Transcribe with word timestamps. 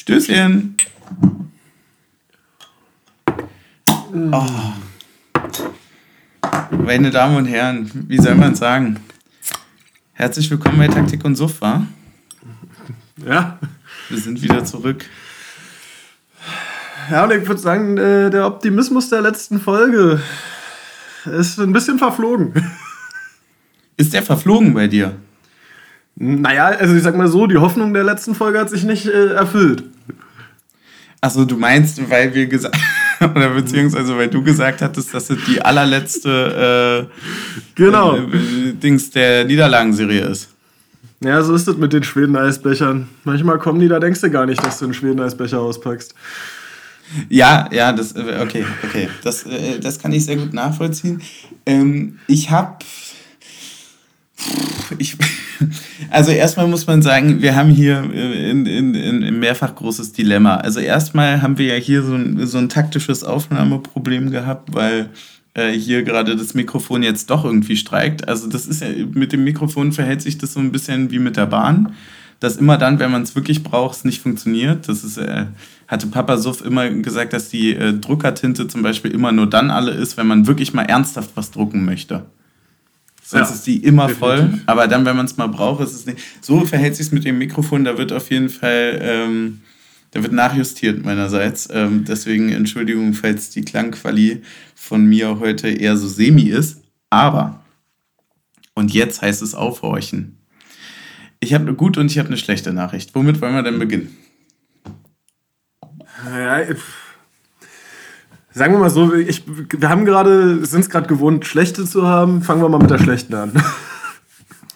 Stößchen. 0.00 0.76
Oh. 4.32 4.46
Meine 6.70 7.10
Damen 7.10 7.36
und 7.36 7.44
Herren, 7.44 7.90
wie 8.08 8.16
soll 8.16 8.34
man 8.34 8.54
sagen? 8.54 8.98
Herzlich 10.14 10.50
willkommen 10.50 10.78
bei 10.78 10.88
Taktik 10.88 11.22
und 11.22 11.36
Sofa. 11.36 11.86
Ja. 13.26 13.58
Wir 14.08 14.18
sind 14.18 14.40
wieder 14.40 14.64
zurück. 14.64 15.04
Ja, 17.10 17.24
und 17.24 17.32
ich 17.32 17.46
würde 17.46 17.60
sagen, 17.60 17.98
äh, 17.98 18.30
der 18.30 18.46
Optimismus 18.46 19.10
der 19.10 19.20
letzten 19.20 19.60
Folge 19.60 20.22
ist 21.26 21.58
ein 21.58 21.74
bisschen 21.74 21.98
verflogen. 21.98 22.54
Ist 23.98 24.14
der 24.14 24.22
verflogen 24.22 24.72
bei 24.72 24.86
dir? 24.86 25.14
Naja, 26.16 26.66
also 26.66 26.94
ich 26.94 27.02
sag 27.02 27.16
mal 27.16 27.28
so, 27.28 27.46
die 27.46 27.56
Hoffnung 27.56 27.94
der 27.94 28.04
letzten 28.04 28.34
Folge 28.34 28.58
hat 28.58 28.70
sich 28.70 28.84
nicht 28.84 29.06
äh, 29.06 29.32
erfüllt. 29.32 29.84
Achso, 31.22 31.44
du 31.44 31.56
meinst, 31.56 32.10
weil 32.10 32.34
wir 32.34 32.46
gesagt 32.46 32.76
oder 33.20 33.50
beziehungsweise 33.50 34.16
weil 34.16 34.28
du 34.28 34.42
gesagt 34.42 34.80
hattest, 34.80 35.12
dass 35.12 35.28
es 35.28 35.38
die 35.46 35.60
allerletzte 35.60 37.08
äh, 37.10 37.22
genau. 37.74 38.16
Äh, 38.16 38.72
Dings 38.72 39.10
der 39.10 39.44
Niederlagenserie 39.44 40.22
ist. 40.22 40.48
Ja, 41.22 41.42
so 41.42 41.54
ist 41.54 41.68
es 41.68 41.76
mit 41.76 41.92
den 41.92 42.02
Schweden-Eisbechern. 42.02 43.08
Manchmal 43.24 43.58
kommen 43.58 43.78
die, 43.80 43.88
da 43.88 44.00
denkst 44.00 44.22
du 44.22 44.30
gar 44.30 44.46
nicht, 44.46 44.64
dass 44.64 44.78
du 44.78 44.86
einen 44.86 44.94
Schweden-Eisbecher 44.94 45.60
auspackst. 45.60 46.14
Ja, 47.28 47.68
ja, 47.72 47.92
das, 47.92 48.12
äh, 48.12 48.38
okay, 48.40 48.64
okay. 48.82 49.08
Das, 49.22 49.44
äh, 49.44 49.78
das 49.80 49.98
kann 49.98 50.12
ich 50.12 50.24
sehr 50.24 50.36
gut 50.36 50.54
nachvollziehen. 50.54 51.20
Ähm, 51.66 52.18
ich 52.26 52.50
habe. 52.50 52.78
Ich, 54.96 55.16
also 56.10 56.32
erstmal 56.32 56.66
muss 56.66 56.86
man 56.86 57.02
sagen, 57.02 57.40
wir 57.40 57.56
haben 57.56 57.70
hier 57.70 58.08
äh, 58.12 58.50
in, 58.50 58.66
in, 58.66 58.94
in, 58.94 59.22
ein 59.22 59.38
mehrfach 59.38 59.74
großes 59.74 60.12
Dilemma. 60.12 60.56
Also 60.56 60.80
erstmal 60.80 61.42
haben 61.42 61.58
wir 61.58 61.66
ja 61.66 61.74
hier 61.74 62.02
so 62.02 62.14
ein, 62.14 62.46
so 62.46 62.58
ein 62.58 62.68
taktisches 62.68 63.24
Aufnahmeproblem 63.24 64.30
gehabt, 64.30 64.74
weil 64.74 65.10
äh, 65.54 65.70
hier 65.72 66.02
gerade 66.02 66.36
das 66.36 66.54
Mikrofon 66.54 67.02
jetzt 67.02 67.30
doch 67.30 67.44
irgendwie 67.44 67.76
streikt. 67.76 68.28
Also 68.28 68.48
das 68.48 68.66
ist 68.66 68.82
ja, 68.82 68.88
mit 69.12 69.32
dem 69.32 69.44
Mikrofon 69.44 69.92
verhält 69.92 70.22
sich 70.22 70.38
das 70.38 70.52
so 70.52 70.60
ein 70.60 70.72
bisschen 70.72 71.10
wie 71.10 71.18
mit 71.18 71.36
der 71.36 71.46
Bahn, 71.46 71.94
dass 72.40 72.56
immer 72.56 72.78
dann, 72.78 72.98
wenn 72.98 73.10
man 73.10 73.22
es 73.22 73.34
wirklich 73.34 73.62
braucht, 73.62 73.96
es 73.96 74.04
nicht 74.04 74.22
funktioniert. 74.22 74.88
Das 74.88 75.04
ist, 75.04 75.18
äh, 75.18 75.46
hatte 75.88 76.06
Papa 76.06 76.38
Suff 76.38 76.64
immer 76.64 76.88
gesagt, 76.90 77.32
dass 77.32 77.48
die 77.48 77.74
äh, 77.74 77.92
Druckertinte 77.94 78.68
zum 78.68 78.82
Beispiel 78.82 79.10
immer 79.10 79.32
nur 79.32 79.48
dann 79.48 79.70
alle 79.70 79.92
ist, 79.92 80.16
wenn 80.16 80.26
man 80.26 80.46
wirklich 80.46 80.72
mal 80.72 80.84
ernsthaft 80.84 81.30
was 81.34 81.50
drucken 81.50 81.84
möchte. 81.84 82.24
Sonst 83.30 83.50
ja, 83.50 83.54
ist 83.54 83.66
die 83.68 83.76
immer 83.76 84.08
definitiv. 84.08 84.50
voll. 84.50 84.60
Aber 84.66 84.88
dann, 84.88 85.04
wenn 85.04 85.14
man 85.14 85.26
es 85.26 85.36
mal 85.36 85.46
braucht, 85.46 85.84
ist 85.84 85.94
es 85.94 86.04
nicht. 86.04 86.18
So 86.40 86.66
verhält 86.66 86.96
sich 86.96 87.12
mit 87.12 87.24
dem 87.24 87.38
Mikrofon. 87.38 87.84
Da 87.84 87.96
wird 87.96 88.10
auf 88.10 88.28
jeden 88.28 88.48
Fall, 88.48 88.98
ähm, 89.00 89.60
da 90.10 90.20
wird 90.24 90.32
nachjustiert 90.32 91.04
meinerseits. 91.04 91.68
Ähm, 91.72 92.04
deswegen 92.04 92.48
Entschuldigung, 92.48 93.14
falls 93.14 93.50
die 93.50 93.62
Klangquali 93.62 94.42
von 94.74 95.06
mir 95.06 95.38
heute 95.38 95.68
eher 95.68 95.96
so 95.96 96.08
semi 96.08 96.48
ist. 96.48 96.82
Aber, 97.08 97.60
und 98.74 98.92
jetzt 98.92 99.22
heißt 99.22 99.42
es 99.42 99.54
aufhorchen. 99.54 100.36
Ich 101.38 101.54
habe 101.54 101.68
eine 101.68 101.74
gute 101.74 102.00
und 102.00 102.10
ich 102.10 102.18
habe 102.18 102.26
eine 102.26 102.36
schlechte 102.36 102.72
Nachricht. 102.72 103.14
Womit 103.14 103.40
wollen 103.40 103.54
wir 103.54 103.62
denn 103.62 103.78
beginnen? 103.78 104.16
Ja, 106.26 106.58
Sagen 108.52 108.74
wir 108.74 108.80
mal 108.80 108.90
so, 108.90 109.14
ich, 109.14 109.44
wir 109.46 109.88
haben 109.88 110.04
gerade, 110.04 110.64
sind 110.66 110.80
es 110.80 110.90
gerade 110.90 111.06
gewohnt, 111.06 111.46
schlechte 111.46 111.84
zu 111.84 112.06
haben. 112.06 112.42
Fangen 112.42 112.62
wir 112.62 112.68
mal 112.68 112.78
mit 112.78 112.90
der 112.90 112.98
schlechten 112.98 113.34
an. 113.34 113.52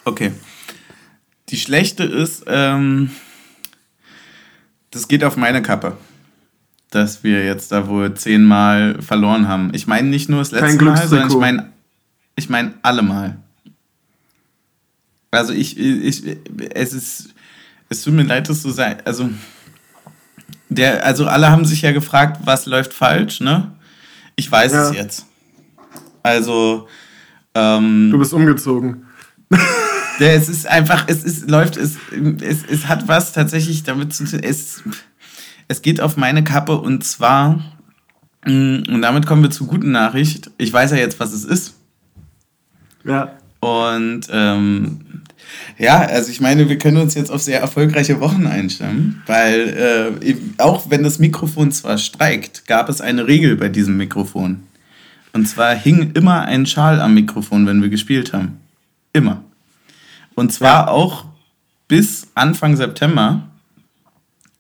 Okay. 0.06 0.33
Die 1.48 1.56
schlechte 1.56 2.05
ist, 2.05 2.45
ähm, 2.47 3.08
das 4.91 5.08
geht 5.08 5.25
auf 5.25 5.39
meine 5.39 5.62
Kappe, 5.62 5.97
dass 6.91 7.25
wir 7.25 7.42
jetzt 7.42 7.72
da 7.72 7.89
wohl 7.89 8.12
zehnmal 8.12 9.00
verloren 9.00 9.48
haben. 9.48 9.70
Ich 9.72 9.86
meine 9.86 10.08
nicht 10.08 10.28
nur 10.28 10.41
das 10.41 10.50
letzte 10.50 10.84
Mal, 10.84 11.08
sondern 11.08 11.30
ich 11.30 11.36
meine 11.39 11.72
ich 12.36 12.48
mein 12.48 12.75
alle 12.83 13.02
Mal. 13.02 13.39
Also 15.30 15.52
ich, 15.52 15.79
ich, 15.79 16.36
es 16.74 16.92
ist, 16.92 17.34
es 17.89 18.02
tut 18.02 18.14
mir 18.14 18.23
leid, 18.23 18.48
das 18.48 18.63
zu 18.63 18.70
sagen. 18.70 19.01
Also 19.05 19.30
der, 20.74 21.05
also 21.05 21.27
alle 21.27 21.51
haben 21.51 21.64
sich 21.64 21.83
ja 21.83 21.92
gefragt, 21.92 22.40
was 22.45 22.67
läuft 22.67 22.92
falsch, 22.92 23.40
ne? 23.40 23.73
Ich 24.36 24.51
weiß 24.51 24.73
ja. 24.73 24.89
es 24.89 24.96
jetzt. 24.96 25.27
Also. 26.23 26.89
Ähm, 27.55 28.11
du 28.11 28.18
bist 28.18 28.33
umgezogen. 28.33 29.07
Der, 30.20 30.34
es 30.34 30.48
ist 30.48 30.67
einfach, 30.67 31.05
es 31.08 31.24
ist, 31.24 31.51
läuft, 31.51 31.77
es, 31.77 31.96
es, 32.40 32.64
es 32.64 32.86
hat 32.86 33.08
was 33.08 33.33
tatsächlich 33.33 33.83
damit 33.83 34.14
zu 34.14 34.24
tun. 34.24 34.40
Es, 34.42 34.83
es 35.67 35.83
geht 35.83 36.01
auf 36.01 36.17
meine 36.17 36.45
Kappe 36.45 36.79
und 36.80 37.05
zwar, 37.05 37.61
mm, 38.46 38.83
und 38.89 39.02
damit 39.02 39.27
kommen 39.27 39.42
wir 39.42 39.51
zur 39.51 39.67
guten 39.67 39.90
Nachricht. 39.90 40.51
Ich 40.57 40.73
weiß 40.73 40.92
ja 40.92 40.98
jetzt, 40.98 41.18
was 41.18 41.33
es 41.33 41.45
ist. 41.45 41.74
Ja. 43.02 43.33
Und 43.61 44.29
ähm, 44.30 45.23
ja, 45.79 46.01
also 46.01 46.31
ich 46.31 46.41
meine, 46.41 46.69
wir 46.69 46.79
können 46.79 46.97
uns 46.98 47.15
jetzt 47.15 47.31
auf 47.31 47.42
sehr 47.42 47.61
erfolgreiche 47.61 48.20
Wochen 48.20 48.47
einstellen, 48.47 49.23
weil 49.27 50.17
äh, 50.23 50.37
auch 50.59 50.91
wenn 50.91 51.03
das 51.03 51.19
Mikrofon 51.19 51.73
zwar 51.73 51.98
streikt, 51.98 52.67
gab 52.67 52.89
es 52.89 53.01
eine 53.01 53.27
Regel 53.27 53.57
bei 53.57 53.69
diesem 53.69 53.97
Mikrofon. 53.97 54.61
Und 55.33 55.47
zwar 55.48 55.75
hing 55.75 56.13
immer 56.14 56.43
ein 56.43 56.64
Schal 56.64 57.01
am 57.01 57.14
Mikrofon, 57.14 57.67
wenn 57.67 57.83
wir 57.83 57.89
gespielt 57.89 58.33
haben. 58.33 58.61
Immer. 59.13 59.43
Und 60.35 60.53
zwar 60.53 60.91
auch 60.91 61.25
bis 61.89 62.29
Anfang 62.35 62.77
September 62.77 63.43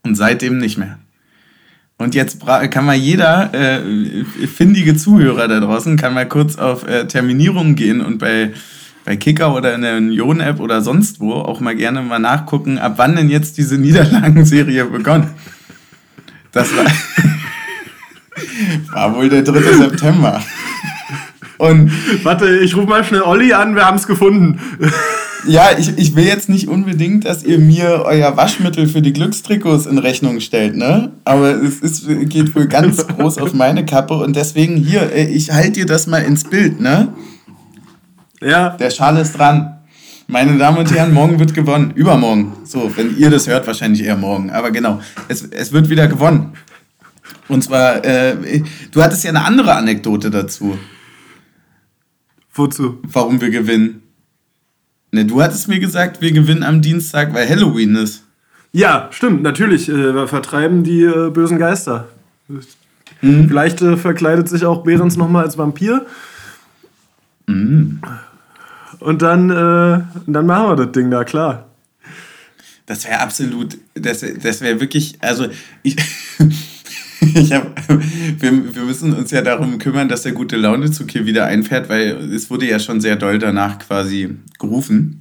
und 0.02 0.16
seitdem 0.16 0.58
nicht 0.58 0.78
mehr. 0.78 0.98
Und 1.96 2.14
jetzt 2.14 2.44
kann 2.44 2.84
mal 2.84 2.96
jeder 2.96 3.54
äh, 3.54 4.24
findige 4.46 4.96
Zuhörer 4.96 5.46
da 5.46 5.60
draußen 5.60 5.96
kann 5.96 6.12
mal 6.12 6.28
kurz 6.28 6.56
auf 6.56 6.86
äh, 6.86 7.06
Terminierung 7.06 7.76
gehen 7.76 8.00
und 8.00 8.18
bei 8.18 8.52
bei 9.04 9.16
Kicker 9.16 9.54
oder 9.54 9.74
in 9.74 9.82
der 9.82 9.96
Union-App 9.98 10.60
oder 10.60 10.80
sonst 10.80 11.20
wo 11.20 11.32
auch 11.32 11.60
mal 11.60 11.76
gerne 11.76 12.02
mal 12.02 12.18
nachgucken, 12.18 12.78
ab 12.78 12.94
wann 12.96 13.16
denn 13.16 13.28
jetzt 13.28 13.58
diese 13.58 13.78
Niederlagenserie 13.78 14.84
begonnen. 14.86 15.30
Das 16.52 16.68
war, 16.76 16.86
war 18.92 19.16
wohl 19.16 19.28
der 19.28 19.42
3. 19.42 19.60
September. 19.60 20.42
Und 21.58 21.92
Warte, 22.24 22.58
ich 22.58 22.76
rufe 22.76 22.88
mal 22.88 23.04
schnell 23.04 23.22
Olli 23.22 23.52
an, 23.52 23.74
wir 23.74 23.86
haben 23.86 23.96
es 23.96 24.06
gefunden. 24.06 24.58
Ja, 25.46 25.70
ich, 25.78 25.96
ich 25.98 26.16
will 26.16 26.24
jetzt 26.24 26.48
nicht 26.48 26.68
unbedingt, 26.68 27.26
dass 27.26 27.44
ihr 27.44 27.58
mir 27.58 28.02
euer 28.06 28.36
Waschmittel 28.36 28.86
für 28.86 29.02
die 29.02 29.12
Glückstrikots 29.12 29.86
in 29.86 29.98
Rechnung 29.98 30.40
stellt, 30.40 30.74
ne? 30.76 31.12
Aber 31.24 31.50
es 31.50 31.80
ist, 31.80 32.06
geht 32.30 32.54
wohl 32.54 32.66
ganz 32.66 33.06
groß 33.06 33.38
auf 33.38 33.52
meine 33.52 33.84
Kappe 33.84 34.14
und 34.14 34.36
deswegen 34.36 34.76
hier, 34.76 35.14
ich 35.14 35.52
halte 35.52 35.72
dir 35.72 35.86
das 35.86 36.06
mal 36.06 36.20
ins 36.20 36.44
Bild, 36.44 36.80
ne? 36.80 37.12
Ja. 38.44 38.70
Der 38.70 38.90
Schal 38.90 39.16
ist 39.16 39.38
dran. 39.38 39.78
Meine 40.26 40.56
Damen 40.58 40.78
und 40.78 40.92
Herren, 40.92 41.12
morgen 41.12 41.38
wird 41.38 41.54
gewonnen. 41.54 41.92
Übermorgen. 41.94 42.52
So, 42.64 42.94
wenn 42.96 43.16
ihr 43.16 43.30
das 43.30 43.46
hört, 43.46 43.66
wahrscheinlich 43.66 44.04
eher 44.04 44.16
morgen. 44.16 44.50
Aber 44.50 44.70
genau, 44.70 45.00
es, 45.28 45.42
es 45.42 45.72
wird 45.72 45.88
wieder 45.88 46.06
gewonnen. 46.08 46.52
Und 47.48 47.62
zwar, 47.62 48.04
äh, 48.04 48.62
du 48.90 49.02
hattest 49.02 49.24
ja 49.24 49.30
eine 49.30 49.44
andere 49.44 49.74
Anekdote 49.74 50.30
dazu. 50.30 50.78
Wozu? 52.54 52.98
Warum 53.02 53.40
wir 53.40 53.50
gewinnen. 53.50 54.02
Ne, 55.10 55.24
du 55.24 55.42
hattest 55.42 55.68
mir 55.68 55.78
gesagt, 55.78 56.20
wir 56.20 56.32
gewinnen 56.32 56.62
am 56.62 56.80
Dienstag, 56.82 57.34
weil 57.34 57.48
Halloween 57.48 57.96
ist. 57.96 58.24
Ja, 58.72 59.08
stimmt, 59.12 59.42
natürlich. 59.42 59.88
Äh, 59.88 60.14
wir 60.14 60.26
vertreiben 60.26 60.84
die 60.84 61.02
äh, 61.02 61.30
bösen 61.30 61.58
Geister. 61.58 62.08
Mhm. 63.20 63.48
Vielleicht 63.48 63.80
äh, 63.82 63.96
verkleidet 63.96 64.48
sich 64.48 64.64
auch 64.64 64.82
Behrens 64.82 65.16
nochmal 65.16 65.44
als 65.44 65.56
Vampir. 65.56 66.06
Mhm. 67.46 68.00
Und 69.00 69.22
dann, 69.22 69.50
äh, 69.50 70.00
dann 70.26 70.46
machen 70.46 70.68
wir 70.68 70.76
das 70.76 70.92
Ding 70.92 71.10
da, 71.10 71.24
klar. 71.24 71.70
Das 72.86 73.04
wäre 73.06 73.20
absolut, 73.20 73.78
das, 73.94 74.24
das 74.42 74.60
wäre 74.60 74.80
wirklich, 74.80 75.16
also 75.20 75.46
ich, 75.82 75.96
ich 77.20 77.52
hab, 77.52 77.72
wir, 77.88 78.74
wir 78.74 78.82
müssen 78.82 79.14
uns 79.14 79.30
ja 79.30 79.40
darum 79.40 79.78
kümmern, 79.78 80.08
dass 80.08 80.22
der 80.22 80.32
gute 80.32 80.56
Launezug 80.56 81.10
hier 81.10 81.24
wieder 81.24 81.46
einfährt, 81.46 81.88
weil 81.88 82.32
es 82.32 82.50
wurde 82.50 82.68
ja 82.68 82.78
schon 82.78 83.00
sehr 83.00 83.16
doll 83.16 83.38
danach 83.38 83.78
quasi 83.78 84.36
gerufen. 84.58 85.20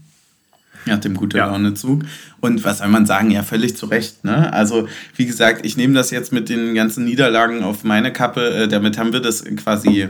Nach 0.86 1.00
dem 1.00 1.16
gute 1.16 1.38
ja. 1.38 1.46
Launezug. 1.46 2.04
Und 2.42 2.66
was 2.66 2.80
soll 2.80 2.90
man 2.90 3.06
sagen? 3.06 3.32
Ja, 3.32 3.44
völlig 3.44 3.78
zu 3.78 3.86
Recht. 3.86 4.26
Ne? 4.26 4.52
Also, 4.52 4.90
wie 5.16 5.26
gesagt, 5.26 5.66
ich 5.66 5.78
nehme 5.78 5.94
das 5.94 6.12
jetzt 6.12 6.34
mit 6.34 6.50
den 6.50 6.76
ganzen 6.76 7.06
Niederlagen 7.06 7.64
auf 7.64 7.86
meine 7.86 8.12
Kappe. 8.12 8.50
Äh, 8.50 8.68
damit 8.68 8.98
haben 8.98 9.14
wir 9.14 9.22
das 9.22 9.46
quasi 9.56 10.10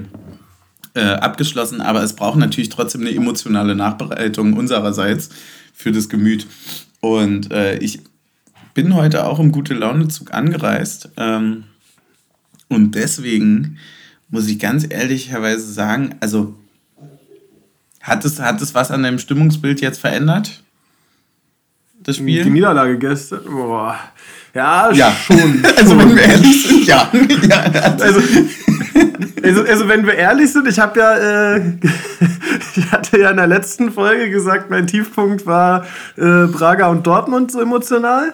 äh, 0.96 1.02
abgeschlossen, 1.02 1.82
aber 1.82 2.04
es 2.04 2.14
braucht 2.14 2.38
natürlich 2.38 2.70
trotzdem 2.70 3.02
eine 3.02 3.16
emotionale 3.16 3.76
Nachbereitung 3.76 4.54
unsererseits 4.54 5.30
für 5.74 5.92
das 5.92 6.10
Gemüt. 6.10 6.48
Und 7.02 7.52
äh, 7.52 7.78
ich 7.80 8.02
bin 8.74 8.96
heute 8.96 9.26
auch 9.26 9.40
im 9.40 9.52
gute 9.52 9.74
Laune-Zug 9.74 10.34
angereist. 10.34 11.10
Ähm, 11.18 11.66
und 12.70 12.96
deswegen 12.96 13.78
muss 14.30 14.48
ich 14.48 14.60
ganz 14.60 14.86
ehrlicherweise 14.90 15.72
sagen, 15.72 16.16
also 16.20 16.56
hat 18.02 18.26
es, 18.26 18.40
hat 18.40 18.62
es 18.62 18.74
was 18.74 18.92
an 18.92 19.04
deinem 19.04 19.20
Stimmungsbild 19.20 19.82
jetzt 19.82 20.00
verändert? 20.00 20.64
das 22.04 22.18
Spiel? 22.18 22.44
Die 22.44 22.50
Niederlage 22.50 22.98
gestern? 22.98 23.44
Boah. 23.46 23.98
Ja, 24.54 24.92
ja. 24.92 25.16
schon. 25.26 25.64
also, 25.78 25.98
wenn 25.98 26.16
wir 26.16 26.24
ehrlich 26.24 26.68
sind, 26.68 26.86
ja. 26.86 27.10
ja 27.50 27.60
also, 28.00 28.22
also, 29.44 29.64
also, 29.64 29.88
wenn 29.88 30.06
wir 30.06 30.16
ehrlich 30.16 30.52
sind, 30.52 30.68
ich 30.68 30.80
habe 30.80 31.00
ja, 31.00 31.56
äh, 31.56 31.62
ich 32.76 32.92
hatte 32.92 33.20
ja 33.20 33.30
in 33.30 33.38
der 33.38 33.48
letzten 33.48 33.92
Folge 33.92 34.30
gesagt, 34.30 34.70
mein 34.70 34.88
Tiefpunkt 34.88 35.46
war 35.46 35.86
äh, 36.18 36.48
Braga 36.48 36.88
und 36.88 37.06
Dortmund 37.06 37.52
so 37.52 37.62
emotional. 37.62 38.34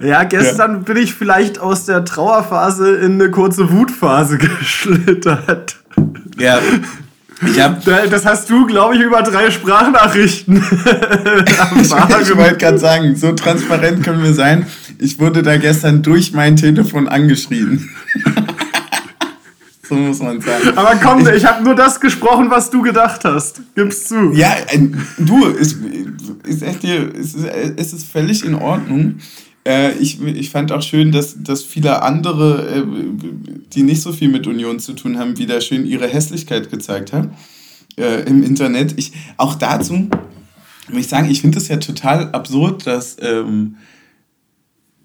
Ja, 0.00 0.24
gestern 0.24 0.72
ja. 0.72 0.78
bin 0.78 0.96
ich 0.96 1.14
vielleicht 1.14 1.58
aus 1.58 1.84
der 1.84 2.04
Trauerphase 2.04 2.96
in 2.96 3.14
eine 3.14 3.30
kurze 3.30 3.72
Wutphase 3.72 4.38
geschlittert. 4.60 5.76
Ja. 6.38 6.60
Ich 7.46 7.60
hab, 7.60 7.84
das 7.84 8.26
hast 8.26 8.50
du, 8.50 8.66
glaube 8.66 8.96
ich, 8.96 9.00
über 9.00 9.22
drei 9.22 9.52
Sprachnachrichten. 9.52 10.56
ich 11.76 12.36
wollte 12.36 12.56
gerade 12.56 12.78
sagen, 12.78 13.14
so 13.14 13.30
transparent 13.30 14.02
können 14.02 14.24
wir 14.24 14.34
sein. 14.34 14.66
Ich 14.98 15.20
wurde 15.20 15.44
da 15.44 15.56
gestern 15.56 16.02
durch 16.02 16.32
mein 16.32 16.56
Telefon 16.56 17.06
angeschrien. 17.06 17.88
So 19.88 19.94
muss 19.94 20.20
man 20.20 20.40
sagen. 20.40 20.76
Aber 20.76 20.96
komm, 20.96 21.20
ich, 21.20 21.28
ich 21.28 21.44
habe 21.44 21.64
nur 21.64 21.74
das 21.74 22.00
gesprochen, 22.00 22.50
was 22.50 22.70
du 22.70 22.82
gedacht 22.82 23.24
hast. 23.24 23.60
Gib's 23.74 24.06
zu. 24.06 24.32
Ja, 24.32 24.56
du, 25.18 25.46
ist, 25.46 25.78
ist 26.44 26.62
echt 26.62 26.82
dir, 26.82 27.14
ist, 27.14 27.36
ist 27.36 27.92
es 27.92 28.04
völlig 28.04 28.44
in 28.44 28.54
Ordnung. 28.54 29.16
Äh, 29.66 29.92
ich, 29.98 30.22
ich 30.22 30.50
fand 30.50 30.72
auch 30.72 30.82
schön, 30.82 31.12
dass, 31.12 31.42
dass 31.42 31.62
viele 31.62 32.02
andere, 32.02 32.78
äh, 32.78 32.84
die 33.72 33.82
nicht 33.82 34.02
so 34.02 34.12
viel 34.12 34.28
mit 34.28 34.46
Union 34.46 34.78
zu 34.80 34.92
tun 34.94 35.18
haben, 35.18 35.38
wieder 35.38 35.60
schön 35.60 35.86
ihre 35.86 36.06
Hässlichkeit 36.06 36.70
gezeigt 36.70 37.12
haben 37.12 37.30
äh, 37.96 38.22
im 38.22 38.42
Internet. 38.42 38.94
Ich, 38.96 39.12
auch 39.36 39.54
dazu 39.54 40.08
will 40.88 41.00
ich 41.00 41.08
sagen, 41.08 41.30
ich 41.30 41.40
finde 41.40 41.58
es 41.58 41.68
ja 41.68 41.76
total 41.76 42.30
absurd, 42.30 42.86
dass 42.86 43.16
ähm, 43.20 43.76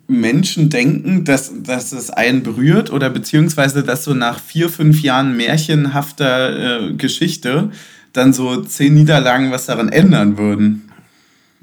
Menschen 0.08 0.70
denken, 0.70 1.24
dass, 1.24 1.52
dass 1.64 1.92
es 1.92 2.10
einen 2.10 2.44
berührt 2.44 2.92
oder 2.92 3.10
beziehungsweise, 3.10 3.84
dass 3.84 4.04
so 4.04 4.14
nach 4.14 4.40
vier, 4.40 4.70
fünf 4.70 5.02
Jahren 5.02 5.38
märchenhafter 5.38 6.90
äh, 6.90 6.94
Geschichte 6.94 7.72
dann 8.12 8.34
so 8.34 8.62
zehn 8.62 8.94
Niederlagen 8.94 9.52
was 9.52 9.66
daran 9.66 9.90
ändern 9.90 10.38
würden. 10.38 10.90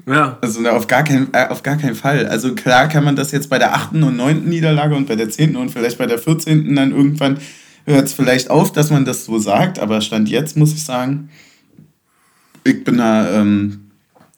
Ja. 0.07 0.37
Also 0.41 0.67
auf 0.67 0.87
gar, 0.87 1.03
kein, 1.03 1.27
äh, 1.33 1.47
auf 1.47 1.63
gar 1.63 1.77
keinen 1.77 1.95
Fall. 1.95 2.25
Also 2.27 2.55
klar 2.55 2.87
kann 2.87 3.03
man 3.03 3.15
das 3.15 3.31
jetzt 3.31 3.49
bei 3.49 3.59
der 3.59 3.73
achten 3.73 4.03
und 4.03 4.17
neunten 4.17 4.49
Niederlage 4.49 4.95
und 4.95 5.07
bei 5.07 5.15
der 5.15 5.29
zehnten 5.29 5.55
und 5.55 5.69
vielleicht 5.69 5.97
bei 5.97 6.07
der 6.07 6.17
vierzehnten 6.17 6.75
dann 6.75 6.91
irgendwann 6.91 7.37
hört 7.85 8.07
es 8.07 8.13
vielleicht 8.13 8.49
auf, 8.49 8.71
dass 8.71 8.89
man 8.89 9.05
das 9.05 9.25
so 9.25 9.39
sagt, 9.39 9.79
aber 9.79 10.01
Stand 10.01 10.29
jetzt 10.29 10.57
muss 10.57 10.73
ich 10.73 10.83
sagen, 10.83 11.29
ich 12.63 12.83
bin 12.83 12.97
da, 12.97 13.41
ähm, 13.41 13.90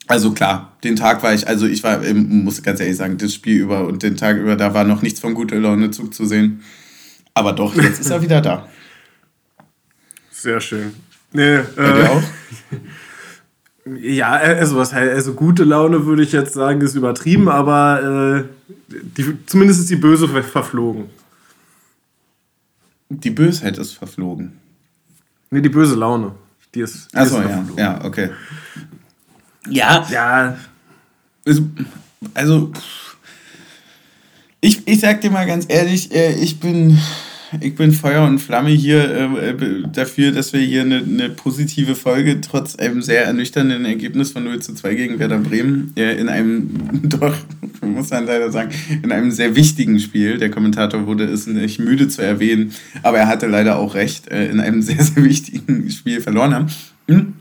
also 0.08 0.32
klar, 0.32 0.78
den 0.84 0.96
Tag 0.96 1.24
war 1.24 1.34
ich, 1.34 1.48
also 1.48 1.66
ich 1.66 1.84
war, 1.84 2.00
muss 2.14 2.62
ganz 2.62 2.80
ehrlich 2.80 2.98
sagen, 2.98 3.18
das 3.18 3.34
Spiel 3.34 3.62
über 3.62 3.88
und 3.88 4.04
den 4.04 4.18
Tag 4.18 4.38
über, 4.38 4.56
da 4.56 4.74
war 4.74 4.84
noch 4.84 5.02
nichts 5.02 5.20
von 5.20 5.34
guter 5.34 5.58
Laune 5.58 5.92
Zug 5.92 6.14
zu 6.14 6.26
sehen. 6.26 6.62
Aber 7.34 7.54
doch, 7.54 7.76
jetzt 7.76 8.00
ist 8.00 8.10
er 8.10 8.22
wieder 8.22 8.42
da. 8.42 8.68
Sehr 10.32 10.60
schön. 10.60 10.94
Nee, 11.32 11.56
äh, 11.56 12.08
auch? 12.08 12.24
Ja, 13.86 14.32
also 14.32 14.78
was 14.78 14.94
heißt, 14.94 15.12
also 15.12 15.34
gute 15.34 15.66
Laune 15.66 16.06
würde 16.06 16.24
ich 16.24 16.32
jetzt 16.32 16.54
sagen, 16.54 16.80
ist 16.80 16.96
übertrieben, 16.96 17.50
aber 17.50 18.48
äh, 18.48 18.74
die, 19.18 19.46
zumindest 19.46 19.82
ist 19.82 19.90
die 19.90 19.98
Böse 19.98 20.30
verflogen. 20.42 21.10
Die 23.10 23.30
Bösheit 23.30 23.78
ist 23.78 23.92
verflogen. 23.92 24.54
Nee, 25.52 25.62
die 25.62 25.70
böse 25.70 25.96
Laune. 25.96 26.32
Die 26.74 26.80
ist. 26.80 27.12
Die 27.12 27.18
Achso, 27.18 27.42
ja, 27.42 27.66
ja, 27.78 28.06
okay. 28.06 28.30
Ja. 29.70 30.08
Ja. 30.12 30.58
Also, 32.34 32.72
ich, 34.62 34.88
ich 34.88 35.00
sag 35.00 35.22
dir 35.22 35.30
mal 35.30 35.46
ganz 35.46 35.66
ehrlich, 35.68 36.14
äh, 36.14 36.34
ich 36.36 36.60
bin 36.60 36.98
ich 37.62 37.76
bin 37.76 37.92
Feuer 37.92 38.26
und 38.26 38.40
Flamme 38.40 38.70
hier 38.70 39.10
äh, 39.10 39.50
äh, 39.50 39.84
dafür, 39.92 40.32
dass 40.32 40.54
wir 40.54 40.62
hier 40.62 40.82
eine, 40.82 40.98
eine, 40.98 41.30
positive 41.30 41.96
Folge 41.96 42.42
trotz 42.42 42.76
einem 42.78 43.02
sehr 43.02 43.26
ernüchternden 43.26 43.86
Ergebnis 43.86 44.32
von 44.32 44.44
0 44.44 44.62
zu 44.62 44.74
2 44.74 44.96
gegen 44.96 45.20
Werder 45.20 45.38
Bremen 45.38 45.92
in 45.96 46.30
einem, 46.30 46.70
doch, 47.04 47.36
muss 47.82 48.10
man 48.10 48.26
leider 48.26 48.52
sagen, 48.52 48.72
in 49.04 49.12
einem 49.12 49.32
sehr 49.32 49.56
wichtigen 49.56 50.00
Spiel, 50.00 50.38
der 50.38 50.50
Kommentator 50.50 51.06
wurde 51.06 51.26
es 51.26 51.46
nicht 51.48 51.80
müde 51.80 52.08
zu 52.08 52.22
erwähnen, 52.22 52.74
aber 53.04 53.20
er 53.20 53.28
hatte 53.28 53.48
leider 53.48 53.78
auch 53.78 53.96
recht, 53.96 54.28
in 54.28 54.60
einem 54.60 54.82
sehr, 54.82 55.04
sehr 55.04 55.24
wichtigen 55.24 55.90
Spiel 55.92 56.22
verloren 56.22 56.56
haben. 56.56 56.68
Hm? 57.08 57.34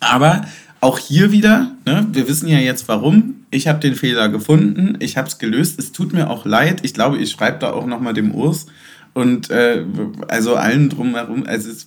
Aber 0.00 0.44
auch 0.84 0.98
hier 0.98 1.32
wieder, 1.32 1.72
ne, 1.86 2.06
wir 2.12 2.28
wissen 2.28 2.48
ja 2.48 2.58
jetzt 2.58 2.88
warum. 2.88 3.46
Ich 3.50 3.68
habe 3.68 3.80
den 3.80 3.94
Fehler 3.94 4.28
gefunden, 4.28 4.96
ich 5.00 5.16
habe 5.16 5.28
es 5.28 5.38
gelöst. 5.38 5.78
Es 5.78 5.92
tut 5.92 6.12
mir 6.12 6.28
auch 6.28 6.44
leid. 6.44 6.80
Ich 6.82 6.92
glaube, 6.92 7.18
ich 7.18 7.30
schreibe 7.30 7.58
da 7.58 7.72
auch 7.72 7.86
nochmal 7.86 8.14
dem 8.14 8.34
Urs, 8.34 8.66
und 9.14 9.48
äh, 9.50 9.84
also 10.28 10.56
allen 10.56 10.90
drumherum, 10.90 11.44
also 11.46 11.70
es, 11.70 11.86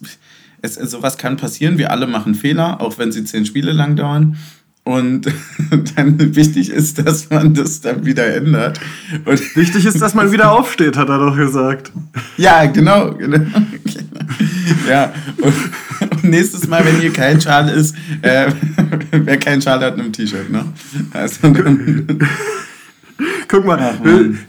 es, 0.62 0.76
sowas 0.90 1.18
kann 1.18 1.38
passieren, 1.38 1.78
wir 1.78 1.92
alle 1.92 2.08
machen 2.08 2.36
Fehler, 2.36 2.82
auch 2.82 2.98
wenn 2.98 3.12
sie 3.12 3.26
zehn 3.26 3.46
Spiele 3.46 3.74
lang 3.74 3.96
dauern. 3.96 4.38
Und 4.86 5.28
dann 5.96 6.36
wichtig 6.38 6.70
ist, 6.70 7.06
dass 7.06 7.30
man 7.30 7.54
das 7.54 7.82
dann 7.82 8.06
wieder 8.06 8.34
ändert. 8.34 8.80
Und 9.26 9.56
wichtig 9.58 9.86
ist, 9.86 10.02
dass 10.02 10.14
man 10.14 10.32
wieder 10.32 10.52
aufsteht, 10.52 10.96
hat 10.96 11.10
er 11.10 11.20
doch 11.20 11.36
gesagt. 11.36 11.92
Ja, 12.38 12.66
genau. 12.66 13.14
genau. 13.14 13.46
Ja, 14.90 15.14
und, 15.42 15.54
und 16.02 16.07
nächstes 16.32 16.68
Mal, 16.68 16.86
wenn 16.86 17.00
hier 17.00 17.14
kein 17.14 17.40
Schal 17.40 17.70
ist, 17.70 17.96
äh, 18.22 18.52
wer 19.12 19.38
kein 19.38 19.62
Schal 19.62 19.80
hat, 19.80 19.98
nimmt 19.98 20.16
T-Shirt, 20.16 20.50
ne? 20.50 20.66
Also 21.14 21.54
Guck 23.48 23.66
mal, 23.66 23.80
Ach, 23.82 23.96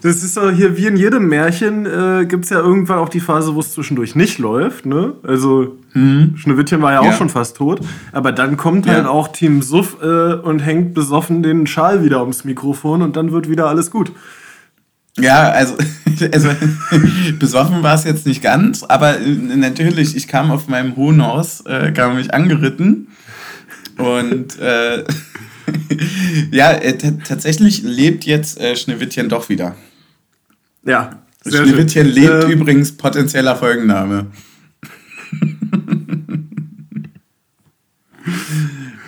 das 0.03 0.23
ist 0.23 0.37
doch 0.37 0.51
hier 0.51 0.77
wie 0.77 0.87
in 0.87 0.97
jedem 0.97 1.29
Märchen, 1.29 1.87
äh, 1.87 2.27
gibt 2.27 2.45
es 2.45 2.51
ja 2.51 2.59
irgendwann 2.59 2.99
auch 2.99 3.09
die 3.09 3.21
Phase, 3.21 3.55
wo 3.55 3.61
es 3.61 3.73
zwischendurch 3.73 4.15
nicht 4.15 4.39
läuft. 4.39 4.85
Ne? 4.85 5.15
Also 5.23 5.79
mhm. 5.95 6.35
Schneewittchen 6.37 6.83
war 6.83 6.93
ja, 6.93 7.03
ja, 7.03 7.09
auch 7.09 7.17
schon 7.17 7.29
fast 7.29 7.57
tot. 7.57 7.81
Aber 8.13 8.33
dann 8.33 8.57
kommt 8.57 8.87
ja. 8.87 8.95
halt 8.95 9.07
auch 9.07 9.29
Team 9.29 9.63
Suff 9.63 9.99
äh, 10.03 10.35
und 10.35 10.59
hängt 10.59 10.95
besoffen 10.95 11.43
den 11.43 11.67
Schal 11.67 12.05
wieder 12.05 12.21
ums 12.21 12.45
Mikrofon 12.45 13.03
und 13.03 13.17
dann 13.17 13.33
wird 13.33 13.49
wieder 13.49 13.69
alles 13.69 13.91
gut. 13.91 14.13
Ja, 15.21 15.51
also, 15.51 15.77
also 16.33 16.51
besoffen 17.39 17.83
war 17.83 17.95
es 17.95 18.05
jetzt 18.05 18.27
nicht 18.27 18.43
ganz, 18.43 18.83
aber 18.83 19.19
äh, 19.19 19.27
natürlich, 19.27 20.17
ich 20.17 20.29
kam 20.29 20.51
auf 20.51 20.69
meinem 20.69 20.97
hohen 20.97 21.25
Haus, 21.25 21.63
äh, 21.67 21.93
kam 21.93 22.17
mich 22.17 22.33
angeritten 22.33 23.09
und 23.97 24.59
äh, 24.59 25.05
ja, 26.51 26.73
äh, 26.73 26.97
tatsächlich 27.25 27.83
lebt 27.83 28.25
jetzt 28.25 28.61
äh, 28.61 28.77
Schneewittchen 28.77 29.29
doch 29.29 29.49
wieder. 29.49 29.75
Ja. 30.85 31.23
Schneewittchen 31.47 32.07
schön. 32.07 32.15
lebt 32.15 32.45
ähm, 32.45 32.51
übrigens 32.51 32.97
potenzieller 32.97 33.57
Folgenname. 33.57 34.27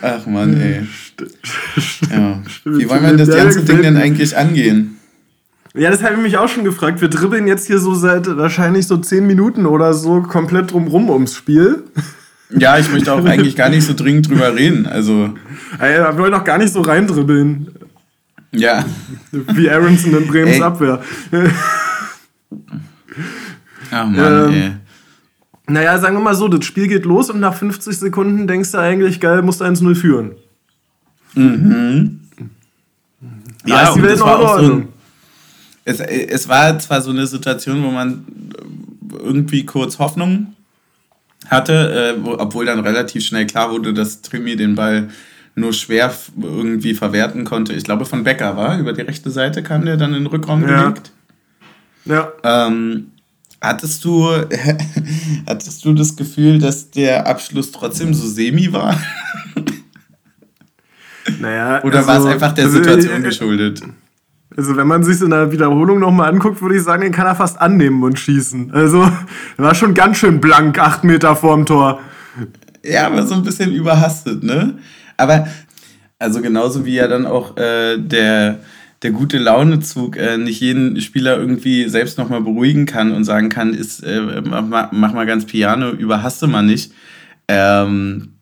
Ach 0.01 0.25
man, 0.25 0.59
ey. 0.59 0.87
Ja. 2.09 2.41
Wie 2.65 2.89
wollen 2.89 3.03
wir 3.03 3.25
das 3.25 3.29
ganze 3.29 3.63
Ding 3.63 3.81
denn 3.83 3.97
eigentlich 3.97 4.35
angehen? 4.35 4.97
Ja, 5.73 5.89
das 5.89 6.03
habe 6.03 6.15
ich 6.15 6.21
mich 6.21 6.37
auch 6.37 6.49
schon 6.49 6.65
gefragt. 6.65 6.99
Wir 6.99 7.07
dribbeln 7.07 7.47
jetzt 7.47 7.67
hier 7.67 7.79
so 7.79 7.93
seit 7.95 8.27
wahrscheinlich 8.37 8.87
so 8.87 8.97
zehn 8.97 9.25
Minuten 9.25 9.65
oder 9.65 9.93
so 9.93 10.21
komplett 10.21 10.71
drumrum 10.71 11.09
ums 11.09 11.35
Spiel. 11.35 11.83
Ja, 12.49 12.77
ich 12.77 12.91
möchte 12.91 13.13
auch 13.13 13.23
eigentlich 13.23 13.55
gar 13.55 13.69
nicht 13.69 13.85
so 13.85 13.93
dringend 13.93 14.29
drüber 14.29 14.53
reden. 14.53 14.85
Also. 14.85 15.33
wir 15.79 16.17
wollen 16.17 16.33
auch 16.33 16.43
gar 16.43 16.57
nicht 16.57 16.73
so 16.73 16.81
reindribbeln. 16.81 17.69
Ja. 18.51 18.83
Wie 19.31 19.69
Aronson 19.69 20.17
in 20.17 20.27
Bremens 20.27 20.57
ey. 20.57 20.61
Abwehr. 20.61 21.01
Ach 23.91 24.07
Mann, 24.07 24.49
ähm, 24.49 24.53
ey. 24.53 24.71
Naja, 25.67 25.97
sagen 25.99 26.17
wir 26.17 26.21
mal 26.21 26.35
so, 26.35 26.49
das 26.49 26.65
Spiel 26.65 26.89
geht 26.89 27.05
los 27.05 27.29
und 27.29 27.39
nach 27.39 27.53
50 27.53 27.97
Sekunden 27.97 28.45
denkst 28.45 28.73
du 28.73 28.77
eigentlich, 28.79 29.21
geil, 29.21 29.41
musst 29.41 29.61
1-0 29.61 29.95
führen. 29.95 30.31
Mhm. 31.33 32.19
Ja, 33.65 33.87
ist 33.87 33.95
die 33.95 34.03
Welt 34.03 34.19
noch 34.19 34.39
in 34.39 34.45
Ordnung. 34.45 34.81
So 34.81 35.00
es, 35.85 35.99
es 35.99 36.47
war 36.47 36.77
zwar 36.79 37.01
so 37.01 37.11
eine 37.11 37.27
Situation, 37.27 37.83
wo 37.83 37.91
man 37.91 38.25
irgendwie 39.19 39.65
kurz 39.65 39.99
Hoffnung 39.99 40.55
hatte, 41.47 42.15
äh, 42.17 42.23
wo, 42.23 42.33
obwohl 42.33 42.65
dann 42.65 42.79
relativ 42.79 43.25
schnell 43.25 43.45
klar 43.45 43.71
wurde, 43.71 43.93
dass 43.93 44.21
Trimi 44.21 44.55
den 44.55 44.75
Ball 44.75 45.09
nur 45.55 45.73
schwer 45.73 46.13
irgendwie 46.41 46.93
verwerten 46.93 47.43
konnte. 47.43 47.73
Ich 47.73 47.83
glaube, 47.83 48.05
von 48.05 48.23
Becker 48.23 48.55
war. 48.55 48.79
Über 48.79 48.93
die 48.93 49.01
rechte 49.01 49.29
Seite 49.29 49.63
kam 49.63 49.85
der 49.85 49.97
dann 49.97 50.13
in 50.13 50.23
den 50.23 50.27
Rückraum 50.27 50.61
ja. 50.67 50.83
gelegt. 50.83 51.11
Ja. 52.05 52.31
Ähm, 52.43 53.11
hattest 53.59 54.05
du, 54.05 54.29
hattest 55.47 55.83
du 55.83 55.93
das 55.93 56.15
Gefühl, 56.15 56.59
dass 56.59 56.89
der 56.89 57.27
Abschluss 57.27 57.71
trotzdem 57.71 58.13
so 58.13 58.27
semi 58.27 58.71
war? 58.71 58.97
Naja, 61.39 61.83
Oder 61.83 61.99
also, 61.99 62.07
war 62.07 62.19
es 62.19 62.25
einfach 62.25 62.51
der 62.53 62.65
also, 62.65 62.77
Situation 62.77 63.13
also, 63.13 63.27
geschuldet? 63.27 63.81
Also 64.57 64.75
wenn 64.75 64.87
man 64.87 65.03
sich 65.03 65.21
in 65.21 65.29
der 65.29 65.51
Wiederholung 65.51 65.99
nochmal 65.99 66.29
anguckt, 66.29 66.61
würde 66.61 66.75
ich 66.75 66.83
sagen, 66.83 67.03
den 67.03 67.11
kann 67.11 67.25
er 67.25 67.35
fast 67.35 67.59
annehmen 67.59 68.03
und 68.03 68.19
schießen. 68.19 68.71
Also 68.71 69.09
war 69.57 69.75
schon 69.75 69.93
ganz 69.93 70.17
schön 70.17 70.41
blank, 70.41 70.79
acht 70.79 71.03
Meter 71.03 71.35
vorm 71.35 71.65
Tor. 71.65 71.99
Ja, 72.83 73.07
aber 73.07 73.25
so 73.25 73.35
ein 73.35 73.43
bisschen 73.43 73.71
überhastet, 73.71 74.43
ne? 74.43 74.79
Aber 75.17 75.47
Also 76.21 76.41
genauso 76.41 76.85
wie 76.85 76.93
ja 76.93 77.07
dann 77.07 77.25
auch 77.25 77.57
äh, 77.57 77.97
der, 77.97 78.59
der 79.01 79.11
gute 79.11 79.39
Launezug 79.39 80.17
äh, 80.17 80.37
nicht 80.37 80.59
jeden 80.59 81.01
Spieler 81.01 81.35
irgendwie 81.35 81.89
selbst 81.89 82.19
nochmal 82.19 82.41
beruhigen 82.41 82.85
kann 82.85 83.11
und 83.11 83.23
sagen 83.23 83.49
kann, 83.49 83.73
ist, 83.73 84.03
äh, 84.03 84.41
mach, 84.43 84.91
mach, 84.91 85.13
mal 85.13 85.25
ganz 85.25 85.45
Piano, 85.45 85.89
überhaste 85.89 86.45
mal 86.45 86.61
nicht. 86.61 86.93
Ähm, 87.47 88.33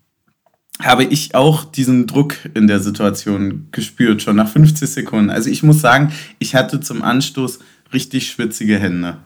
habe 0.81 1.03
ich 1.03 1.36
auch 1.36 1.65
diesen 1.65 2.07
Druck 2.07 2.36
in 2.53 2.67
der 2.67 2.79
Situation 2.79 3.67
gespürt, 3.71 4.21
schon 4.21 4.38
nach 4.38 4.50
50 4.50 4.89
Sekunden. 4.89 5.29
Also 5.29 5.50
ich 5.50 5.62
muss 5.62 5.81
sagen, 5.81 6.13
ich 6.39 6.55
hatte 6.55 6.79
zum 6.79 7.01
Anstoß 7.01 7.59
richtig 7.91 8.31
schwitzige 8.31 8.79
Hände. 8.79 9.17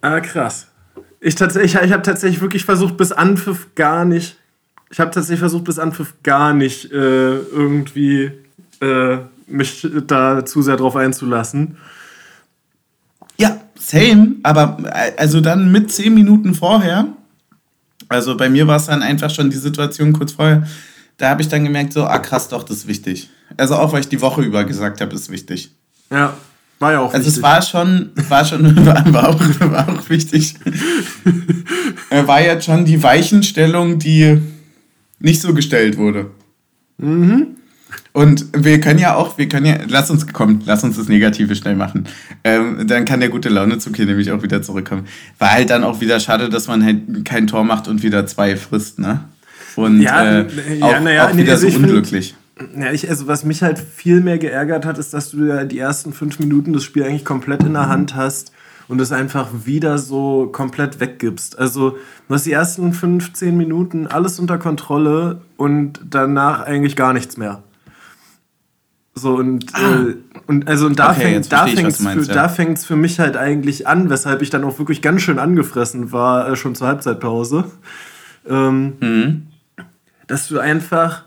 Ah, 0.00 0.20
krass. 0.20 0.68
Ich, 1.20 1.34
tatsächlich, 1.34 1.82
ich 1.82 1.92
habe 1.92 2.02
tatsächlich 2.02 2.40
wirklich 2.40 2.64
versucht, 2.64 2.96
bis 2.96 3.12
Anpfiff 3.12 3.68
gar 3.74 4.04
nicht. 4.04 4.36
Ich 4.90 5.00
habe 5.00 5.10
tatsächlich 5.10 5.40
versucht, 5.40 5.64
bis 5.64 5.78
Anpfiff 5.78 6.14
gar 6.22 6.54
nicht 6.54 6.90
äh, 6.90 7.36
irgendwie 7.36 8.30
äh, 8.80 9.18
mich 9.46 9.86
da 10.06 10.46
zu 10.46 10.62
sehr 10.62 10.76
drauf 10.76 10.96
einzulassen. 10.96 11.76
Ja, 13.36 13.60
same, 13.78 14.36
aber 14.42 14.78
äh, 14.84 15.12
also 15.18 15.40
dann 15.40 15.70
mit 15.70 15.92
zehn 15.92 16.14
Minuten 16.14 16.54
vorher 16.54 17.08
also 18.08 18.36
bei 18.36 18.48
mir 18.48 18.66
war 18.66 18.76
es 18.76 18.86
dann 18.86 19.02
einfach 19.02 19.30
schon 19.30 19.50
die 19.50 19.56
Situation 19.56 20.12
kurz 20.12 20.32
vorher, 20.32 20.66
da 21.16 21.30
habe 21.30 21.42
ich 21.42 21.48
dann 21.48 21.64
gemerkt, 21.64 21.92
so, 21.92 22.04
ah 22.04 22.18
krass, 22.18 22.48
doch, 22.48 22.62
das 22.62 22.78
ist 22.78 22.88
wichtig. 22.88 23.28
Also 23.56 23.74
auch, 23.74 23.92
weil 23.92 24.00
ich 24.00 24.08
die 24.08 24.20
Woche 24.20 24.42
über 24.42 24.64
gesagt 24.64 25.00
habe, 25.00 25.14
ist 25.14 25.30
wichtig. 25.30 25.70
Ja, 26.10 26.36
war 26.78 26.92
ja 26.92 27.00
auch 27.00 27.12
also 27.12 27.26
wichtig. 27.26 27.44
Also 27.44 27.62
es 27.62 27.74
war 27.74 27.82
schon, 27.82 28.10
war 28.28 28.44
schon, 28.44 28.86
war, 29.12 29.28
auch, 29.28 29.40
war 29.60 29.88
auch 29.88 30.08
wichtig. 30.08 30.54
war 32.10 32.40
jetzt 32.40 32.64
schon 32.64 32.84
die 32.84 33.02
Weichenstellung, 33.02 33.98
die 33.98 34.40
nicht 35.18 35.40
so 35.40 35.52
gestellt 35.54 35.96
wurde. 35.96 36.30
Mhm. 36.98 37.57
Und 38.12 38.46
wir 38.52 38.80
können 38.80 38.98
ja 38.98 39.14
auch, 39.14 39.38
wir 39.38 39.48
können 39.48 39.66
ja, 39.66 39.76
lass 39.86 40.10
uns, 40.10 40.26
komm, 40.32 40.60
lass 40.64 40.82
uns 40.82 40.96
das 40.96 41.08
Negative 41.08 41.54
schnell 41.54 41.76
machen. 41.76 42.04
Ähm, 42.42 42.86
dann 42.86 43.04
kann 43.04 43.20
der 43.20 43.28
gute 43.28 43.48
Launezug 43.48 43.96
hier 43.96 44.06
nämlich 44.06 44.32
auch 44.32 44.42
wieder 44.42 44.62
zurückkommen. 44.62 45.06
War 45.38 45.52
halt 45.52 45.70
dann 45.70 45.84
auch 45.84 46.00
wieder 46.00 46.18
schade, 46.18 46.48
dass 46.48 46.66
man 46.66 46.84
halt 46.84 47.24
kein 47.24 47.46
Tor 47.46 47.64
macht 47.64 47.86
und 47.88 48.02
wieder 48.02 48.26
zwei 48.26 48.56
frisst, 48.56 48.98
ne? 48.98 49.20
Und 49.76 50.02
ja, 50.02 50.40
äh, 50.40 50.46
auch, 50.80 50.90
ja, 50.90 51.00
naja, 51.00 51.28
auch 51.28 51.36
wieder 51.36 51.52
also 51.52 51.68
so 51.68 51.76
unglücklich. 51.76 52.34
Find, 52.56 52.82
ja, 52.82 52.92
ich, 52.92 53.08
also 53.08 53.28
was 53.28 53.44
mich 53.44 53.62
halt 53.62 53.78
viel 53.78 54.20
mehr 54.20 54.38
geärgert 54.38 54.84
hat, 54.84 54.98
ist, 54.98 55.14
dass 55.14 55.30
du 55.30 55.44
ja 55.44 55.64
die 55.64 55.78
ersten 55.78 56.12
fünf 56.12 56.40
Minuten 56.40 56.72
das 56.72 56.82
Spiel 56.82 57.04
eigentlich 57.04 57.24
komplett 57.24 57.62
in 57.62 57.74
der 57.74 57.88
Hand 57.88 58.16
hast 58.16 58.52
und 58.88 59.00
es 59.00 59.12
einfach 59.12 59.48
wieder 59.64 59.98
so 59.98 60.48
komplett 60.50 60.98
weggibst. 60.98 61.58
Also 61.58 61.90
du 62.26 62.34
hast 62.34 62.46
die 62.46 62.52
ersten 62.52 62.92
15 62.92 63.56
Minuten 63.56 64.06
alles 64.06 64.40
unter 64.40 64.58
Kontrolle 64.58 65.42
und 65.56 66.00
danach 66.08 66.62
eigentlich 66.62 66.96
gar 66.96 67.12
nichts 67.12 67.36
mehr. 67.36 67.62
So 69.18 69.34
und, 69.34 69.74
ah. 69.74 70.06
äh, 70.08 70.16
und 70.46 70.68
also 70.68 70.86
und 70.86 70.98
da 70.98 71.10
okay, 71.10 71.20
fängt 71.20 71.52
da 71.52 71.66
fängt's 71.66 71.98
für, 71.98 72.22
ja. 72.22 72.34
da 72.34 72.48
fängt's 72.48 72.86
für 72.86 72.96
mich 72.96 73.20
halt 73.20 73.36
eigentlich 73.36 73.86
an, 73.86 74.08
weshalb 74.10 74.42
ich 74.42 74.50
dann 74.50 74.64
auch 74.64 74.78
wirklich 74.78 75.02
ganz 75.02 75.22
schön 75.22 75.38
angefressen 75.38 76.12
war 76.12 76.48
äh, 76.48 76.56
schon 76.56 76.74
zur 76.74 76.86
Halbzeitpause. 76.86 77.64
Ähm, 78.48 78.94
mhm. 79.00 79.46
Dass 80.26 80.48
du 80.48 80.58
einfach 80.58 81.24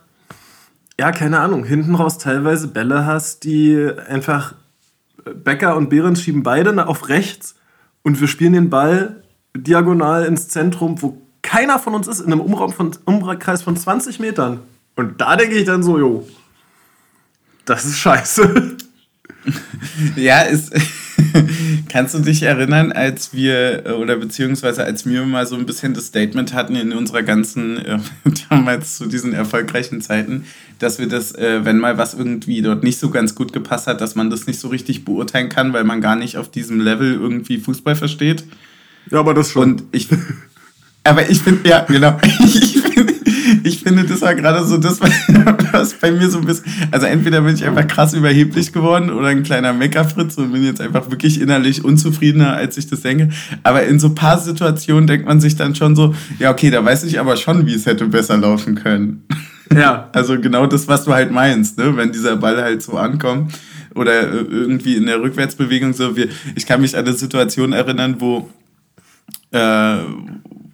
ja 1.00 1.12
keine 1.12 1.40
Ahnung 1.40 1.64
hinten 1.64 1.96
raus 1.96 2.18
teilweise 2.18 2.68
Bälle 2.68 3.06
hast, 3.06 3.44
die 3.44 3.90
einfach 4.08 4.56
äh, 5.26 5.32
Becker 5.34 5.76
und 5.76 5.90
Behrens 5.90 6.22
schieben 6.22 6.44
beide 6.44 6.88
auf 6.88 7.10
rechts 7.10 7.56
und 8.04 8.20
wir 8.20 8.28
spielen 8.28 8.54
den 8.54 8.70
Ball 8.70 9.24
diagonal 9.56 10.26
ins 10.26 10.48
Zentrum, 10.48 11.02
wo 11.02 11.22
keiner 11.42 11.80
von 11.80 11.96
uns 11.96 12.08
ist 12.08 12.20
in 12.20 12.32
einem 12.32 12.42
Umraum 12.42 12.72
von 12.72 12.92
Umkreis 13.06 13.62
von 13.62 13.76
20 13.76 14.20
Metern. 14.20 14.60
Und 14.96 15.20
da 15.22 15.36
denke 15.36 15.56
ich 15.56 15.66
dann 15.66 15.84
so, 15.84 15.98
jo, 15.98 16.28
das 17.66 17.86
ist 17.86 17.98
scheiße. 18.00 18.78
ja, 20.16 20.42
ist. 20.42 20.74
Kannst 21.90 22.14
du 22.14 22.20
dich 22.20 22.44
erinnern, 22.44 22.92
als 22.92 23.34
wir, 23.34 23.96
oder 24.00 24.18
beziehungsweise 24.18 24.84
als 24.84 25.06
wir 25.06 25.26
mal 25.26 25.46
so 25.46 25.56
ein 25.56 25.66
bisschen 25.66 25.94
das 25.94 26.08
Statement 26.08 26.54
hatten 26.54 26.76
in 26.76 26.94
unserer 26.94 27.24
ganzen, 27.24 27.78
äh, 27.78 28.00
damals 28.50 28.98
zu 28.98 29.06
diesen 29.08 29.34
erfolgreichen 29.34 30.02
Zeiten, 30.02 30.46
dass 30.80 31.00
wir 31.00 31.08
das, 31.08 31.34
äh, 31.34 31.64
wenn 31.64 31.78
mal 31.78 31.98
was 31.98 32.14
irgendwie 32.14 32.62
dort 32.62 32.84
nicht 32.84 33.00
so 33.00 33.10
ganz 33.10 33.36
gut 33.36 33.54
gepasst 33.54 33.88
hat, 33.88 34.02
dass 34.02 34.16
man 34.16 34.30
das 34.30 34.48
nicht 34.48 34.60
so 34.60 34.68
richtig 34.70 35.06
beurteilen 35.06 35.50
kann, 35.50 35.74
weil 35.74 35.84
man 35.84 36.02
gar 36.02 36.16
nicht 36.16 36.38
auf 36.38 36.50
diesem 36.50 36.80
Level 36.80 37.14
irgendwie 37.14 37.58
Fußball 37.58 37.96
versteht? 37.96 38.44
Ja, 39.10 39.20
aber 39.20 39.34
das 39.34 39.52
schon. 39.52 39.64
Und 39.64 39.84
ich. 39.92 40.08
Aber 41.04 41.30
ich 41.30 41.40
finde, 41.40 41.68
ja, 41.68 41.84
genau. 41.86 42.20
Ich 42.44 42.91
ich 43.64 43.84
finde, 43.84 44.04
das 44.04 44.22
war 44.22 44.36
gerade 44.36 44.66
so 44.66 44.78
das, 44.78 45.00
was 45.72 45.94
bei 45.96 46.12
mir 46.12 46.30
so 46.30 46.40
ein 46.40 46.46
bisschen. 46.46 46.66
Also 46.92 47.06
entweder 47.06 47.42
bin 47.42 47.56
ich 47.56 47.66
einfach 47.66 47.88
krass 47.88 48.14
überheblich 48.14 48.74
geworden 48.74 49.10
oder 49.10 49.28
ein 49.28 49.44
kleiner 49.44 49.74
Meckerfritz 49.74 50.38
und 50.38 50.52
bin 50.52 50.64
jetzt 50.64 50.82
einfach 50.82 51.10
wirklich 51.12 51.40
innerlich 51.40 51.84
unzufriedener, 51.84 52.54
als 52.54 52.78
ich 52.78 52.88
das 52.88 53.02
denke. 53.02 53.30
Aber 53.64 53.84
in 53.84 54.00
so 54.00 54.08
ein 54.08 54.16
paar 54.16 54.40
Situationen 54.40 55.08
denkt 55.08 55.26
man 55.26 55.40
sich 55.40 55.56
dann 55.56 55.76
schon 55.76 55.96
so, 55.96 56.16
ja, 56.40 56.52
okay, 56.52 56.70
da 56.70 56.84
weiß 56.84 57.04
ich 57.04 57.20
aber 57.20 57.38
schon, 57.38 57.66
wie 57.66 57.74
es 57.74 57.86
hätte 57.86 58.06
besser 58.08 58.38
laufen 58.38 58.76
können. 58.76 59.24
Ja. 59.74 60.10
Also 60.14 60.40
genau 60.40 60.68
das, 60.68 60.88
was 60.90 61.06
du 61.06 61.14
halt 61.14 61.32
meinst, 61.32 61.78
ne? 61.78 61.96
wenn 61.96 62.12
dieser 62.12 62.36
Ball 62.36 62.62
halt 62.62 62.84
so 62.84 62.98
ankommt 62.98 63.54
oder 63.96 64.22
äh, 64.22 64.46
irgendwie 64.50 64.96
in 64.96 65.06
der 65.06 65.22
Rückwärtsbewegung 65.22 65.94
so. 65.94 66.16
Wir, 66.16 66.28
ich 66.56 66.66
kann 66.66 66.82
mich 66.82 66.98
an 66.98 67.06
eine 67.06 67.16
Situation 67.16 67.74
erinnern, 67.74 68.16
wo, 68.20 68.50
äh, 69.52 69.98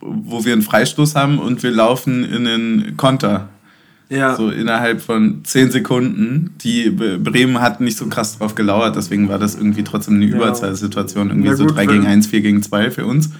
wo 0.08 0.46
wir 0.46 0.54
einen 0.54 0.62
Freistoß 0.62 1.16
haben 1.16 1.40
und 1.40 1.64
wir 1.64 1.72
laufen 1.72 2.24
in 2.24 2.46
den 2.46 2.98
Konter. 2.98 3.50
Ja. 4.10 4.36
So 4.36 4.50
innerhalb 4.50 5.02
von 5.02 5.44
zehn 5.44 5.70
Sekunden. 5.70 6.56
Die 6.62 6.90
Bremen 6.90 7.60
hat 7.62 7.82
nicht 7.82 7.98
so 7.98 8.08
krass 8.08 8.38
drauf 8.38 8.56
gelauert, 8.56 8.96
deswegen 8.96 9.28
war 9.28 9.38
das 9.38 9.56
irgendwie 9.56 9.84
trotzdem 9.84 10.16
eine 10.16 10.26
Überzahlsituation. 10.26 11.30
Irgendwie 11.30 11.50
gut, 11.50 11.58
so 11.58 11.66
3 11.66 11.86
gegen 11.86 12.06
1, 12.06 12.28
4 12.28 12.42
gegen 12.42 12.64
2 12.64 12.92
für 12.92 13.06
uns. 13.06 13.32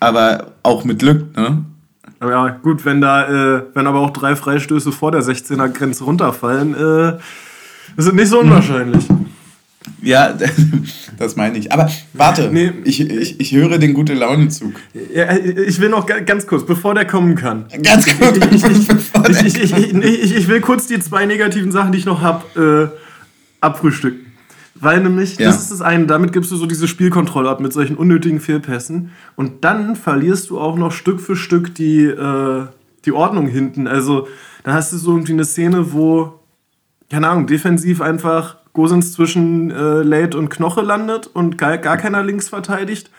Aber 0.00 0.52
auch 0.64 0.84
mit 0.84 0.98
Glück, 0.98 1.36
ne? 1.36 1.64
Aber 2.18 2.30
ja, 2.30 2.48
gut, 2.48 2.84
wenn 2.84 3.00
da, 3.00 3.56
äh, 3.56 3.62
wenn 3.74 3.86
aber 3.86 4.00
auch 4.00 4.10
drei 4.10 4.36
Freistöße 4.36 4.92
vor 4.92 5.10
der 5.10 5.22
16er 5.22 5.68
Grenze 5.68 6.04
runterfallen, 6.04 6.74
äh, 6.74 7.16
ist 7.96 8.06
es 8.06 8.12
nicht 8.12 8.28
so 8.28 8.40
unwahrscheinlich. 8.40 9.08
Mhm. 9.08 9.21
Ja, 10.00 10.36
das 11.18 11.36
meine 11.36 11.58
ich. 11.58 11.72
Aber 11.72 11.90
warte, 12.12 12.50
nee, 12.52 12.72
ich, 12.84 13.00
ich, 13.00 13.40
ich 13.40 13.52
höre 13.52 13.78
den 13.78 13.94
gute 13.94 14.14
Launenzug. 14.14 14.74
Ja, 15.14 15.36
ich 15.36 15.80
will 15.80 15.88
noch 15.88 16.06
ganz 16.06 16.46
kurz, 16.46 16.66
bevor 16.66 16.94
der 16.94 17.06
kommen 17.06 17.34
kann. 17.36 17.66
Ganz 17.82 18.06
kurz. 18.18 18.38
Ich, 19.30 19.54
ich, 19.56 19.72
ich, 19.72 19.94
ich, 19.94 20.36
ich 20.36 20.48
will 20.48 20.60
kurz 20.60 20.86
die 20.86 20.98
zwei 21.00 21.26
negativen 21.26 21.72
Sachen, 21.72 21.92
die 21.92 21.98
ich 21.98 22.06
noch 22.06 22.20
habe, 22.20 22.92
äh, 22.92 22.98
abfrühstücken. 23.60 24.32
Weil 24.74 25.00
nämlich, 25.00 25.38
ja. 25.38 25.46
das 25.46 25.62
ist 25.62 25.70
das 25.70 25.80
eine, 25.80 26.06
damit 26.06 26.32
gibst 26.32 26.50
du 26.50 26.56
so 26.56 26.66
diese 26.66 26.88
Spielkontrolle 26.88 27.48
ab 27.48 27.60
mit 27.60 27.72
solchen 27.72 27.96
unnötigen 27.96 28.40
Fehlpässen. 28.40 29.12
Und 29.36 29.64
dann 29.64 29.94
verlierst 29.94 30.50
du 30.50 30.58
auch 30.58 30.76
noch 30.76 30.90
Stück 30.90 31.20
für 31.20 31.36
Stück 31.36 31.72
die, 31.76 32.02
äh, 32.02 32.66
die 33.04 33.12
Ordnung 33.12 33.46
hinten. 33.46 33.86
Also, 33.86 34.26
da 34.64 34.72
hast 34.74 34.92
du 34.92 34.96
so 34.96 35.12
irgendwie 35.12 35.34
eine 35.34 35.44
Szene, 35.44 35.92
wo, 35.92 36.40
keine 37.10 37.28
Ahnung, 37.28 37.46
defensiv 37.46 38.00
einfach 38.00 38.56
Gosens 38.72 39.12
zwischen 39.12 39.70
äh, 39.70 40.02
Late 40.02 40.38
und 40.38 40.48
Knoche 40.48 40.80
landet 40.80 41.26
und 41.26 41.58
gar, 41.58 41.76
gar 41.78 41.96
keiner 41.96 42.22
links 42.22 42.48
verteidigt. 42.48 43.10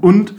Und 0.00 0.34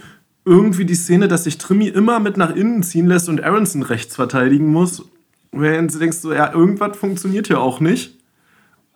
irgendwie 0.45 0.85
die 0.85 0.95
Szene, 0.95 1.27
dass 1.27 1.43
sich 1.43 1.57
Trimi 1.57 1.87
immer 1.87 2.19
mit 2.19 2.37
nach 2.37 2.55
innen 2.55 2.83
ziehen 2.83 3.07
lässt 3.07 3.29
und 3.29 3.43
Aronson 3.43 3.83
rechts 3.83 4.15
verteidigen 4.15 4.71
muss. 4.71 5.03
Während 5.51 5.93
du 5.93 5.99
denkst, 5.99 6.17
so, 6.17 6.33
ja, 6.33 6.53
irgendwas 6.53 6.97
funktioniert 6.97 7.49
ja 7.49 7.57
auch 7.57 7.79
nicht. 7.79 8.17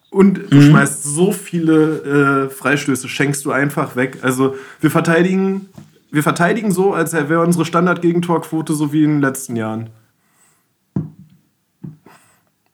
Und 0.10 0.50
du 0.50 0.55
mhm. 0.55 0.62
schmeißt 0.62 1.03
so 1.03 1.34
viele 1.34 2.46
äh, 2.46 2.50
Freistöße, 2.50 3.10
schenkst 3.10 3.44
du 3.44 3.51
einfach 3.51 3.98
weg. 3.98 4.20
Also 4.22 4.55
wir 4.79 4.89
verteidigen, 4.89 5.67
wir 6.10 6.24
verteidigen 6.24 6.72
so, 6.72 6.94
als 6.94 7.12
wäre 7.12 7.41
unsere 7.41 7.65
Standard-Gegentorquote 7.65 8.74
so 8.74 8.94
wie 8.94 9.03
in 9.03 9.15
den 9.15 9.22
letzten 9.22 9.58
Jahren. 9.58 9.89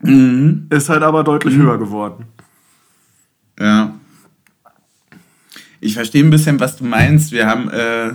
Mhm. 0.01 0.67
Ist 0.70 0.89
halt 0.89 1.01
aber 1.01 1.24
deutlich 1.24 1.55
mhm. 1.55 1.63
höher 1.63 1.77
geworden. 1.79 2.25
Ja. 3.62 3.94
Ich 5.80 5.94
verstehe 5.94 6.24
ein 6.24 6.30
bisschen, 6.30 6.60
was 6.60 6.77
du 6.77 6.84
meinst. 6.84 7.32
Wir 7.32 7.48
haben, 7.48 7.70
äh, 7.70 8.13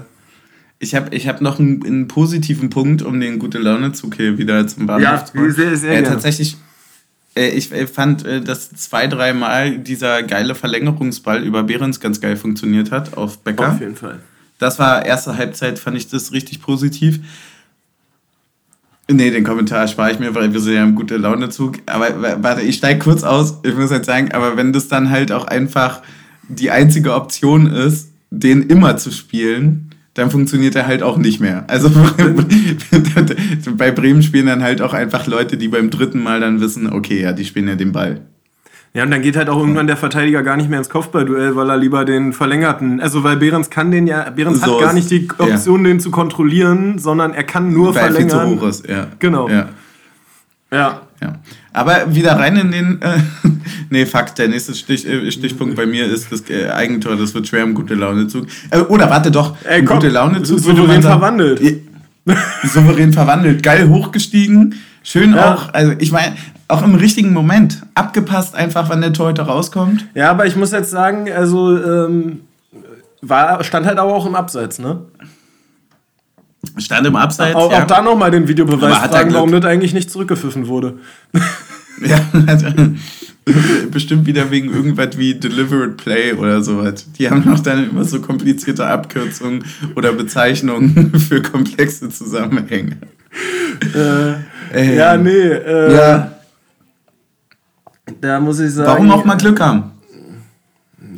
ich 0.78 0.94
habe 0.94 1.14
ich 1.14 1.26
hab 1.26 1.40
noch 1.40 1.58
einen, 1.58 1.84
einen, 1.84 2.08
positiven 2.08 2.70
Punkt, 2.70 3.02
um 3.02 3.20
den 3.20 3.38
gute 3.38 3.58
Laune-Zug 3.58 4.14
hier 4.14 4.38
wieder 4.38 4.66
zum 4.66 4.86
Bahnhof 4.86 5.02
ja, 5.02 5.24
zu 5.24 5.32
bringen. 5.32 5.52
Sehr, 5.52 5.76
sehr 5.76 5.98
äh, 5.98 6.02
tatsächlich, 6.02 6.56
äh, 7.36 7.48
ich 7.48 7.68
fand, 7.68 8.24
äh, 8.24 8.40
dass 8.40 8.70
zwei, 8.70 9.06
dreimal 9.06 9.78
dieser 9.78 10.22
geile 10.22 10.54
Verlängerungsball 10.54 11.42
über 11.42 11.64
Behrens 11.64 11.98
ganz 12.00 12.20
geil 12.20 12.36
funktioniert 12.36 12.90
hat 12.90 13.16
auf 13.16 13.38
Becker. 13.38 13.72
Auf 13.72 13.80
jeden 13.80 13.96
Fall. 13.96 14.20
Das 14.58 14.78
war 14.78 15.04
erste 15.04 15.36
Halbzeit, 15.36 15.78
fand 15.78 15.96
ich 15.96 16.08
das 16.08 16.32
richtig 16.32 16.62
positiv. 16.62 17.20
Nee, 19.08 19.30
den 19.30 19.44
Kommentar 19.44 19.86
spare 19.86 20.12
ich 20.12 20.18
mir, 20.18 20.34
weil 20.34 20.52
wir 20.52 20.58
sind 20.58 20.74
ja 20.74 20.82
im 20.82 20.96
gute 20.96 21.16
Launezug. 21.16 21.76
Aber 21.86 22.42
warte, 22.42 22.62
ich 22.62 22.76
steige 22.76 22.98
kurz 22.98 23.22
aus. 23.22 23.58
Ich 23.62 23.74
muss 23.74 23.90
jetzt 23.90 24.06
sagen, 24.06 24.32
aber 24.32 24.56
wenn 24.56 24.72
das 24.72 24.88
dann 24.88 25.10
halt 25.10 25.30
auch 25.30 25.44
einfach 25.46 26.02
die 26.48 26.70
einzige 26.70 27.14
Option 27.14 27.66
ist, 27.66 28.10
den 28.30 28.62
immer 28.62 28.96
zu 28.96 29.12
spielen, 29.12 29.90
dann 30.14 30.30
funktioniert 30.30 30.74
er 30.74 30.86
halt 30.86 31.02
auch 31.02 31.18
nicht 31.18 31.40
mehr. 31.40 31.64
Also 31.68 31.90
bei 33.76 33.90
Bremen 33.92 34.22
spielen 34.22 34.46
dann 34.46 34.62
halt 34.62 34.82
auch 34.82 34.94
einfach 34.94 35.26
Leute, 35.26 35.56
die 35.56 35.68
beim 35.68 35.90
dritten 35.90 36.22
Mal 36.22 36.40
dann 36.40 36.60
wissen, 36.60 36.92
okay, 36.92 37.20
ja, 37.20 37.32
die 37.32 37.44
spielen 37.44 37.68
ja 37.68 37.76
den 37.76 37.92
Ball. 37.92 38.22
Ja, 38.96 39.02
und 39.02 39.10
dann 39.10 39.20
geht 39.20 39.36
halt 39.36 39.50
auch 39.50 39.58
irgendwann 39.58 39.86
der 39.86 39.98
Verteidiger 39.98 40.42
gar 40.42 40.56
nicht 40.56 40.70
mehr 40.70 40.78
ins 40.78 40.88
Kopfballduell, 40.88 41.54
weil 41.54 41.68
er 41.68 41.76
lieber 41.76 42.06
den 42.06 42.32
verlängerten, 42.32 42.98
also 42.98 43.22
weil 43.22 43.36
Behrens 43.36 43.68
kann 43.68 43.90
den 43.90 44.06
ja, 44.06 44.30
Behrens 44.30 44.62
so 44.62 44.76
hat 44.76 44.84
gar 44.84 44.92
nicht 44.94 45.10
die 45.10 45.28
Option, 45.36 45.84
ja. 45.84 45.90
den 45.90 46.00
zu 46.00 46.10
kontrollieren, 46.10 46.98
sondern 46.98 47.34
er 47.34 47.44
kann 47.44 47.74
nur 47.74 47.94
weil 47.94 48.04
verlängern. 48.04 48.38
Er 48.38 48.46
viel 48.46 48.56
zu 48.56 48.62
hoch 48.62 48.68
ist, 48.68 48.88
ja. 48.88 49.08
Genau. 49.18 49.50
Ja. 49.50 49.68
ja. 50.72 51.02
ja. 51.20 51.34
Aber 51.74 52.14
wieder 52.14 52.38
rein 52.38 52.56
in 52.56 52.72
den. 52.72 53.02
Äh, 53.02 53.18
nee, 53.90 54.06
Fakt, 54.06 54.38
der 54.38 54.48
nächste 54.48 54.74
Stich, 54.74 55.06
äh, 55.06 55.30
Stichpunkt 55.30 55.76
bei 55.76 55.84
mir 55.84 56.06
ist 56.06 56.32
das 56.32 56.48
äh, 56.48 56.70
Eigentor, 56.70 57.16
das 57.16 57.34
wird 57.34 57.46
schwer 57.48 57.64
im 57.64 57.74
gute 57.74 57.94
Laune-Zug. 57.94 58.46
Äh, 58.70 58.78
oder 58.78 59.10
warte 59.10 59.30
doch, 59.30 59.58
Ey, 59.64 59.84
komm, 59.84 59.96
gute 59.96 60.08
Laune-Zug. 60.08 60.58
Souverän 60.58 61.02
verwandelt. 61.02 61.60
souverän 62.64 63.12
verwandelt. 63.12 63.62
Geil 63.62 63.90
hochgestiegen. 63.90 64.74
Schön 65.02 65.34
ja. 65.34 65.54
auch, 65.54 65.74
also 65.74 65.92
ich 65.98 66.12
meine, 66.12 66.34
auch 66.68 66.82
im 66.82 66.94
richtigen 66.94 67.32
Moment. 67.32 67.82
Abgepasst 67.94 68.54
einfach, 68.54 68.88
wann 68.88 69.00
der 69.00 69.12
Torhüter 69.12 69.44
rauskommt. 69.44 70.06
Ja, 70.14 70.30
aber 70.30 70.46
ich 70.46 70.56
muss 70.56 70.72
jetzt 70.72 70.90
sagen, 70.90 71.30
also 71.30 71.76
ähm, 71.76 72.40
war, 73.22 73.62
stand 73.64 73.86
halt 73.86 73.98
aber 73.98 74.14
auch 74.14 74.26
im 74.26 74.34
Abseits, 74.34 74.78
ne? 74.78 75.02
Stand 76.78 77.06
im 77.06 77.16
Abseits. 77.16 77.54
Auch, 77.54 77.70
ja. 77.70 77.82
auch 77.82 77.86
da 77.86 78.02
nochmal 78.02 78.30
den 78.30 78.48
Videobeweis 78.48 78.98
fragen, 78.98 79.32
warum 79.32 79.52
das 79.52 79.64
eigentlich 79.64 79.94
nicht 79.94 80.10
zurückgepfiffen 80.10 80.66
wurde. 80.66 80.94
Ja, 82.06 82.20
also, 82.46 82.66
bestimmt 83.90 84.26
wieder 84.26 84.50
wegen 84.50 84.70
irgendwas 84.70 85.16
wie 85.16 85.34
Delivered 85.34 85.96
Play 85.96 86.34
oder 86.34 86.62
sowas. 86.62 87.06
Die 87.18 87.30
haben 87.30 87.48
noch 87.48 87.60
dann 87.60 87.88
immer 87.88 88.04
so 88.04 88.20
komplizierte 88.20 88.86
Abkürzungen 88.86 89.64
oder 89.94 90.12
Bezeichnungen 90.12 91.18
für 91.28 91.40
komplexe 91.40 92.10
Zusammenhänge. 92.10 92.98
Äh, 93.94 94.32
äh, 94.74 94.96
ja, 94.96 95.16
nee. 95.16 95.30
Äh, 95.30 95.94
ja. 95.94 96.35
Da 98.20 98.40
muss 98.40 98.60
ich 98.60 98.72
sagen. 98.72 98.88
Warum 98.88 99.10
auch 99.10 99.24
mal 99.24 99.36
Glück 99.36 99.60
haben? 99.60 99.92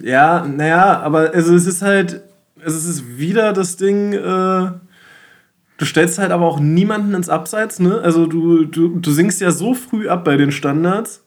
Ja, 0.02 0.47
naja, 0.47 1.00
aber 1.00 1.33
also 1.35 1.54
es 1.54 1.66
ist 1.66 1.83
halt, 1.83 2.23
es 2.64 2.85
ist 2.85 3.18
wieder 3.18 3.52
das 3.52 3.76
Ding, 3.76 4.12
äh, 4.12 4.71
Du 5.78 5.85
stellst 5.85 6.18
halt 6.18 6.33
aber 6.33 6.45
auch 6.45 6.59
niemanden 6.59 7.14
ins 7.14 7.28
Abseits, 7.28 7.78
ne? 7.78 8.00
Also 8.02 8.26
du, 8.26 8.64
du, 8.64 8.99
du 8.99 9.11
sinkst 9.12 9.40
ja 9.40 9.52
so 9.52 9.75
früh 9.75 10.09
ab 10.09 10.25
bei 10.25 10.37
den 10.37 10.50
Standards. 10.50 11.23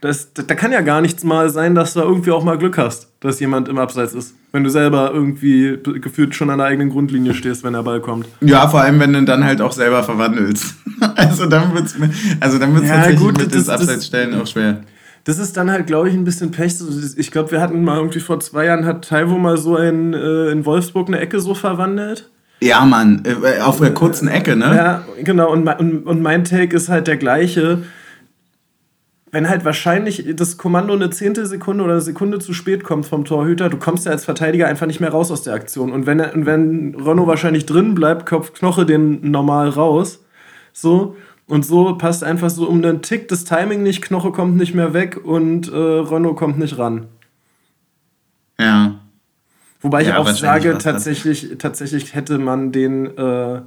Das, 0.00 0.32
da 0.34 0.56
kann 0.56 0.72
ja 0.72 0.80
gar 0.80 1.00
nichts 1.00 1.22
mal 1.22 1.48
sein, 1.50 1.76
dass 1.76 1.94
du 1.94 2.00
da 2.00 2.06
irgendwie 2.06 2.32
auch 2.32 2.42
mal 2.42 2.58
Glück 2.58 2.76
hast, 2.76 3.12
dass 3.20 3.38
jemand 3.38 3.68
im 3.68 3.78
Abseits 3.78 4.12
ist. 4.14 4.34
Wenn 4.50 4.64
du 4.64 4.70
selber 4.70 5.12
irgendwie 5.14 5.78
gefühlt 6.00 6.34
schon 6.34 6.50
an 6.50 6.58
der 6.58 6.66
eigenen 6.66 6.90
Grundlinie 6.90 7.34
stehst, 7.34 7.62
wenn 7.62 7.74
der 7.74 7.84
Ball 7.84 8.00
kommt. 8.00 8.26
Ja, 8.40 8.66
vor 8.66 8.80
allem, 8.80 8.98
wenn 8.98 9.12
du 9.12 9.22
dann 9.22 9.44
halt 9.44 9.60
auch 9.60 9.70
selber 9.70 10.02
verwandelst. 10.02 10.74
also 11.14 11.46
dann 11.46 11.72
wird 11.72 11.86
es 11.86 11.94
also 12.40 12.58
dann 12.58 12.74
wird's 12.74 12.88
ja, 12.88 12.96
tatsächlich 12.96 13.20
gut, 13.20 13.38
mit 13.38 13.54
das, 13.54 13.68
Abseitsstellen 13.68 14.34
auch 14.40 14.48
schwer. 14.48 14.80
Das 15.24 15.38
ist 15.38 15.56
dann 15.56 15.70
halt, 15.70 15.86
glaube 15.86 16.08
ich, 16.08 16.14
ein 16.14 16.24
bisschen 16.24 16.50
Pech. 16.50 16.74
Ich 17.16 17.30
glaube, 17.30 17.52
wir 17.52 17.60
hatten 17.60 17.84
mal 17.84 17.96
irgendwie 17.96 18.20
vor 18.20 18.40
zwei 18.40 18.66
Jahren, 18.66 18.84
hat 18.84 19.08
Taiwo 19.08 19.38
mal 19.38 19.56
so 19.56 19.76
ein, 19.76 20.14
äh, 20.14 20.50
in 20.50 20.66
Wolfsburg 20.66 21.08
eine 21.08 21.20
Ecke 21.20 21.40
so 21.40 21.54
verwandelt. 21.54 22.28
Ja, 22.60 22.84
Mann, 22.84 23.22
äh, 23.24 23.60
auf 23.60 23.80
der 23.80 23.94
kurzen 23.94 24.28
Ecke, 24.28 24.56
ne? 24.56 24.74
Ja, 24.74 25.04
genau. 25.22 25.52
Und, 25.52 25.66
und, 25.68 26.06
und 26.06 26.22
mein 26.22 26.44
Take 26.44 26.76
ist 26.76 26.88
halt 26.88 27.06
der 27.06 27.16
gleiche. 27.16 27.82
Wenn 29.30 29.48
halt 29.48 29.64
wahrscheinlich 29.64 30.26
das 30.36 30.58
Kommando 30.58 30.92
eine 30.92 31.10
Zehntelsekunde 31.10 31.84
oder 31.84 31.94
eine 31.94 32.02
Sekunde 32.02 32.38
zu 32.38 32.52
spät 32.52 32.84
kommt 32.84 33.06
vom 33.06 33.24
Torhüter, 33.24 33.68
du 33.68 33.78
kommst 33.78 34.06
ja 34.06 34.12
als 34.12 34.24
Verteidiger 34.24 34.68
einfach 34.68 34.86
nicht 34.86 35.00
mehr 35.00 35.10
raus 35.10 35.30
aus 35.30 35.42
der 35.42 35.54
Aktion. 35.54 35.92
Und 35.92 36.06
wenn, 36.06 36.20
und 36.20 36.46
wenn 36.46 36.94
Renault 36.94 37.28
wahrscheinlich 37.28 37.64
drin 37.64 37.94
bleibt, 37.94 38.26
kopft 38.26 38.54
Knoche 38.54 38.86
den 38.86 39.30
normal 39.30 39.68
raus. 39.68 40.24
So. 40.72 41.16
Und 41.52 41.66
so 41.66 41.98
passt 41.98 42.24
einfach 42.24 42.48
so 42.48 42.66
um 42.66 42.80
den 42.80 43.02
Tick 43.02 43.28
das 43.28 43.44
Timing 43.44 43.82
nicht, 43.82 44.00
Knoche 44.00 44.32
kommt 44.32 44.56
nicht 44.56 44.74
mehr 44.74 44.94
weg 44.94 45.20
und 45.22 45.70
äh, 45.70 45.76
Renault 45.76 46.36
kommt 46.36 46.58
nicht 46.58 46.78
ran. 46.78 47.08
Ja. 48.58 48.98
Wobei 49.82 50.00
ja, 50.00 50.08
ich 50.08 50.14
auch 50.14 50.28
sage, 50.28 50.78
tatsächlich, 50.78 51.56
tatsächlich 51.58 52.14
hätte 52.14 52.38
man 52.38 52.72
den 52.72 53.18
äh, 53.18 53.60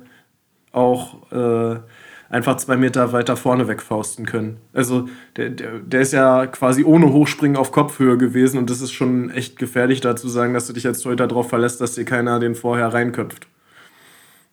auch 0.72 1.32
äh, 1.32 1.80
einfach 2.28 2.58
zwei 2.58 2.76
Meter 2.76 3.14
weiter 3.14 3.38
vorne 3.38 3.68
wegfausten 3.68 4.26
können. 4.26 4.58
Also 4.74 5.08
der, 5.38 5.52
der, 5.52 5.78
der 5.78 6.02
ist 6.02 6.12
ja 6.12 6.48
quasi 6.48 6.84
ohne 6.84 7.14
Hochspringen 7.14 7.56
auf 7.56 7.72
Kopfhöhe 7.72 8.18
gewesen 8.18 8.58
und 8.58 8.72
das 8.72 8.82
ist 8.82 8.94
schon 8.94 9.30
echt 9.30 9.60
gefährlich 9.60 10.02
da 10.02 10.16
zu 10.16 10.28
sagen, 10.28 10.56
dass 10.56 10.66
du 10.66 10.74
dich 10.74 10.88
als 10.88 11.02
Torhüter 11.02 11.28
darauf 11.28 11.50
verlässt, 11.50 11.82
dass 11.82 11.94
dir 11.94 12.06
keiner 12.06 12.40
den 12.40 12.56
vorher 12.56 12.88
reinköpft. 12.88 13.46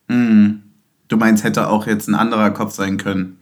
Mhm. 0.09 0.65
Du 1.13 1.19
meinst, 1.19 1.45
hätte 1.45 1.69
auch 1.69 1.87
jetzt 1.87 2.09
ein 2.09 2.15
anderer 2.15 2.51
Kopf 2.53 2.73
sein 2.73 2.97
können. 2.97 3.37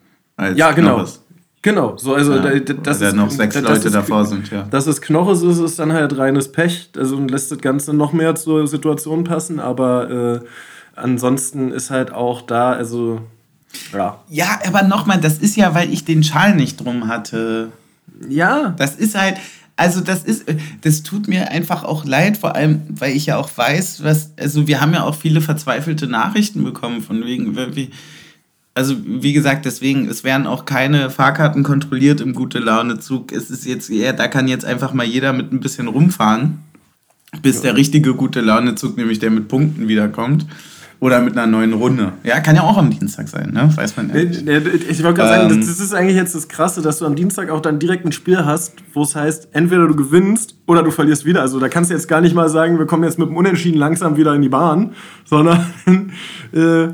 ja, 0.56 0.72
genau. 0.72 0.96
Knoches. 0.96 1.22
Genau, 1.62 1.96
so 1.96 2.14
also 2.14 2.34
ja, 2.34 2.58
das 2.58 3.00
ist, 3.00 3.14
noch 3.14 3.30
sechs 3.30 3.54
Leute 3.60 3.86
ist, 3.86 3.94
davor 3.94 4.24
sind, 4.24 4.50
ja. 4.50 4.62
Dass 4.62 4.86
es 4.86 5.00
Knoches 5.00 5.42
ist, 5.42 5.58
ist 5.58 5.78
dann 5.78 5.92
halt 5.92 6.16
reines 6.16 6.50
Pech, 6.50 6.88
also 6.96 7.20
lässt 7.20 7.52
das 7.52 7.58
Ganze 7.58 7.92
noch 7.92 8.12
mehr 8.14 8.34
zur 8.34 8.66
Situation 8.66 9.22
passen, 9.24 9.60
aber 9.60 10.10
äh, 10.10 10.40
ansonsten 10.96 11.70
ist 11.70 11.90
halt 11.90 12.12
auch 12.12 12.42
da, 12.42 12.72
also 12.72 13.20
ja. 13.92 14.18
Ja, 14.28 14.58
aber 14.66 14.82
nochmal, 14.82 15.20
das 15.20 15.38
ist 15.38 15.54
ja, 15.54 15.72
weil 15.74 15.92
ich 15.92 16.04
den 16.04 16.24
Schal 16.24 16.56
nicht 16.56 16.84
drum 16.84 17.06
hatte. 17.06 17.70
Ja. 18.28 18.74
Das 18.78 18.96
ist 18.96 19.16
halt, 19.16 19.36
also 19.80 20.02
das 20.02 20.24
ist, 20.24 20.44
das 20.82 21.02
tut 21.02 21.26
mir 21.26 21.50
einfach 21.50 21.84
auch 21.84 22.04
leid, 22.04 22.36
vor 22.36 22.54
allem, 22.54 22.82
weil 22.90 23.16
ich 23.16 23.24
ja 23.26 23.38
auch 23.38 23.50
weiß, 23.56 24.04
was, 24.04 24.32
also 24.38 24.66
wir 24.66 24.82
haben 24.82 24.92
ja 24.92 25.04
auch 25.04 25.14
viele 25.14 25.40
verzweifelte 25.40 26.06
Nachrichten 26.06 26.62
bekommen 26.62 27.00
von 27.00 27.24
wegen, 27.24 27.56
wie 27.74 27.88
also 28.74 28.94
wie 29.04 29.32
gesagt, 29.32 29.64
deswegen, 29.64 30.06
es 30.06 30.22
werden 30.22 30.46
auch 30.46 30.66
keine 30.66 31.08
Fahrkarten 31.10 31.62
kontrolliert 31.62 32.20
im 32.20 32.34
gute 32.34 32.58
Laune 32.58 33.00
Zug. 33.00 33.32
Es 33.32 33.50
ist 33.50 33.66
jetzt 33.66 33.90
eher, 33.90 34.12
da 34.12 34.28
kann 34.28 34.48
jetzt 34.48 34.64
einfach 34.64 34.92
mal 34.92 35.04
jeder 35.04 35.32
mit 35.32 35.50
ein 35.50 35.60
bisschen 35.60 35.88
rumfahren, 35.88 36.58
bis 37.42 37.56
ja. 37.56 37.62
der 37.62 37.76
richtige 37.76 38.14
gute 38.14 38.42
Laune 38.42 38.74
Zug, 38.74 38.96
nämlich 38.96 39.18
der 39.18 39.30
mit 39.30 39.48
Punkten 39.48 39.88
wiederkommt. 39.88 40.46
Oder 41.00 41.20
mit 41.20 41.36
einer 41.36 41.46
neuen 41.46 41.72
Runde. 41.72 42.12
Ja, 42.24 42.40
kann 42.40 42.56
ja 42.56 42.62
auch 42.62 42.76
am 42.76 42.90
Dienstag 42.90 43.26
sein, 43.28 43.52
ne? 43.52 43.70
Weiß 43.74 43.96
man 43.96 44.10
ja. 44.10 44.16
Ich 44.16 45.02
wollte 45.02 45.14
gerade 45.14 45.44
ähm, 45.44 45.48
sagen, 45.48 45.60
das, 45.60 45.80
ist 45.80 45.94
eigentlich 45.94 46.16
jetzt 46.16 46.34
das 46.34 46.46
Krasse, 46.48 46.82
dass 46.82 46.98
du 46.98 47.06
am 47.06 47.16
Dienstag 47.16 47.48
auch 47.48 47.60
dann 47.60 47.78
direkt 47.78 48.04
ein 48.04 48.12
Spiel 48.12 48.44
hast, 48.44 48.74
wo 48.92 49.02
es 49.02 49.16
heißt, 49.16 49.48
entweder 49.52 49.88
du 49.88 49.96
gewinnst 49.96 50.56
oder 50.66 50.82
du 50.82 50.90
verlierst 50.90 51.24
wieder. 51.24 51.40
Also 51.40 51.58
da 51.58 51.70
kannst 51.70 51.90
du 51.90 51.94
jetzt 51.94 52.06
gar 52.06 52.20
nicht 52.20 52.34
mal 52.34 52.50
sagen, 52.50 52.78
wir 52.78 52.86
kommen 52.86 53.04
jetzt 53.04 53.18
mit 53.18 53.28
dem 53.28 53.36
Unentschieden 53.36 53.78
langsam 53.78 54.18
wieder 54.18 54.34
in 54.34 54.42
die 54.42 54.50
Bahn, 54.50 54.92
sondern. 55.24 55.64
Äh, 56.52 56.88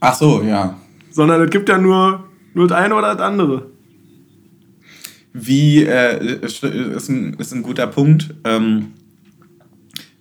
Ach 0.00 0.14
so, 0.14 0.42
ja 0.42 0.74
sondern 1.18 1.42
es 1.42 1.50
gibt 1.50 1.68
ja 1.68 1.78
nur, 1.78 2.28
nur 2.54 2.68
das 2.68 2.78
eine 2.78 2.94
oder 2.94 3.12
das 3.12 3.20
andere. 3.20 3.66
Wie, 5.32 5.82
äh, 5.82 6.38
ist, 6.42 6.62
ein, 6.62 7.34
ist 7.34 7.52
ein 7.52 7.62
guter 7.64 7.88
Punkt. 7.88 8.34
Ähm, 8.44 8.92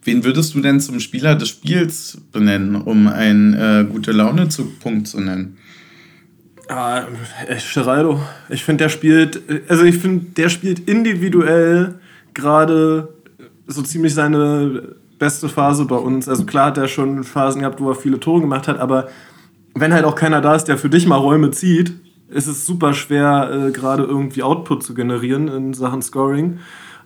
wen 0.07 0.23
würdest 0.23 0.55
du 0.55 0.61
denn 0.61 0.79
zum 0.79 0.99
Spieler 0.99 1.35
des 1.35 1.49
Spiels 1.49 2.17
benennen, 2.31 2.75
um 2.75 3.07
einen 3.07 3.53
äh, 3.53 3.85
gute 3.89 4.13
Laune-Punkt 4.13 5.07
zu 5.07 5.19
nennen? 5.19 5.57
Ah, 6.69 7.03
Geraldo. 7.73 8.19
Ich 8.49 8.63
finde, 8.63 8.85
der 8.85 8.89
spielt, 8.89 9.41
also 9.69 9.83
ich 9.83 9.97
finde, 9.97 10.25
der 10.31 10.49
spielt 10.49 10.89
individuell 10.89 11.95
gerade 12.33 13.13
so 13.67 13.81
ziemlich 13.81 14.13
seine 14.13 14.95
beste 15.19 15.49
Phase 15.49 15.85
bei 15.85 15.95
uns. 15.95 16.27
Also 16.27 16.45
klar 16.45 16.67
hat 16.67 16.77
er 16.77 16.87
schon 16.87 17.23
Phasen 17.23 17.61
gehabt, 17.61 17.79
wo 17.79 17.89
er 17.89 17.95
viele 17.95 18.19
Tore 18.19 18.41
gemacht 18.41 18.67
hat, 18.67 18.79
aber 18.79 19.09
wenn 19.75 19.93
halt 19.93 20.05
auch 20.05 20.15
keiner 20.15 20.41
da 20.41 20.55
ist, 20.55 20.65
der 20.65 20.77
für 20.77 20.89
dich 20.89 21.05
mal 21.05 21.17
Räume 21.17 21.51
zieht, 21.51 21.93
ist 22.29 22.47
es 22.47 22.65
super 22.65 22.93
schwer, 22.93 23.49
äh, 23.51 23.71
gerade 23.71 24.03
irgendwie 24.03 24.43
Output 24.43 24.83
zu 24.83 24.93
generieren 24.93 25.47
in 25.47 25.73
Sachen 25.73 26.01
Scoring. 26.01 26.59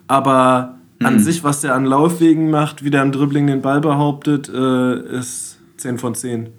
Aber 0.08 0.81
mhm. 1.02 1.06
an 1.08 1.20
sich, 1.20 1.44
was 1.44 1.62
der 1.62 1.76
an 1.76 1.86
Laufwegen 1.86 2.50
macht, 2.50 2.84
wie 2.84 2.90
der 2.90 3.02
am 3.02 3.12
Dribbling 3.12 3.48
den 3.48 3.62
Ball 3.62 3.82
behauptet, 3.82 4.50
äh, 4.50 5.18
ist 5.20 5.60
10 5.78 5.98
von 5.98 6.16
10. 6.16 6.50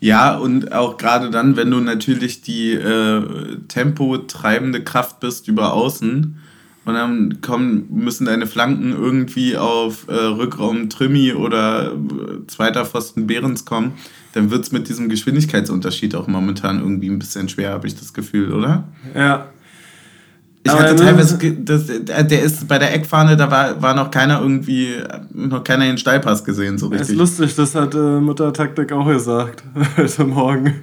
Ja, 0.00 0.36
und 0.36 0.72
auch 0.72 0.96
gerade 0.96 1.30
dann, 1.30 1.56
wenn 1.56 1.70
du 1.70 1.78
natürlich 1.78 2.42
die 2.42 2.72
äh, 2.72 3.22
tempotreibende 3.68 4.82
Kraft 4.82 5.20
bist 5.20 5.46
über 5.46 5.72
außen 5.72 6.38
und 6.84 6.94
dann 6.94 7.40
kommen, 7.40 7.86
müssen 7.88 8.24
deine 8.24 8.48
Flanken 8.48 8.92
irgendwie 8.92 9.56
auf 9.56 10.08
äh, 10.08 10.12
Rückraum 10.12 10.90
Trimi 10.90 11.32
oder 11.34 11.92
äh, 11.92 12.46
zweiter 12.48 12.84
Pfosten 12.84 13.28
Behrens 13.28 13.64
kommen, 13.64 13.92
dann 14.32 14.50
wird 14.50 14.64
es 14.64 14.72
mit 14.72 14.88
diesem 14.88 15.08
Geschwindigkeitsunterschied 15.08 16.16
auch 16.16 16.26
momentan 16.26 16.80
irgendwie 16.80 17.08
ein 17.08 17.20
bisschen 17.20 17.48
schwer, 17.48 17.70
habe 17.70 17.86
ich 17.86 17.94
das 17.94 18.12
Gefühl, 18.12 18.52
oder? 18.52 18.88
Ja. 19.14 19.46
Ich 20.64 20.70
Aber 20.70 20.82
hatte 20.82 20.96
teilweise, 20.96 21.38
das, 21.54 21.86
der 21.86 22.42
ist 22.42 22.68
bei 22.68 22.78
der 22.78 22.94
Eckfahne, 22.94 23.36
da 23.36 23.50
war, 23.50 23.82
war 23.82 23.94
noch 23.94 24.12
keiner 24.12 24.40
irgendwie, 24.40 24.94
noch 25.32 25.64
keiner 25.64 25.86
den 25.86 25.98
Steilpass 25.98 26.44
gesehen, 26.44 26.78
so 26.78 26.86
richtig. 26.86 27.00
Das 27.00 27.10
ist 27.10 27.16
lustig, 27.16 27.56
das 27.56 27.74
hat 27.74 27.94
äh, 27.94 28.20
Mutter 28.20 28.52
Taktik 28.52 28.92
auch 28.92 29.06
gesagt, 29.06 29.64
heute 29.96 30.24
Morgen. 30.24 30.82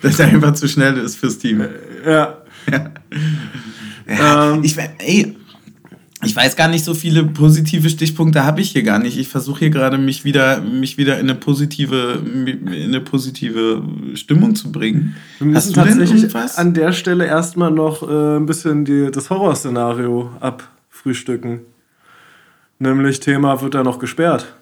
Dass 0.00 0.20
er 0.20 0.28
einfach 0.28 0.52
zu 0.52 0.68
schnell 0.68 0.96
ist 0.96 1.16
fürs 1.16 1.38
Team. 1.38 1.64
Ja. 2.06 2.10
ja. 2.10 2.38
ja 4.06 4.52
ähm, 4.52 4.62
ich, 4.62 4.78
ey, 4.78 5.36
ich 6.24 6.34
weiß 6.34 6.56
gar 6.56 6.68
nicht, 6.68 6.84
so 6.84 6.94
viele 6.94 7.24
positive 7.24 7.88
Stichpunkte 7.88 8.44
habe 8.44 8.60
ich 8.60 8.70
hier 8.70 8.82
gar 8.82 8.98
nicht. 8.98 9.16
Ich 9.18 9.28
versuche 9.28 9.60
hier 9.60 9.70
gerade 9.70 9.98
mich 9.98 10.24
wieder, 10.24 10.60
mich 10.60 10.98
wieder 10.98 11.18
in 11.18 11.30
eine 11.30 11.36
positive, 11.36 12.20
in 12.44 12.68
eine 12.68 13.00
positive 13.00 13.82
Stimmung 14.14 14.56
zu 14.56 14.72
bringen. 14.72 15.16
Wir 15.38 15.46
müssen 15.46 15.74
tatsächlich 15.74 16.34
an 16.56 16.74
der 16.74 16.92
Stelle 16.92 17.26
erstmal 17.26 17.70
noch 17.70 18.02
äh, 18.02 18.36
ein 18.36 18.46
bisschen 18.46 18.84
die, 18.84 19.10
das 19.12 19.30
Horrorszenario 19.30 20.30
abfrühstücken. 20.40 21.60
Nämlich 22.80 23.20
Thema 23.20 23.60
wird 23.60 23.74
da 23.74 23.84
noch 23.84 23.98
gesperrt. 23.98 24.52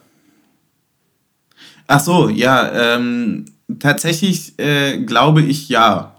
Ach 1.87 2.01
so, 2.01 2.29
ja. 2.29 2.97
Ähm, 2.97 3.47
tatsächlich 3.79 4.59
äh, 4.59 4.99
glaube 4.99 5.42
ich 5.42 5.69
ja. 5.69 6.15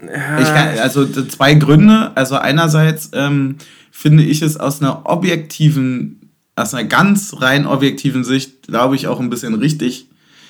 Ja. 0.00 0.44
Kann, 0.44 0.78
also 0.78 1.06
zwei 1.06 1.54
Gründe. 1.54 2.12
Also 2.14 2.36
einerseits 2.36 3.10
ähm, 3.12 3.56
finde 3.90 4.22
ich 4.22 4.42
es 4.42 4.56
aus 4.56 4.80
einer 4.80 5.06
objektiven, 5.06 6.30
aus 6.56 6.74
einer 6.74 6.88
ganz 6.88 7.34
rein 7.40 7.66
objektiven 7.66 8.24
Sicht, 8.24 8.68
glaube 8.68 8.96
ich, 8.96 9.08
auch 9.08 9.20
ein 9.20 9.30
bisschen 9.30 9.54
richtig. 9.54 10.08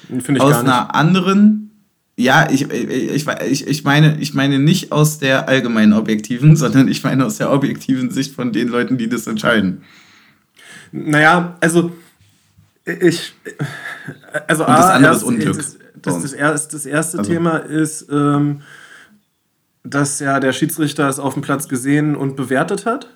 Finde 0.08 0.34
ich 0.34 0.40
aus 0.40 0.56
einer 0.56 0.94
anderen, 0.94 1.70
ja, 2.16 2.48
ich, 2.50 2.70
ich, 2.70 3.26
ich, 3.26 3.66
ich, 3.66 3.84
meine, 3.84 4.18
ich 4.18 4.34
meine 4.34 4.58
nicht 4.58 4.90
aus 4.90 5.18
der 5.18 5.48
allgemeinen 5.48 5.92
objektiven, 5.92 6.56
sondern 6.56 6.88
ich 6.88 7.04
meine 7.04 7.24
aus 7.24 7.38
der 7.38 7.52
objektiven 7.52 8.10
Sicht 8.10 8.34
von 8.34 8.52
den 8.52 8.68
Leuten, 8.68 8.98
die 8.98 9.08
das 9.08 9.26
entscheiden. 9.26 9.82
Naja, 10.90 11.56
also 11.60 11.92
ich, 12.84 13.34
also 14.46 14.64
Und 14.64 14.70
das 14.70 14.86
A, 14.86 14.94
andere 14.94 15.12
erst, 15.12 15.22
ist 15.22 15.28
Unglück. 15.28 15.56
Das, 15.56 15.76
das, 16.02 16.22
das, 16.22 16.32
erste, 16.32 16.72
das 16.72 16.86
erste 16.86 17.18
also. 17.18 17.30
Thema 17.30 17.58
ist, 17.58 18.06
ähm, 18.10 18.62
dass 19.90 20.20
ja 20.20 20.40
der 20.40 20.52
Schiedsrichter 20.52 21.08
es 21.08 21.18
auf 21.18 21.34
dem 21.34 21.42
Platz 21.42 21.68
gesehen 21.68 22.16
und 22.16 22.36
bewertet 22.36 22.86
hat. 22.86 23.08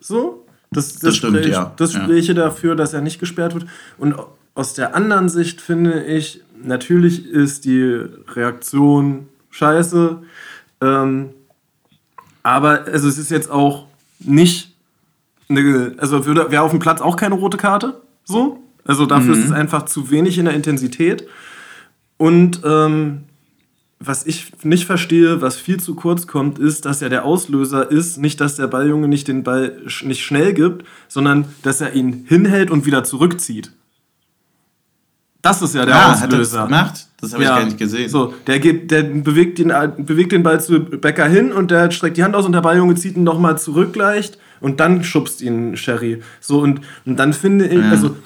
So. 0.00 0.46
Das, 0.70 0.94
das, 0.94 1.00
das 1.00 1.16
stimmt, 1.16 1.38
Sprech, 1.38 1.52
ja. 1.52 1.72
Das 1.76 1.92
spräche 1.92 2.32
ja. 2.32 2.44
dafür, 2.44 2.74
dass 2.74 2.92
er 2.92 3.00
nicht 3.00 3.20
gesperrt 3.20 3.54
wird. 3.54 3.66
Und 3.98 4.16
aus 4.54 4.74
der 4.74 4.94
anderen 4.94 5.28
Sicht 5.28 5.60
finde 5.60 6.04
ich, 6.04 6.42
natürlich 6.62 7.26
ist 7.26 7.64
die 7.64 8.04
Reaktion 8.34 9.28
scheiße. 9.50 10.18
Ähm, 10.80 11.30
aber 12.42 12.84
also 12.86 13.08
es 13.08 13.18
ist 13.18 13.30
jetzt 13.30 13.50
auch 13.50 13.86
nicht 14.18 14.74
eine, 15.48 15.94
also 15.98 16.26
wäre 16.26 16.62
auf 16.62 16.70
dem 16.70 16.80
Platz 16.80 17.00
auch 17.00 17.16
keine 17.16 17.36
rote 17.36 17.56
Karte. 17.56 18.00
So. 18.24 18.62
Also 18.84 19.06
dafür 19.06 19.34
mhm. 19.34 19.40
ist 19.40 19.46
es 19.46 19.52
einfach 19.52 19.84
zu 19.84 20.10
wenig 20.10 20.38
in 20.38 20.46
der 20.46 20.54
Intensität. 20.54 21.26
Und 22.16 22.60
ähm, 22.64 23.24
was 23.98 24.26
ich 24.26 24.52
nicht 24.62 24.84
verstehe, 24.84 25.40
was 25.40 25.56
viel 25.56 25.80
zu 25.80 25.94
kurz 25.94 26.26
kommt, 26.26 26.58
ist, 26.58 26.84
dass 26.84 27.00
ja 27.00 27.08
der 27.08 27.24
Auslöser 27.24 27.90
ist, 27.90 28.18
nicht, 28.18 28.40
dass 28.40 28.56
der 28.56 28.66
Balljunge 28.66 29.08
nicht 29.08 29.26
den 29.26 29.42
Ball 29.42 29.80
nicht 30.02 30.22
schnell 30.22 30.52
gibt, 30.52 30.86
sondern 31.08 31.46
dass 31.62 31.80
er 31.80 31.94
ihn 31.94 32.24
hinhält 32.28 32.70
und 32.70 32.84
wieder 32.84 33.04
zurückzieht. 33.04 33.72
Das 35.40 35.62
ist 35.62 35.74
ja 35.74 35.86
der 35.86 35.94
ah, 35.94 36.12
Auslöser. 36.12 36.62
Hat 36.62 36.64
das 36.64 36.68
gemacht? 36.68 37.06
Das 37.20 37.32
habe 37.32 37.44
ja. 37.44 37.50
ich 37.50 37.56
gar 37.56 37.64
nicht 37.64 37.78
gesehen. 37.78 38.08
So, 38.10 38.34
der, 38.46 38.58
geht, 38.58 38.90
der 38.90 39.04
bewegt, 39.04 39.58
den, 39.58 39.72
bewegt 39.98 40.32
den 40.32 40.42
Ball 40.42 40.60
zu 40.60 40.80
Becker 40.80 41.26
hin 41.26 41.52
und 41.52 41.70
der 41.70 41.90
streckt 41.90 42.16
die 42.16 42.24
Hand 42.24 42.34
aus 42.34 42.44
und 42.44 42.52
der 42.52 42.60
Balljunge 42.60 42.96
zieht 42.96 43.16
ihn 43.16 43.24
nochmal 43.24 43.56
zurück 43.56 43.94
leicht 43.96 44.38
und 44.60 44.80
dann 44.80 45.04
schubst 45.04 45.40
ihn 45.40 45.76
Sherry. 45.76 46.20
So, 46.40 46.60
und, 46.60 46.80
und 47.06 47.16
dann 47.16 47.32
finde 47.32 47.66
ich, 47.66 47.80
ja. 47.80 47.90
also 47.90 48.16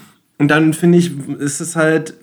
und 0.41 0.49
dann 0.49 0.73
finde 0.73 0.97
ich, 0.97 1.13
ist 1.39 1.61
es 1.61 1.77
halt, 1.77 2.15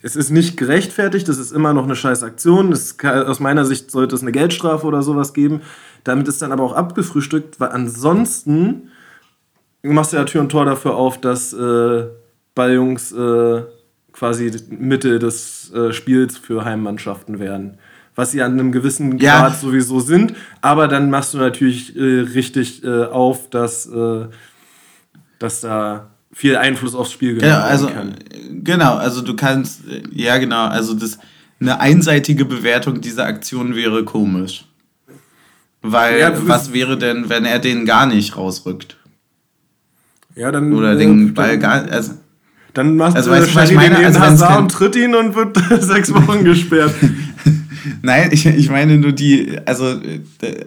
es 0.00 0.14
ist 0.14 0.30
nicht 0.30 0.56
gerechtfertigt, 0.56 1.26
das 1.26 1.38
ist 1.38 1.50
immer 1.50 1.74
noch 1.74 1.82
eine 1.82 1.96
scheiß 1.96 2.22
Aktion. 2.22 2.72
Kann, 2.98 3.24
aus 3.24 3.40
meiner 3.40 3.64
Sicht 3.64 3.90
sollte 3.90 4.14
es 4.14 4.22
eine 4.22 4.30
Geldstrafe 4.30 4.86
oder 4.86 5.02
sowas 5.02 5.34
geben. 5.34 5.62
Damit 6.04 6.28
ist 6.28 6.40
dann 6.40 6.52
aber 6.52 6.62
auch 6.62 6.72
abgefrühstückt, 6.72 7.58
weil 7.58 7.70
ansonsten 7.70 8.92
machst 9.82 10.12
du 10.12 10.18
ja 10.18 10.24
Tür 10.24 10.42
und 10.42 10.50
Tor 10.50 10.66
dafür 10.66 10.94
auf, 10.94 11.20
dass 11.20 11.52
äh, 11.52 12.04
Balljungs 12.54 13.10
äh, 13.10 13.64
quasi 14.12 14.52
Mitte 14.70 15.18
des 15.18 15.72
äh, 15.72 15.92
Spiels 15.92 16.38
für 16.38 16.64
Heimmannschaften 16.64 17.40
werden. 17.40 17.78
Was 18.14 18.30
sie 18.30 18.40
an 18.40 18.52
einem 18.52 18.70
gewissen 18.70 19.18
ja. 19.18 19.40
Grad 19.40 19.56
sowieso 19.58 19.98
sind. 19.98 20.32
Aber 20.60 20.86
dann 20.86 21.10
machst 21.10 21.34
du 21.34 21.38
natürlich 21.38 21.96
äh, 21.96 22.20
richtig 22.20 22.84
äh, 22.84 23.06
auf, 23.06 23.50
dass, 23.50 23.86
äh, 23.86 24.26
dass 25.40 25.62
da 25.62 26.10
viel 26.38 26.56
Einfluss 26.56 26.94
aufs 26.94 27.10
Spiel 27.10 27.34
genommen 27.34 27.52
genau, 27.52 27.66
also, 27.66 27.88
kann. 27.88 28.14
Genau, 28.62 28.94
also 28.94 29.22
du 29.22 29.34
kannst, 29.34 29.80
ja 30.12 30.38
genau, 30.38 30.66
also 30.66 30.94
das, 30.94 31.18
eine 31.58 31.80
einseitige 31.80 32.44
Bewertung 32.44 33.00
dieser 33.00 33.24
Aktion 33.24 33.74
wäre 33.74 34.04
komisch. 34.04 34.64
Weil, 35.82 36.20
ja, 36.20 36.32
was 36.46 36.72
wäre 36.72 36.96
denn, 36.96 37.28
wenn 37.28 37.44
er 37.44 37.58
den 37.58 37.84
gar 37.86 38.06
nicht 38.06 38.36
rausrückt? 38.36 38.98
Ja, 40.36 40.52
dann. 40.52 40.72
Oder 40.72 40.94
den 40.94 41.34
Ball 41.34 41.58
gar 41.58 41.90
also, 41.90 42.12
Dann 42.72 42.94
machst 42.94 43.16
also, 43.16 43.30
du 43.30 43.36
weißt, 43.36 43.54
was 43.56 43.70
ich 43.70 43.76
meine? 43.76 43.96
den 43.96 44.04
also, 44.04 44.20
Hazard 44.20 44.60
und 44.60 44.70
tritt 44.70 44.94
ihn 44.94 45.16
und 45.16 45.34
wird 45.34 45.58
sechs 45.82 46.14
Wochen 46.14 46.44
gesperrt. 46.44 46.94
Nein, 48.02 48.28
ich, 48.30 48.46
ich 48.46 48.70
meine 48.70 48.96
nur 48.96 49.10
die, 49.10 49.58
also, 49.66 50.00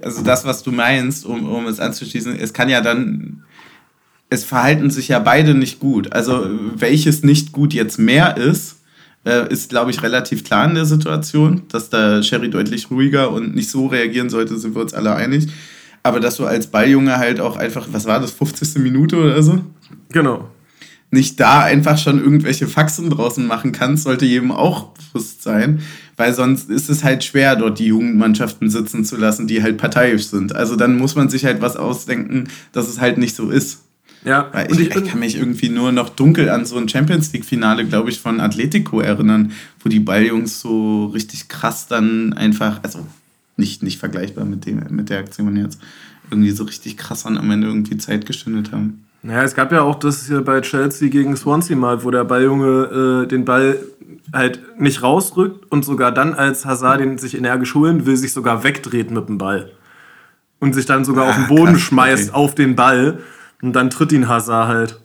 also 0.03 0.21
das, 0.21 0.43
was 0.43 0.63
du 0.63 0.73
meinst, 0.73 1.25
um, 1.25 1.49
um 1.49 1.65
es 1.67 1.79
anzuschließen, 1.79 2.37
es 2.37 2.51
kann 2.51 2.67
ja 2.67 2.81
dann 2.81 3.43
es 4.31 4.45
verhalten 4.45 4.89
sich 4.89 5.09
ja 5.09 5.19
beide 5.19 5.53
nicht 5.53 5.79
gut. 5.79 6.13
Also 6.13 6.47
welches 6.75 7.21
nicht 7.21 7.51
gut 7.51 7.73
jetzt 7.73 7.99
mehr 7.99 8.37
ist, 8.37 8.77
äh, 9.25 9.51
ist, 9.51 9.69
glaube 9.69 9.91
ich, 9.91 10.01
relativ 10.01 10.45
klar 10.45 10.65
in 10.67 10.73
der 10.73 10.85
Situation, 10.85 11.63
dass 11.67 11.89
da 11.89 12.23
Sherry 12.23 12.49
deutlich 12.49 12.89
ruhiger 12.89 13.31
und 13.31 13.53
nicht 13.53 13.69
so 13.69 13.87
reagieren 13.87 14.29
sollte, 14.29 14.57
sind 14.57 14.73
wir 14.73 14.81
uns 14.81 14.93
alle 14.93 15.13
einig. 15.13 15.49
Aber 16.01 16.21
dass 16.21 16.37
du 16.37 16.45
als 16.45 16.67
Balljunge 16.67 17.17
halt 17.17 17.41
auch 17.41 17.57
einfach, 17.57 17.89
was 17.91 18.05
war 18.05 18.21
das, 18.21 18.31
50. 18.31 18.81
Minute 18.81 19.17
oder 19.17 19.43
so? 19.43 19.59
Genau. 20.13 20.49
Nicht 21.11 21.37
da 21.41 21.59
einfach 21.59 21.97
schon 21.97 22.23
irgendwelche 22.23 22.67
Faxen 22.67 23.09
draußen 23.09 23.45
machen 23.45 23.73
kannst, 23.73 24.03
sollte 24.03 24.25
jedem 24.25 24.53
auch 24.53 24.93
bewusst 24.93 25.43
sein, 25.43 25.81
weil 26.15 26.33
sonst 26.33 26.69
ist 26.69 26.89
es 26.89 27.03
halt 27.03 27.25
schwer, 27.25 27.57
dort 27.57 27.79
die 27.79 27.87
Jugendmannschaften 27.87 28.69
sitzen 28.69 29.03
zu 29.03 29.17
lassen, 29.17 29.45
die 29.45 29.61
halt 29.61 29.77
parteiisch 29.77 30.27
sind. 30.27 30.55
Also 30.55 30.77
dann 30.77 30.97
muss 30.97 31.15
man 31.15 31.27
sich 31.27 31.43
halt 31.43 31.61
was 31.61 31.75
ausdenken, 31.75 32.45
dass 32.71 32.87
es 32.87 33.01
halt 33.01 33.17
nicht 33.17 33.35
so 33.35 33.49
ist. 33.49 33.81
Ja, 34.23 34.49
Weil 34.51 34.71
ich, 34.71 34.79
ich, 34.79 34.95
ich, 34.95 35.05
kann 35.05 35.19
mich 35.19 35.35
irgendwie 35.35 35.69
nur 35.69 35.91
noch 35.91 36.09
dunkel 36.09 36.49
an 36.49 36.65
so 36.65 36.77
ein 36.77 36.87
Champions 36.87 37.33
League-Finale, 37.33 37.85
glaube 37.85 38.11
ich, 38.11 38.19
von 38.19 38.39
Atletico 38.39 38.99
erinnern, 38.99 39.51
wo 39.83 39.89
die 39.89 39.99
Balljungs 39.99 40.59
so 40.59 41.07
richtig 41.07 41.47
krass 41.47 41.87
dann 41.87 42.33
einfach, 42.33 42.81
also 42.83 43.05
nicht, 43.57 43.81
nicht 43.81 43.97
vergleichbar 43.97 44.45
mit, 44.45 44.65
dem, 44.65 44.81
mit 44.89 45.09
der 45.09 45.19
Aktion 45.19 45.57
jetzt, 45.57 45.79
irgendwie 46.29 46.51
so 46.51 46.63
richtig 46.63 46.97
krass 46.97 47.25
an 47.25 47.37
am 47.37 47.49
Ende 47.49 47.67
irgendwie 47.67 47.97
Zeit 47.97 48.25
gestündet 48.25 48.71
haben. 48.71 49.05
Naja, 49.23 49.43
es 49.43 49.53
gab 49.53 49.71
ja 49.71 49.81
auch 49.81 49.95
das 49.95 50.27
hier 50.27 50.41
bei 50.41 50.61
Chelsea 50.61 51.09
gegen 51.09 51.35
Swansea 51.35 51.75
mal, 51.75 52.03
wo 52.03 52.09
der 52.09 52.23
Balljunge 52.23 53.23
äh, 53.23 53.27
den 53.27 53.45
Ball 53.45 53.77
halt 54.33 54.79
nicht 54.79 55.03
rausrückt 55.03 55.71
und 55.71 55.85
sogar 55.85 56.11
dann, 56.11 56.33
als 56.33 56.65
Hazard 56.65 57.01
den 57.01 57.17
sich 57.17 57.37
energisch 57.37 57.75
holen 57.75 58.05
will, 58.05 58.17
sich 58.17 58.33
sogar 58.33 58.63
wegdreht 58.63 59.11
mit 59.11 59.27
dem 59.27 59.37
Ball. 59.37 59.71
Und 60.59 60.73
sich 60.73 60.85
dann 60.85 61.05
sogar 61.05 61.25
ah, 61.25 61.29
auf 61.29 61.35
den 61.35 61.47
Boden 61.47 61.73
krass, 61.73 61.81
schmeißt 61.81 62.29
okay. 62.29 62.37
auf 62.37 62.55
den 62.55 62.75
Ball. 62.75 63.19
Und 63.61 63.73
dann 63.73 63.89
tritt 63.89 64.11
ihn 64.11 64.27
Hazard 64.27 64.67
halt. 64.67 64.99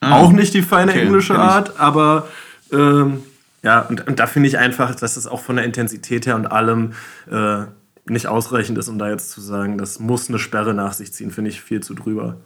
Ah, 0.00 0.18
auch 0.18 0.32
nicht 0.32 0.54
die 0.54 0.62
feine 0.62 0.92
okay, 0.92 1.02
englische 1.02 1.38
Art, 1.38 1.78
aber 1.78 2.26
ähm, 2.72 3.22
ja, 3.62 3.80
und, 3.80 4.06
und 4.08 4.18
da 4.18 4.26
finde 4.26 4.48
ich 4.48 4.58
einfach, 4.58 4.94
dass 4.96 5.16
es 5.16 5.28
auch 5.28 5.40
von 5.40 5.56
der 5.56 5.64
Intensität 5.64 6.26
her 6.26 6.34
und 6.34 6.46
allem 6.46 6.94
äh, 7.30 7.66
nicht 8.06 8.26
ausreichend 8.26 8.78
ist, 8.78 8.88
um 8.88 8.98
da 8.98 9.08
jetzt 9.08 9.30
zu 9.30 9.40
sagen, 9.40 9.78
das 9.78 10.00
muss 10.00 10.28
eine 10.28 10.40
Sperre 10.40 10.74
nach 10.74 10.92
sich 10.92 11.12
ziehen, 11.12 11.30
finde 11.30 11.50
ich 11.50 11.60
viel 11.60 11.80
zu 11.80 11.94
drüber. 11.94 12.36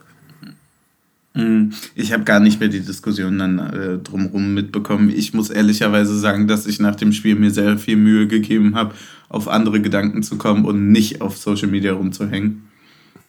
Hm, 1.33 1.73
ich 1.95 2.13
habe 2.13 2.23
gar 2.23 2.39
nicht 2.39 2.59
mehr 2.59 2.69
die 2.69 2.81
Diskussion 2.81 3.37
dann 3.39 3.59
äh, 3.59 3.97
drumherum 3.97 4.53
mitbekommen. 4.53 5.09
Ich 5.09 5.33
muss 5.33 5.49
ehrlicherweise 5.49 6.17
sagen, 6.17 6.47
dass 6.47 6.67
ich 6.67 6.79
nach 6.79 6.95
dem 6.95 7.11
Spiel 7.11 7.35
mir 7.35 7.51
sehr 7.51 7.77
viel 7.77 7.95
Mühe 7.95 8.27
gegeben 8.27 8.75
habe, 8.75 8.93
auf 9.29 9.47
andere 9.47 9.81
Gedanken 9.81 10.23
zu 10.23 10.37
kommen 10.37 10.65
und 10.65 10.91
nicht 10.91 11.21
auf 11.21 11.37
Social 11.37 11.67
Media 11.67 11.93
rumzuhängen. 11.93 12.66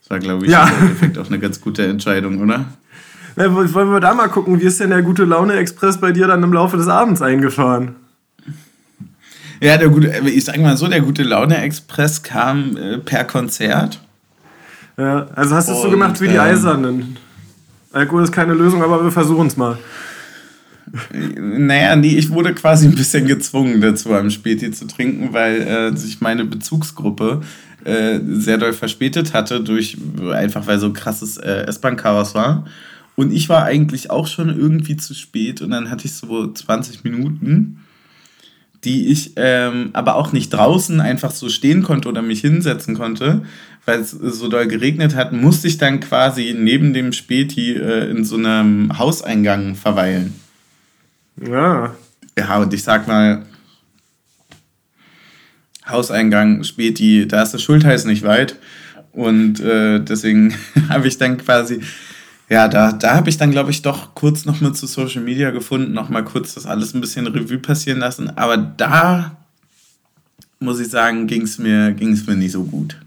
Das 0.00 0.10
war, 0.10 0.18
glaube 0.18 0.46
ich, 0.46 0.52
ja. 0.52 0.68
im 0.68 0.82
Endeffekt 0.82 1.18
auch 1.18 1.26
eine 1.26 1.38
ganz 1.38 1.60
gute 1.60 1.86
Entscheidung, 1.86 2.40
oder? 2.40 2.66
Na, 3.36 3.54
wollen 3.54 3.92
wir 3.92 4.00
da 4.00 4.14
mal 4.14 4.28
gucken, 4.28 4.60
wie 4.60 4.64
ist 4.64 4.80
denn 4.80 4.90
der 4.90 5.02
gute 5.02 5.24
Laune-Express 5.24 5.98
bei 5.98 6.12
dir 6.12 6.26
dann 6.26 6.42
im 6.42 6.52
Laufe 6.52 6.76
des 6.76 6.88
Abends 6.88 7.22
eingefahren? 7.22 7.96
Ja, 9.60 9.76
der 9.76 9.88
gute, 9.88 10.08
ich 10.28 10.44
sag 10.44 10.58
mal 10.58 10.76
so, 10.76 10.86
der 10.86 11.00
gute 11.00 11.22
Laune-Express 11.22 12.22
kam 12.22 12.76
äh, 12.76 12.98
per 12.98 13.24
Konzert. 13.24 14.00
Ja, 14.96 15.28
also 15.34 15.54
hast 15.54 15.68
du 15.68 15.72
es 15.72 15.82
so 15.82 15.90
gemacht 15.90 16.20
wie 16.20 16.28
die 16.28 16.34
ähm, 16.34 16.40
Eisernen. 16.40 17.16
Alkohol 17.92 18.24
ist 18.24 18.32
keine 18.32 18.54
Lösung, 18.54 18.82
aber 18.82 19.02
wir 19.02 19.12
versuchen 19.12 19.46
es 19.46 19.56
mal. 19.56 19.78
Naja, 21.12 21.96
nee, 21.96 22.16
ich 22.16 22.30
wurde 22.30 22.54
quasi 22.54 22.86
ein 22.86 22.94
bisschen 22.94 23.26
gezwungen 23.26 23.80
dazu, 23.80 24.14
am 24.14 24.30
Späti 24.30 24.70
zu 24.70 24.86
trinken, 24.86 25.32
weil 25.32 25.60
äh, 25.60 25.96
sich 25.96 26.20
meine 26.20 26.44
Bezugsgruppe 26.44 27.42
äh, 27.84 28.18
sehr 28.26 28.58
doll 28.58 28.72
verspätet 28.72 29.34
hatte, 29.34 29.60
durch 29.60 29.96
einfach 30.32 30.66
weil 30.66 30.78
so 30.78 30.92
krasses 30.92 31.36
äh, 31.36 31.64
S-Bahn-Chaos 31.66 32.34
war. 32.34 32.66
Und 33.16 33.32
ich 33.32 33.48
war 33.48 33.64
eigentlich 33.64 34.10
auch 34.10 34.26
schon 34.26 34.48
irgendwie 34.56 34.96
zu 34.96 35.14
spät 35.14 35.60
und 35.60 35.70
dann 35.70 35.90
hatte 35.90 36.06
ich 36.06 36.14
so 36.14 36.52
20 36.52 37.04
Minuten 37.04 37.78
die 38.84 39.08
ich 39.08 39.32
ähm, 39.36 39.90
aber 39.92 40.14
auch 40.14 40.32
nicht 40.32 40.50
draußen 40.50 41.00
einfach 41.00 41.30
so 41.30 41.48
stehen 41.48 41.82
konnte 41.82 42.08
oder 42.08 42.22
mich 42.22 42.40
hinsetzen 42.40 42.96
konnte, 42.96 43.42
weil 43.84 44.00
es 44.00 44.10
so 44.10 44.48
doll 44.48 44.66
geregnet 44.66 45.14
hat, 45.14 45.32
musste 45.32 45.66
ich 45.66 45.78
dann 45.78 46.00
quasi 46.00 46.54
neben 46.56 46.92
dem 46.92 47.12
Späti 47.12 47.72
äh, 47.72 48.10
in 48.10 48.24
so 48.24 48.36
einem 48.36 48.96
Hauseingang 48.98 49.74
verweilen. 49.74 50.34
Ja. 51.36 51.94
Ja, 52.38 52.58
und 52.58 52.72
ich 52.72 52.84
sag 52.84 53.08
mal, 53.08 53.42
Hauseingang, 55.88 56.64
Späti, 56.64 57.26
da 57.26 57.42
ist 57.42 57.54
das 57.54 57.62
Schultheiß 57.62 58.04
nicht 58.04 58.22
weit. 58.22 58.56
Und 59.12 59.60
äh, 59.60 60.00
deswegen 60.00 60.54
habe 60.88 61.08
ich 61.08 61.18
dann 61.18 61.38
quasi, 61.38 61.80
ja, 62.48 62.68
da, 62.68 62.92
da 62.92 63.14
habe 63.14 63.28
ich 63.28 63.36
dann, 63.36 63.50
glaube 63.50 63.70
ich, 63.70 63.82
doch 63.82 64.14
kurz 64.14 64.44
noch 64.44 64.60
mal 64.60 64.72
zu 64.72 64.86
Social 64.86 65.22
Media 65.22 65.50
gefunden, 65.50 65.92
noch 65.92 66.08
mal 66.08 66.24
kurz 66.24 66.54
das 66.54 66.66
alles 66.66 66.94
ein 66.94 67.00
bisschen 67.00 67.26
Revue 67.26 67.58
passieren 67.58 67.98
lassen. 67.98 68.36
Aber 68.36 68.56
da, 68.56 69.36
muss 70.60 70.80
ich 70.80 70.88
sagen, 70.88 71.26
ging 71.26 71.42
es 71.42 71.58
mir, 71.58 71.92
ging's 71.92 72.26
mir 72.26 72.36
nicht 72.36 72.52
so 72.52 72.64
gut. 72.64 72.96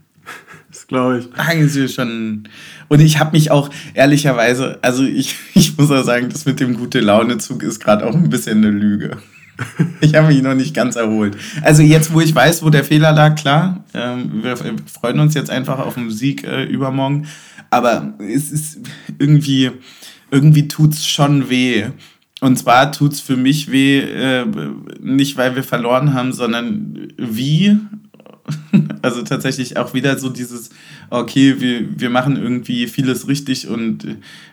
Das 0.70 0.88
glaube 0.88 1.20
ich. 1.20 1.30
Da 1.36 1.54
ging 1.54 1.64
es 1.64 1.76
mir 1.76 1.90
schon. 1.90 2.48
Und 2.88 3.02
ich 3.02 3.20
habe 3.20 3.32
mich 3.34 3.52
auch, 3.52 3.70
ehrlicherweise, 3.94 4.80
also 4.82 5.04
ich, 5.04 5.36
ich 5.54 5.78
muss 5.78 5.92
auch 5.92 6.04
sagen, 6.04 6.30
das 6.30 6.46
mit 6.46 6.62
dem 6.62 6.76
Gute-Laune-Zug 6.76 7.64
ist 7.64 7.82
gerade 7.82 8.06
auch 8.06 8.16
ein 8.16 8.30
bisschen 8.30 8.60
eine 8.60 8.70
Lüge. 8.70 9.18
Ich 10.02 10.16
habe 10.16 10.28
mich 10.28 10.42
noch 10.42 10.56
nicht 10.56 10.74
ganz 10.74 10.96
erholt. 10.96 11.38
Also 11.62 11.84
jetzt, 11.84 12.14
wo 12.14 12.22
ich 12.22 12.34
weiß, 12.34 12.64
wo 12.64 12.70
der 12.70 12.84
Fehler 12.84 13.12
lag, 13.12 13.36
klar. 13.36 13.84
Ähm, 13.94 14.44
wir 14.44 14.58
freuen 14.92 15.20
uns 15.20 15.36
jetzt 15.36 15.52
einfach 15.52 15.80
auf 15.80 15.94
den 15.94 16.10
Sieg 16.10 16.44
äh, 16.44 16.64
übermorgen. 16.64 17.28
Aber 17.70 18.14
es 18.20 18.52
ist 18.52 18.80
irgendwie, 19.20 19.72
irgendwie 20.32 20.68
tut 20.68 20.94
es 20.94 21.08
schon 21.08 21.50
weh. 21.50 21.86
Und 22.42 22.58
zwar 22.58 22.92
tut 22.92 23.14
es 23.14 23.22
für 23.22 23.38
mich 23.38 23.72
weh, 23.72 24.00
äh, 24.00 24.46
nicht 25.00 25.38
weil 25.38 25.56
wir 25.56 25.64
verloren 25.64 26.14
haben, 26.14 26.34
sondern 26.34 27.08
wie. 27.18 27.78
Also 29.02 29.24
tatsächlich 29.24 29.78
auch 29.78 29.94
wieder 29.94 30.18
so 30.20 30.30
dieses, 30.30 30.70
okay, 31.10 31.56
wir, 31.60 32.00
wir 32.00 32.10
machen 32.10 32.38
irgendwie 32.38 32.88
vieles 32.88 33.28
richtig 33.28 33.68
und 33.68 34.06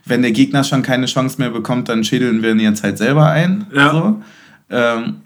wenn 0.07 0.23
der 0.23 0.33
Gegner 0.33 0.65
schon 0.65 0.83
keine 0.83 1.07
Chance 1.07 1.37
mehr 1.39 1.51
bekommt, 1.51 1.89
dann 1.89 2.03
schädeln 2.03 2.43
wir 2.43 2.53
ihn 2.53 2.61
jetzt 2.61 2.83
halt 2.83 2.97
selber 2.97 3.29
ein. 3.29 3.67
Ja. 3.75 3.91
So. 3.91 4.23
Ähm, 4.71 5.23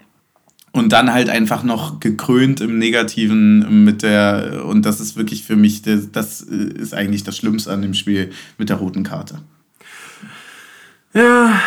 und 0.71 0.91
dann 0.91 1.13
halt 1.13 1.29
einfach 1.29 1.63
noch 1.63 1.99
gekrönt 1.99 2.59
im 2.59 2.79
Negativen 2.79 3.83
mit 3.83 4.01
der, 4.01 4.65
und 4.65 4.83
das 4.85 4.99
ist 4.99 5.15
wirklich 5.15 5.43
für 5.43 5.55
mich, 5.55 5.83
das 5.83 6.41
ist 6.41 6.95
eigentlich 6.95 7.23
das 7.23 7.37
Schlimmste 7.37 7.71
an 7.71 7.83
dem 7.83 7.93
Spiel 7.93 8.31
mit 8.57 8.69
der 8.69 8.77
roten 8.77 9.03
Karte. 9.03 9.39
Ja, 11.13 11.61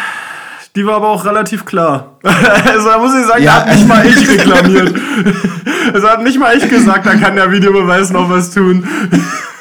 die 0.77 0.85
war 0.85 0.97
aber 0.97 1.09
auch 1.09 1.25
relativ 1.25 1.65
klar. 1.65 2.19
also 2.23 2.89
da 2.89 2.99
muss 2.99 3.15
ich 3.19 3.27
sagen, 3.27 3.43
ja. 3.43 3.55
hat 3.55 3.75
nicht 3.75 3.89
mal 3.89 4.07
ich 4.07 4.29
reklamiert. 4.29 4.95
also 5.95 6.09
hat 6.09 6.23
nicht 6.23 6.39
mal 6.39 6.55
ich 6.57 6.69
gesagt, 6.69 7.07
da 7.07 7.15
kann 7.15 7.35
der 7.35 7.51
Videobeweis 7.51 8.11
noch 8.11 8.29
was 8.29 8.51
tun. 8.51 8.87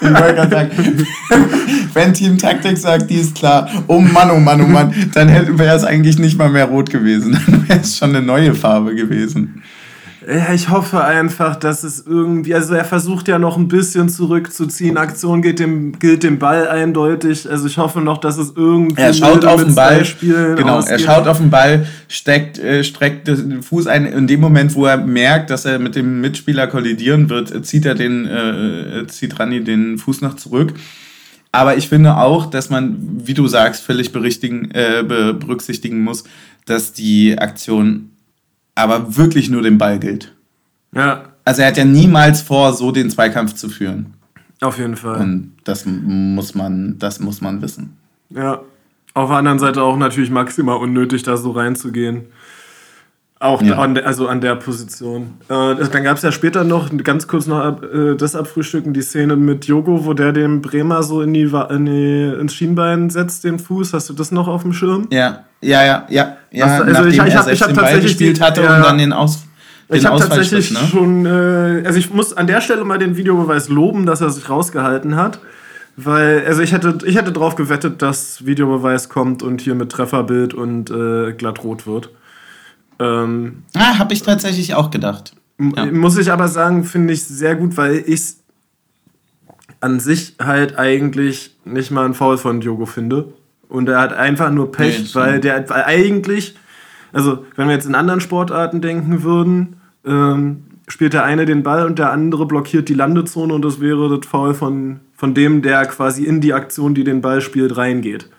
Ich 0.02 0.08
wollte 0.08 0.36
gerade 0.36 0.52
sagen, 0.52 1.08
wenn 1.94 2.14
Team 2.14 2.38
Taktik 2.38 2.78
sagt, 2.78 3.10
die 3.10 3.16
ist 3.16 3.36
klar, 3.36 3.70
oh 3.88 4.00
Mann, 4.00 4.30
oh 4.30 4.40
Mann, 4.40 4.62
oh 4.62 4.68
Mann, 4.68 4.94
dann 5.14 5.58
wäre 5.58 5.76
es 5.76 5.86
eigentlich 5.86 6.20
nicht 6.20 6.38
mal 6.38 6.50
mehr 6.50 6.66
rot 6.66 6.90
gewesen. 6.90 7.40
Dann 7.46 7.68
wäre 7.68 7.80
es 7.80 7.98
schon 7.98 8.10
eine 8.10 8.22
neue 8.22 8.54
Farbe 8.54 8.94
gewesen. 8.94 9.64
Ja, 10.28 10.54
ich 10.54 10.70
hoffe 10.70 11.04
einfach, 11.04 11.56
dass 11.56 11.84
es 11.84 12.06
irgendwie, 12.08 12.56
also 12.56 12.74
er 12.74 12.86
versucht 12.86 13.28
ja 13.28 13.38
noch 13.38 13.58
ein 13.58 13.68
bisschen 13.68 14.10
zurückzuziehen. 14.10 14.98
Aktion 14.98 15.42
geht 15.42 15.60
dem, 15.60 16.00
gilt 16.00 16.24
dem 16.24 16.40
Ball 16.40 16.68
eindeutig. 16.68 17.50
Also 17.50 17.68
ich 17.68 17.78
hoffe 17.78 18.02
noch, 18.02 18.18
dass 18.18 18.38
es 18.38 18.54
irgendwie. 18.56 19.02
Er 19.02 19.14
schaut 19.14 19.46
auf 19.46 19.64
den 19.64 19.76
Ball. 19.76 20.04
Genau, 20.22 20.78
ausgeht. 20.78 20.94
er 20.94 21.00
schaut 21.00 21.28
auf 21.28 21.38
den 21.38 21.52
Ball, 21.52 21.86
steckt, 22.08 22.58
äh, 22.58 22.84
streckt 22.84 23.28
den 23.28 23.62
Fuß 23.62 23.86
ein. 23.88 24.06
In 24.06 24.26
dem 24.26 24.40
Moment, 24.40 24.74
wo 24.74 24.86
er 24.86 24.98
merkt, 24.98 25.52
dass 25.52 25.66
er 25.66 25.78
mit 25.78 25.96
dem 25.96 26.22
Mitspieler 26.22 26.68
kollidieren 26.68 27.30
wird, 27.30 27.66
zieht 27.66 27.86
er 27.86 27.94
den, 27.94 28.26
äh, 28.26 29.06
zieht 29.08 29.40
Rani 29.40 29.64
den 29.64 30.00
Fuß 30.00 30.22
noch 30.22 30.38
zurück. 30.38 30.74
Aber 31.52 31.78
ich 31.78 31.88
finde 31.88 32.18
auch, 32.18 32.48
dass 32.48 32.70
man, 32.70 32.98
wie 33.24 33.34
du 33.34 33.48
sagst, 33.48 33.84
völlig 33.84 34.14
äh, 34.14 35.04
berücksichtigen 35.04 36.02
muss, 36.04 36.24
dass 36.66 36.94
die 36.94 37.38
Aktion 37.38 38.10
aber 38.76 39.18
wirklich 39.18 39.50
nur 39.50 39.62
den 39.62 39.78
Ball 39.78 40.00
gilt. 40.00 40.34
Ja. 40.94 41.24
Also 41.44 41.62
er 41.62 41.70
hat 41.70 41.78
ja 41.78 41.86
niemals 41.86 42.42
vor, 42.42 42.74
so 42.74 42.92
den 42.92 43.10
Zweikampf 43.10 43.54
zu 43.54 43.70
führen. 43.70 44.14
Auf 44.62 44.78
jeden 44.78 44.96
Fall. 44.96 45.20
Und 45.22 45.54
das 45.64 45.86
muss 45.86 46.56
man, 46.56 46.98
das 47.00 47.20
muss 47.20 47.42
man 47.42 47.62
wissen. 47.62 47.98
Ja. 48.30 48.62
Auf 49.14 49.30
der 49.30 49.38
anderen 49.38 49.60
Seite 49.60 49.82
auch 49.82 49.98
natürlich 49.98 50.30
maximal 50.30 50.78
unnötig, 50.78 51.24
da 51.24 51.38
so 51.38 51.52
reinzugehen. 51.52 52.26
Auch 53.46 53.62
ja. 53.62 53.78
an, 53.78 53.98
also 53.98 54.28
an 54.28 54.42
der 54.42 54.56
Position. 54.56 55.36
Äh, 55.50 55.76
dann 55.76 56.04
gab 56.04 56.18
es 56.18 56.24
ja 56.24 56.32
später 56.32 56.64
noch, 56.64 56.90
ganz 57.04 57.28
kurz 57.28 57.46
noch 57.46 57.82
äh, 57.84 58.16
das 58.16 58.36
abfrühstücken, 58.36 58.94
die 58.94 59.02
Szene 59.02 59.36
mit 59.36 59.66
Jogo, 59.66 60.06
wo 60.06 60.14
der 60.14 60.32
den 60.32 60.62
Bremer 60.62 61.04
so 61.04 61.22
in 61.22 61.34
die, 61.34 61.52
in 61.70 61.86
die, 61.86 62.40
ins 62.40 62.56
Schienbein 62.56 63.10
setzt, 63.10 63.44
den 63.44 63.60
Fuß. 63.60 63.94
Hast 63.94 64.10
du 64.10 64.14
das 64.14 64.32
noch 64.32 64.48
auf 64.48 64.64
dem 64.64 64.74
Schirm? 64.74 65.08
Ja, 65.12 65.46
ja, 65.62 65.86
ja, 65.86 66.08
ja. 66.10 66.38
ja 66.52 66.66
also, 66.66 66.84
also 66.84 67.06
ich, 67.06 67.16
ich 67.16 67.36
habe 67.36 67.52
hab 67.52 67.74
tatsächlich 67.74 68.04
gespielt 68.04 68.42
hatte 68.42 68.64
ja, 68.64 68.78
und 68.78 68.84
dann 68.84 68.98
den 68.98 69.14
Aus. 69.14 69.44
Den 69.90 69.98
ich 69.98 70.06
habe 70.06 70.20
tatsächlich 70.20 70.72
ne? 70.72 70.80
schon, 70.90 71.26
äh, 71.28 71.84
also 71.86 72.00
ich 72.00 72.12
muss 72.12 72.36
an 72.36 72.48
der 72.48 72.62
Stelle 72.62 72.84
mal 72.84 72.98
den 72.98 73.16
Videobeweis 73.16 73.70
loben, 73.70 74.08
dass 74.08 74.22
er 74.22 74.32
sich 74.32 74.50
rausgehalten 74.50 75.16
hat. 75.16 75.40
Weil, 75.98 76.44
also 76.46 76.62
ich 76.62 76.74
hätte, 76.74 76.98
ich 77.06 77.16
hätte 77.16 77.32
drauf 77.32 77.56
gewettet, 77.56 78.02
dass 78.02 78.46
Videobeweis 78.46 79.08
kommt 79.08 79.44
und 79.44 79.62
hier 79.62 79.76
mit 79.76 79.92
Trefferbild 79.92 80.54
und 80.54 80.90
äh, 80.90 81.32
glatt 81.34 81.64
rot 81.64 81.88
wird. 81.88 82.10
Ähm, 83.00 83.64
ah, 83.74 83.98
habe 84.00 84.14
ich 84.14 84.24
tatsächlich 84.24 84.74
auch 84.74 84.92
gedacht. 84.92 85.36
Ja. 85.60 85.86
Muss 85.86 86.18
ich 86.18 86.32
aber 86.32 86.48
sagen, 86.48 86.84
finde 86.84 87.14
ich 87.14 87.24
sehr 87.24 87.56
gut, 87.56 87.78
weil 87.78 87.98
ich 87.98 88.14
es 88.14 88.40
an 89.80 90.00
sich 90.00 90.36
halt 90.42 90.78
eigentlich 90.78 91.56
nicht 91.64 91.92
mal 91.92 92.06
ein 92.06 92.14
Foul 92.14 92.38
von 92.38 92.62
Diogo 92.62 92.86
finde. 92.86 93.34
Und 93.70 93.90
er 93.90 94.00
hat 94.00 94.14
einfach 94.14 94.52
nur 94.52 94.72
Pech, 94.72 95.00
nee, 95.00 95.10
weil 95.14 95.40
der 95.40 95.70
weil 95.70 95.84
eigentlich, 95.84 96.56
also 97.12 97.46
wenn 97.56 97.68
wir 97.68 97.76
jetzt 97.76 97.88
in 97.88 97.96
anderen 97.96 98.22
Sportarten 98.22 98.82
denken 98.82 99.24
würden, 99.24 99.78
ähm, 100.06 100.64
spielt 100.88 101.14
der 101.14 101.24
eine 101.24 101.46
den 101.46 101.64
Ball 101.64 101.86
und 101.86 101.98
der 101.98 102.12
andere 102.12 102.46
blockiert 102.46 102.90
die 102.90 102.94
Landezone 102.94 103.54
und 103.54 103.64
das 103.64 103.80
wäre 103.80 104.16
das 104.16 104.28
Foul 104.28 104.54
von, 104.54 105.00
von 105.16 105.34
dem, 105.34 105.62
der 105.62 105.86
quasi 105.86 106.26
in 106.26 106.42
die 106.42 106.54
Aktion, 106.54 106.94
die 106.94 107.04
den 107.04 107.22
Ball 107.22 107.42
spielt, 107.42 107.76
reingeht. 107.76 108.30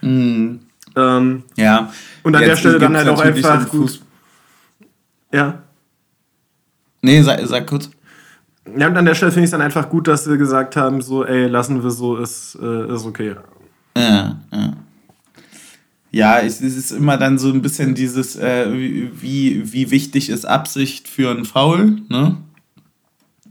Mhm. 0.00 0.60
Ähm, 0.96 1.44
ja. 1.56 1.92
Und 2.22 2.34
an 2.34 2.42
Jetzt 2.42 2.50
der 2.50 2.56
Stelle 2.56 2.78
dann 2.78 2.96
halt 2.96 3.08
auch 3.08 3.20
einfach 3.20 3.68
gut. 3.68 4.00
Ja. 5.32 5.62
Nee, 7.02 7.22
sag, 7.22 7.46
sag 7.46 7.66
kurz. 7.66 7.90
Ja, 8.76 8.88
und 8.88 8.96
an 8.96 9.04
der 9.04 9.14
Stelle 9.14 9.32
finde 9.32 9.44
ich 9.44 9.48
es 9.48 9.52
dann 9.52 9.62
einfach 9.62 9.88
gut, 9.88 10.06
dass 10.06 10.24
sie 10.24 10.36
gesagt 10.36 10.76
haben, 10.76 11.00
so, 11.00 11.24
ey, 11.24 11.46
lassen 11.46 11.82
wir 11.82 11.90
so, 11.90 12.16
ist, 12.16 12.58
äh, 12.60 12.94
ist 12.94 13.06
okay. 13.06 13.34
Ja, 13.96 14.36
ja. 14.52 14.72
Ja, 16.12 16.40
es 16.40 16.60
ist 16.60 16.90
immer 16.90 17.16
dann 17.16 17.38
so 17.38 17.50
ein 17.50 17.62
bisschen 17.62 17.94
dieses, 17.94 18.34
äh, 18.36 18.66
wie, 18.72 19.72
wie 19.72 19.90
wichtig 19.92 20.28
ist 20.28 20.44
Absicht 20.44 21.06
für 21.06 21.30
einen 21.30 21.44
Foul, 21.44 21.98
ne? 22.08 22.36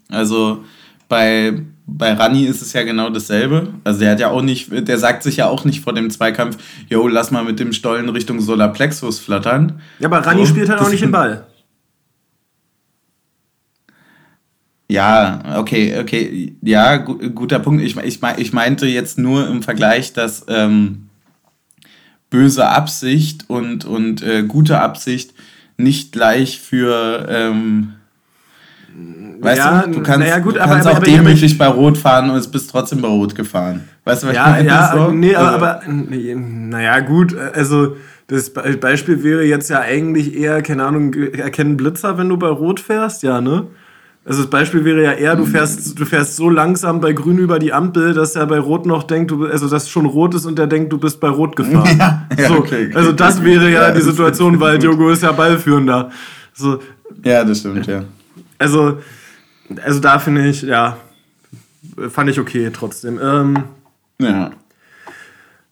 Also 0.10 0.66
bei, 1.08 1.62
bei 1.98 2.14
Rani 2.14 2.46
ist 2.46 2.62
es 2.62 2.74
ja 2.74 2.84
genau 2.84 3.10
dasselbe. 3.10 3.74
Also 3.84 4.00
der 4.00 4.12
hat 4.12 4.20
ja 4.20 4.30
auch 4.30 4.42
nicht, 4.42 4.70
der 4.72 4.98
sagt 4.98 5.24
sich 5.24 5.38
ja 5.38 5.48
auch 5.48 5.66
nicht 5.66 5.82
vor 5.82 5.94
dem 5.94 6.10
Zweikampf, 6.10 6.58
yo, 6.88 7.08
lass 7.08 7.32
mal 7.32 7.44
mit 7.44 7.60
dem 7.60 7.74
Stollen 7.74 8.10
Richtung 8.10 8.40
Solarplexus 8.40 9.20
flattern. 9.20 9.82
Ja, 10.00 10.08
aber 10.08 10.20
Rani 10.20 10.46
so, 10.46 10.52
spielt 10.54 10.70
halt 10.70 10.80
auch 10.80 10.90
nicht 10.90 11.04
den 11.04 11.12
Ball. 11.12 11.46
Ja, 14.88 15.60
okay, 15.60 16.00
okay. 16.00 16.56
Ja, 16.62 16.98
gu 16.98 17.16
guter 17.30 17.60
Punkt. 17.60 17.84
Ich, 17.84 17.96
ich, 17.98 18.20
ich 18.38 18.54
meinte 18.54 18.88
jetzt 18.88 19.20
nur 19.20 19.48
im 19.48 19.62
Vergleich, 19.62 20.14
dass 20.14 20.46
ähm, 20.48 21.10
böse 22.32 22.68
Absicht 22.68 23.50
und, 23.50 23.86
und 23.86 24.24
äh, 24.24 24.44
gute 24.44 24.80
Absicht 24.80 25.34
nicht 25.78 26.12
gleich 26.12 26.60
für 26.60 27.28
ähm, 27.30 27.94
Weißt 29.42 29.58
ja, 29.58 29.84
du, 29.84 29.92
du 29.92 30.04
kannst, 30.04 30.28
ja, 30.28 30.40
gut, 30.40 30.56
du 30.56 30.60
kannst 30.60 30.86
aber, 30.86 30.92
auch 30.92 30.98
aber, 30.98 31.06
demütig 31.06 31.58
bei 31.58 31.68
Rot 31.68 31.98
fahren 31.98 32.30
und 32.30 32.38
es 32.38 32.48
bist 32.48 32.70
trotzdem 32.70 33.02
bei 33.02 33.08
Rot 33.08 33.36
gefahren. 33.36 33.88
Weißt 34.04 34.24
du, 34.24 34.28
was 34.28 34.36
ja, 34.36 34.48
ich 34.48 34.52
meine? 34.52 34.68
Ja, 34.68 34.94
so? 34.94 35.12
nee, 35.12 35.36
aber, 35.36 35.52
aber 35.54 35.82
nee, 35.88 36.36
naja, 36.36 37.00
gut, 37.00 37.36
also 37.38 37.96
das 38.28 38.52
Beispiel 38.52 39.24
wäre 39.24 39.44
jetzt 39.44 39.70
ja 39.70 39.80
eigentlich 39.80 40.36
eher, 40.36 40.62
keine 40.62 40.84
Ahnung, 40.84 41.14
erkennen 41.14 41.78
Blitzer, 41.78 42.18
wenn 42.18 42.30
du 42.30 42.38
bei 42.38 42.50
Rot 42.50 42.80
fährst, 42.80 43.24
ja, 43.24 43.40
ne? 43.42 43.68
Also 44.26 44.42
das 44.42 44.50
Beispiel 44.50 44.86
wäre 44.86 45.02
ja 45.02 45.14
eher, 45.14 45.36
du 45.36 45.46
fährst, 45.46 45.98
du 45.98 46.06
fährst 46.06 46.36
so 46.36 46.50
langsam 46.50 47.00
bei 47.00 47.14
Grün 47.14 47.40
über 47.40 47.58
die 47.58 47.74
Ampel, 47.74 48.14
dass 48.14 48.36
er 48.36 48.46
bei 48.46 48.60
Rot 48.60 48.86
noch 48.86 49.04
denkt, 49.04 49.32
du, 49.32 49.46
also 49.46 49.68
dass 49.68 49.90
schon 49.90 50.06
rot 50.06 50.36
ist 50.36 50.46
und 50.46 50.60
der 50.60 50.68
denkt, 50.68 50.94
du 50.94 51.00
bist 51.00 51.20
bei 51.20 51.30
Rot 51.30 51.56
gefahren. 51.56 51.88
Ja, 51.98 52.28
ja, 52.38 52.48
so, 52.48 52.56
okay, 52.56 52.88
okay, 52.88 52.96
also 52.96 53.12
das 53.14 53.44
wäre 53.44 53.72
ja, 53.72 53.88
ja 53.88 53.92
die 53.92 54.02
Situation, 54.02 54.60
weil 54.60 54.78
Diogo 54.78 55.10
ist 55.10 55.24
ja 55.24 55.32
Ballführender. 55.32 56.12
So, 56.54 56.80
ja, 57.24 57.44
das 57.44 57.60
stimmt, 57.60 57.88
ja. 57.88 58.04
Also, 58.60 59.02
also 59.84 60.00
da 60.00 60.20
finde 60.20 60.48
ich, 60.48 60.62
ja, 60.62 60.98
fand 62.10 62.30
ich 62.30 62.40
okay 62.40 62.70
trotzdem. 62.72 63.20
Ähm, 63.22 63.64
ja. 64.20 64.52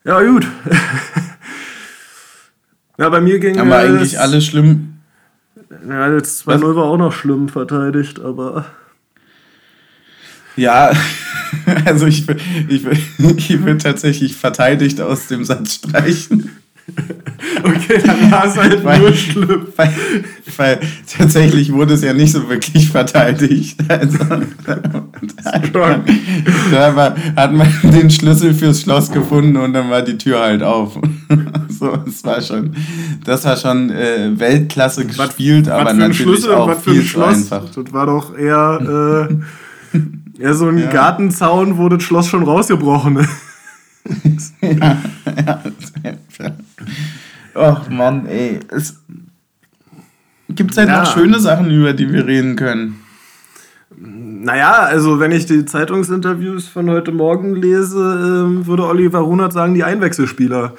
Ja, 0.04 0.22
gut. 0.22 0.46
ja, 2.98 3.08
bei 3.08 3.20
mir 3.20 3.38
ging 3.38 3.60
Aber 3.60 3.76
eigentlich 3.76 4.18
alles 4.18 4.46
schlimm. 4.46 4.94
Ja, 5.86 6.10
das 6.10 6.46
2-0 6.46 6.76
war 6.76 6.84
auch 6.84 6.96
noch 6.96 7.12
schlimm 7.12 7.50
verteidigt, 7.50 8.20
aber. 8.20 8.64
Ja, 10.56 10.92
also 11.84 12.06
ich, 12.06 12.26
ich, 12.68 12.86
ich 12.86 13.64
will 13.64 13.78
tatsächlich 13.78 14.34
verteidigt 14.34 15.00
aus 15.00 15.26
dem 15.26 15.44
Satz 15.44 15.74
streichen. 15.74 16.57
Okay, 17.62 18.00
dann 18.04 18.30
war 18.30 18.46
es 18.46 18.56
halt 18.56 18.84
weil, 18.84 19.00
nur 19.00 19.12
schlimm. 19.12 19.68
Weil, 19.76 19.92
weil, 20.56 20.80
tatsächlich 21.18 21.72
wurde 21.72 21.94
es 21.94 22.02
ja 22.02 22.12
nicht 22.12 22.32
so 22.32 22.48
wirklich 22.48 22.90
verteidigt. 22.90 23.78
Also, 23.88 24.18
da, 25.72 26.00
da 26.70 26.96
war, 26.96 27.16
hat 27.36 27.52
man 27.52 27.68
den 27.82 28.10
Schlüssel 28.10 28.54
fürs 28.54 28.82
Schloss 28.82 29.10
gefunden 29.10 29.56
und 29.56 29.72
dann 29.72 29.90
war 29.90 30.02
die 30.02 30.18
Tür 30.18 30.40
halt 30.40 30.62
auf. 30.62 30.98
so, 31.68 31.96
das 31.96 32.22
war 32.24 32.40
schon, 32.40 32.74
das 33.24 33.44
war 33.44 33.56
schon 33.56 33.90
äh, 33.90 34.38
Weltklasse 34.38 35.06
gespielt, 35.06 35.66
was, 35.66 35.72
aber 35.72 35.90
was 35.90 35.96
natürlich 35.96 36.22
Schlüssel, 36.22 36.54
auch 36.54 36.80
viel 36.80 37.04
zu 37.04 37.24
einfach. 37.24 37.64
Das 37.74 37.92
war 37.92 38.06
doch 38.06 38.36
eher, 38.36 39.28
äh, 39.92 40.42
eher 40.42 40.54
so 40.54 40.68
ein 40.68 40.78
ja. 40.78 40.90
Gartenzaun, 40.90 41.78
wo 41.78 41.88
das 41.88 42.02
Schloss 42.02 42.28
schon 42.28 42.44
rausgebrochen 42.44 43.26
ist. 44.24 44.54
ja, 44.60 44.98
ja. 45.46 45.62
Ach 47.54 47.88
Mann, 47.88 48.26
ey. 48.26 48.60
Gibt 50.48 50.70
es 50.70 50.76
halt 50.76 50.88
ja. 50.88 51.02
noch 51.02 51.12
schöne 51.12 51.40
Sachen, 51.40 51.70
über 51.70 51.92
die 51.92 52.12
wir 52.12 52.26
reden 52.26 52.56
können? 52.56 53.00
Naja, 53.96 54.72
also 54.84 55.18
wenn 55.18 55.32
ich 55.32 55.46
die 55.46 55.64
Zeitungsinterviews 55.64 56.68
von 56.68 56.88
heute 56.88 57.10
Morgen 57.10 57.56
lese, 57.56 57.98
ähm, 57.98 58.66
würde 58.66 58.86
Oliver 58.86 59.18
Runert 59.18 59.52
sagen, 59.52 59.74
die 59.74 59.82
Einwechselspieler. 59.82 60.74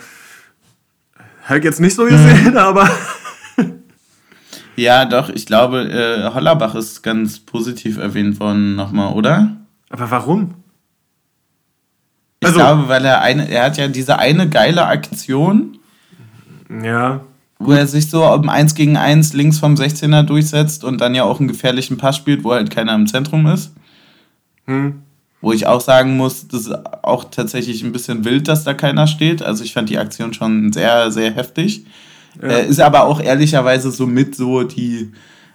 Hätte 1.41 1.65
jetzt 1.65 1.81
nicht 1.81 1.95
so 1.95 2.05
gesehen, 2.05 2.51
mhm. 2.51 2.57
aber. 2.57 2.89
ja, 4.75 5.05
doch, 5.05 5.29
ich 5.29 5.45
glaube, 5.45 5.81
äh, 5.81 6.33
Hollerbach 6.33 6.75
ist 6.75 7.01
ganz 7.01 7.39
positiv 7.39 7.97
erwähnt 7.97 8.39
worden 8.39 8.75
nochmal, 8.75 9.13
oder? 9.13 9.57
Aber 9.89 10.11
warum? 10.11 10.53
Ich 12.39 12.47
also, 12.47 12.59
glaube, 12.59 12.87
weil 12.87 13.03
er 13.03 13.21
eine, 13.21 13.49
er 13.49 13.65
hat 13.65 13.77
ja 13.77 13.87
diese 13.87 14.19
eine 14.19 14.47
geile 14.47 14.85
Aktion, 14.85 15.78
ja. 16.69 17.21
Wo 17.59 17.73
er 17.73 17.87
sich 17.87 18.09
so 18.09 18.25
um 18.25 18.47
1 18.47 18.73
gegen 18.75 18.95
1 18.95 19.33
links 19.33 19.59
vom 19.59 19.75
16er 19.75 20.23
durchsetzt 20.23 20.83
und 20.83 21.01
dann 21.01 21.13
ja 21.13 21.23
auch 21.23 21.39
einen 21.39 21.49
gefährlichen 21.49 21.97
Pass 21.97 22.15
spielt, 22.15 22.43
wo 22.43 22.53
halt 22.53 22.71
keiner 22.71 22.95
im 22.95 23.07
Zentrum 23.07 23.47
ist. 23.47 23.73
Hm. 24.65 25.01
Wo 25.41 25.51
ich 25.51 25.67
auch 25.67 25.81
sagen 25.81 26.15
muss, 26.15 26.47
das 26.47 26.67
ist 26.67 27.03
auch 27.03 27.25
tatsächlich 27.25 27.83
ein 27.83 27.91
bisschen 27.91 28.23
wild, 28.23 28.47
dass 28.47 28.63
da 28.63 28.73
keiner 28.73 29.07
steht. 29.07 29.41
Also 29.41 29.63
ich 29.63 29.73
fand 29.73 29.89
die 29.89 29.97
Aktion 29.97 30.33
schon 30.33 30.71
sehr, 30.71 31.11
sehr 31.11 31.31
heftig. 31.31 31.85
Ja. 32.41 32.49
Äh, 32.49 32.67
ist 32.67 32.79
aber 32.79 33.03
auch 33.03 33.21
ehrlicherweise 33.21 33.91
so 33.91 34.05
mit 34.07 34.35
so 34.35 34.63
die 34.63 35.11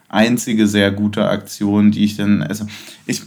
einzige 0.09 0.67
sehr 0.67 0.91
gute 0.91 1.27
Aktion, 1.27 1.91
die 1.91 2.05
ich 2.05 2.17
dann. 2.17 2.43
Also 2.43 2.67
ich, 3.07 3.23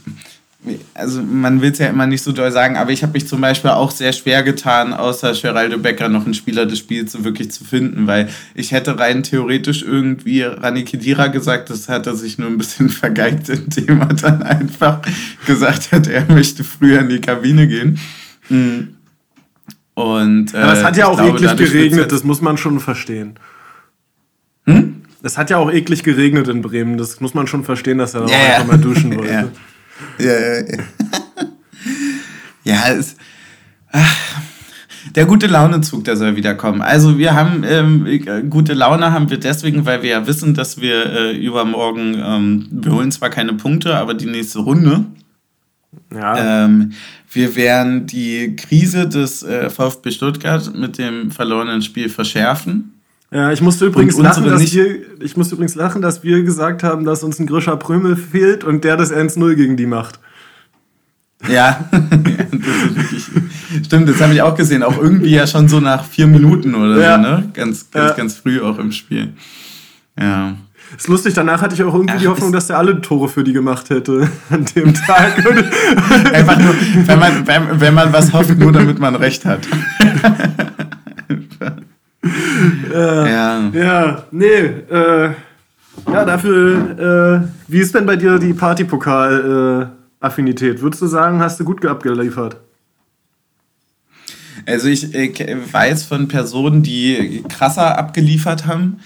also 0.93 1.21
man 1.21 1.62
will 1.62 1.71
es 1.71 1.80
ja 1.80 1.88
immer 1.88 2.08
nicht 2.08 2.21
so 2.21 2.32
doll 2.32 2.51
sagen, 2.51 2.77
aber 2.77 2.91
ich 2.91 3.03
habe 3.03 3.13
mich 3.13 3.27
zum 3.27 3.41
Beispiel 3.41 3.71
auch 3.71 3.91
sehr 3.91 4.13
schwer 4.13 4.43
getan, 4.43 4.93
außer 4.93 5.34
Geraldo 5.34 5.77
Becker 5.77 6.10
noch 6.10 6.25
einen 6.25 6.34
Spieler 6.34 6.65
des 6.65 6.80
Spiels 6.80 7.12
so 7.12 7.23
wirklich 7.23 7.51
zu 7.51 7.63
finden, 7.63 8.08
weil 8.08 8.30
ich 8.56 8.71
hätte 8.71 8.99
rein 8.99 9.23
theoretisch 9.23 9.84
irgendwie 9.84 10.43
Rani 10.43 10.84
Kedira 10.84 11.27
gesagt, 11.27 11.69
das 11.69 11.89
hat 11.89 12.08
er 12.08 12.15
sich 12.15 12.38
nur 12.38 12.49
ein 12.49 12.58
bisschen 12.58 12.89
vergeigt, 12.89 13.49
indem 13.49 14.01
er 14.01 14.08
dann 14.08 14.43
einfach 14.43 15.01
gesagt 15.45 15.91
hat, 15.91 16.08
er 16.08 16.25
möchte 16.32 16.63
früher 16.63 17.01
in 17.01 17.10
die 17.10 17.21
Kabine 17.21 17.67
gehen. 17.67 17.99
Mhm. 18.49 18.95
Und, 19.93 20.53
äh, 20.53 20.58
aber 20.58 20.73
es 20.73 20.84
hat 20.84 20.95
ja 20.95 21.08
auch 21.08 21.17
glaube, 21.17 21.38
eklig 21.38 21.58
geregnet, 21.58 22.12
das 22.12 22.23
muss 22.23 22.39
man 22.39 22.58
schon 22.58 22.80
verstehen. 22.80 23.39
Hm? 24.65 25.01
Es 25.23 25.38
hat 25.38 25.49
ja 25.49 25.58
auch 25.58 25.71
eklig 25.71 26.03
geregnet 26.03 26.47
in 26.47 26.62
Bremen, 26.62 26.97
das 26.97 27.19
muss 27.19 27.34
man 27.34 27.47
schon 27.47 27.63
verstehen, 27.63 27.97
dass 27.97 28.13
er 28.13 28.27
yeah. 28.27 28.38
auch 28.38 28.49
einfach 28.49 28.67
mal 28.67 28.77
duschen 28.77 29.15
wollte. 29.17 29.34
ja. 29.34 29.47
Ja, 30.20 30.26
ja, 30.26 30.60
ja. 30.60 30.84
ja, 32.64 32.94
es. 32.94 33.16
Ach, 33.92 34.42
der 35.16 35.26
gute 35.26 35.48
Launezug, 35.48 36.04
der 36.04 36.18
soll 36.18 36.36
wiederkommen. 36.36 36.82
Also 36.82 37.18
wir 37.18 37.34
haben 37.34 37.64
ähm, 37.64 38.50
gute 38.50 38.74
Laune 38.74 39.12
haben 39.12 39.30
wir 39.30 39.40
deswegen, 39.40 39.86
weil 39.86 40.04
wir 40.04 40.10
ja 40.10 40.28
wissen, 40.28 40.54
dass 40.54 40.82
wir 40.82 41.06
äh, 41.06 41.38
übermorgen, 41.38 42.22
ähm, 42.24 42.68
wir 42.72 42.92
holen 42.92 43.12
zwar 43.12 43.30
keine 43.30 43.54
Punkte, 43.54 43.96
aber 43.96 44.14
die 44.14 44.26
nächste 44.26 44.60
Runde. 44.60 45.06
Ja. 46.14 46.66
Ähm, 46.66 46.94
wir 47.32 47.56
werden 47.56 48.06
die 48.06 48.56
Krise 48.56 49.08
des 49.08 49.44
äh, 49.44 49.70
VfB 49.70 50.12
Stuttgart 50.12 50.76
mit 50.76 50.98
dem 50.98 51.32
verlorenen 51.32 51.82
Spiel 51.82 52.10
verschärfen. 52.10 52.97
Ja, 53.32 53.52
ich 53.52 53.62
musste 53.62 53.86
übrigens 53.86 54.18
lachen, 54.18 54.46
dass 54.46 54.74
wir, 54.74 55.22
ich 55.22 55.36
musste 55.36 55.56
übrigens 55.56 55.76
lachen, 55.76 56.02
dass 56.02 56.24
wir 56.24 56.44
gesagt 56.44 56.84
haben, 56.84 57.04
dass 57.04 57.24
uns 57.24 57.40
ein 57.40 57.46
Grischer 57.46 57.76
Prömel 57.76 58.16
fehlt 58.16 58.63
und 58.63 58.84
der 58.86 58.96
das 58.96 59.12
1-0 59.12 59.56
gegen 59.56 59.76
die 59.76 59.86
macht. 59.86 60.20
Ja, 61.48 61.86
wirklich, 61.92 63.26
stimmt, 63.86 64.10
das 64.10 64.22
habe 64.22 64.34
ich 64.34 64.42
auch 64.42 64.56
gesehen. 64.56 64.82
Auch 64.82 64.98
irgendwie 64.98 65.32
ja 65.32 65.46
schon 65.46 65.68
so 65.68 65.80
nach 65.80 66.06
vier 66.06 66.26
Minuten 66.26 66.74
oder 66.74 67.00
ja. 67.00 67.16
so, 67.16 67.22
ne? 67.22 67.50
Ganz, 67.54 67.92
ganz, 67.92 68.10
ja. 68.10 68.16
ganz 68.16 68.36
früh 68.36 68.62
auch 68.62 68.80
im 68.80 68.92
Spiel. 68.92 69.34
Ja. 70.20 70.56
Ist 70.96 71.08
lustig, 71.10 71.34
danach 71.34 71.62
hatte 71.62 71.76
ich 71.76 71.84
auch 71.84 71.94
irgendwie 71.94 72.16
Ach, 72.16 72.22
die 72.22 72.28
Hoffnung, 72.28 72.54
dass 72.54 72.68
der 72.68 72.78
alle 72.78 73.02
Tore 73.02 73.28
für 73.28 73.44
die 73.44 73.52
gemacht 73.52 73.90
hätte 73.90 74.30
an 74.50 74.66
dem 74.76 74.94
Tag. 75.06 75.46
Einfach 76.34 76.58
nur, 76.60 76.74
wenn 77.06 77.20
man, 77.20 77.46
wenn, 77.46 77.82
wenn 77.82 77.94
man 77.94 78.13
was 78.13 78.32
hofft, 78.32 78.58
nur 78.58 78.72
damit 78.72 79.00
man 79.00 79.16
recht 79.16 79.46
hat. 79.46 79.68
Äh, 82.98 83.32
ja. 83.32 83.72
Ja, 83.74 84.24
nee, 84.32 84.46
äh, 84.46 85.32
ja, 86.12 86.26
dafür, 86.26 87.38
äh, 87.38 87.42
wie 87.68 87.80
ist 87.80 87.96
denn 87.96 88.06
bei 88.06 88.16
dir 88.16 88.40
die 88.40 88.54
Partypokal-Affinität? 88.54 90.82
Würdest 90.82 91.02
du 91.02 91.08
sagen, 91.08 91.40
hast 91.40 91.60
du 91.60 91.64
gut 91.64 91.84
abgeliefert? 91.86 92.58
Also 94.66 94.88
ich 94.88 95.14
äh, 95.16 95.58
weiß 95.72 96.06
von 96.06 96.28
Personen, 96.28 96.82
die 96.84 97.44
krasser 97.48 97.98
abgeliefert 97.98 98.66
haben 98.66 99.00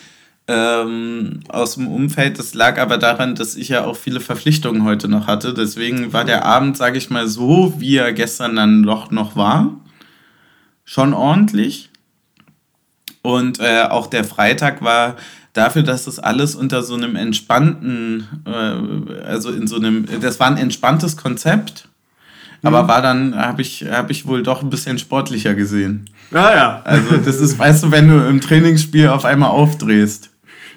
ähm, 0.48 1.42
aus 1.50 1.76
dem 1.76 1.88
Umfeld. 1.88 2.40
Das 2.40 2.56
lag 2.56 2.80
aber 2.80 2.98
daran, 2.98 3.36
dass 3.36 3.56
ich 3.56 3.70
ja 3.70 3.86
auch 3.86 3.96
viele 3.96 4.20
Verpflichtungen 4.20 4.84
heute 4.84 5.08
noch 5.08 5.28
hatte. 5.28 5.54
Deswegen 5.54 6.14
war 6.14 6.26
der 6.26 6.46
Abend, 6.46 6.78
sage 6.78 6.98
ich 6.98 7.12
mal, 7.12 7.28
so, 7.28 7.76
wie 7.78 7.98
er 7.98 8.12
gestern 8.14 8.56
dann 8.56 8.82
doch 8.84 9.12
noch 9.12 9.36
war, 9.36 9.80
schon 10.84 11.14
ordentlich. 11.14 11.91
Und 13.22 13.60
äh, 13.60 13.84
auch 13.84 14.08
der 14.08 14.24
Freitag 14.24 14.82
war 14.82 15.16
dafür, 15.54 15.84
dass 15.84 16.06
das 16.06 16.20
alles 16.20 16.56
unter 16.56 16.84
so 16.84 16.96
einem 16.96 17.16
entspannten, 17.16 18.28
äh, 18.46 19.24
also 19.24 19.52
in 19.52 19.68
so 19.68 19.76
einem, 19.76 20.06
das 20.22 20.40
war 20.40 20.48
ein 20.48 20.58
entspanntes 20.58 21.18
Konzept, 21.18 21.88
mhm. 22.62 22.68
aber 22.68 22.88
war 22.88 23.02
dann, 23.02 23.36
habe 23.36 23.62
ich, 23.62 23.86
hab 23.90 24.10
ich 24.10 24.26
wohl 24.26 24.44
doch 24.44 24.64
ein 24.64 24.70
bisschen 24.70 24.98
sportlicher 24.98 25.54
gesehen. 25.54 26.10
Ah 26.32 26.56
ja. 26.56 26.82
Also 26.84 27.18
das 27.18 27.38
ist, 27.38 27.60
weißt 27.60 27.84
du, 27.84 27.92
wenn 27.92 28.08
du 28.08 28.28
im 28.28 28.42
Trainingsspiel 28.42 29.10
auf 29.10 29.26
einmal 29.26 29.50
aufdrehst. 29.50 30.30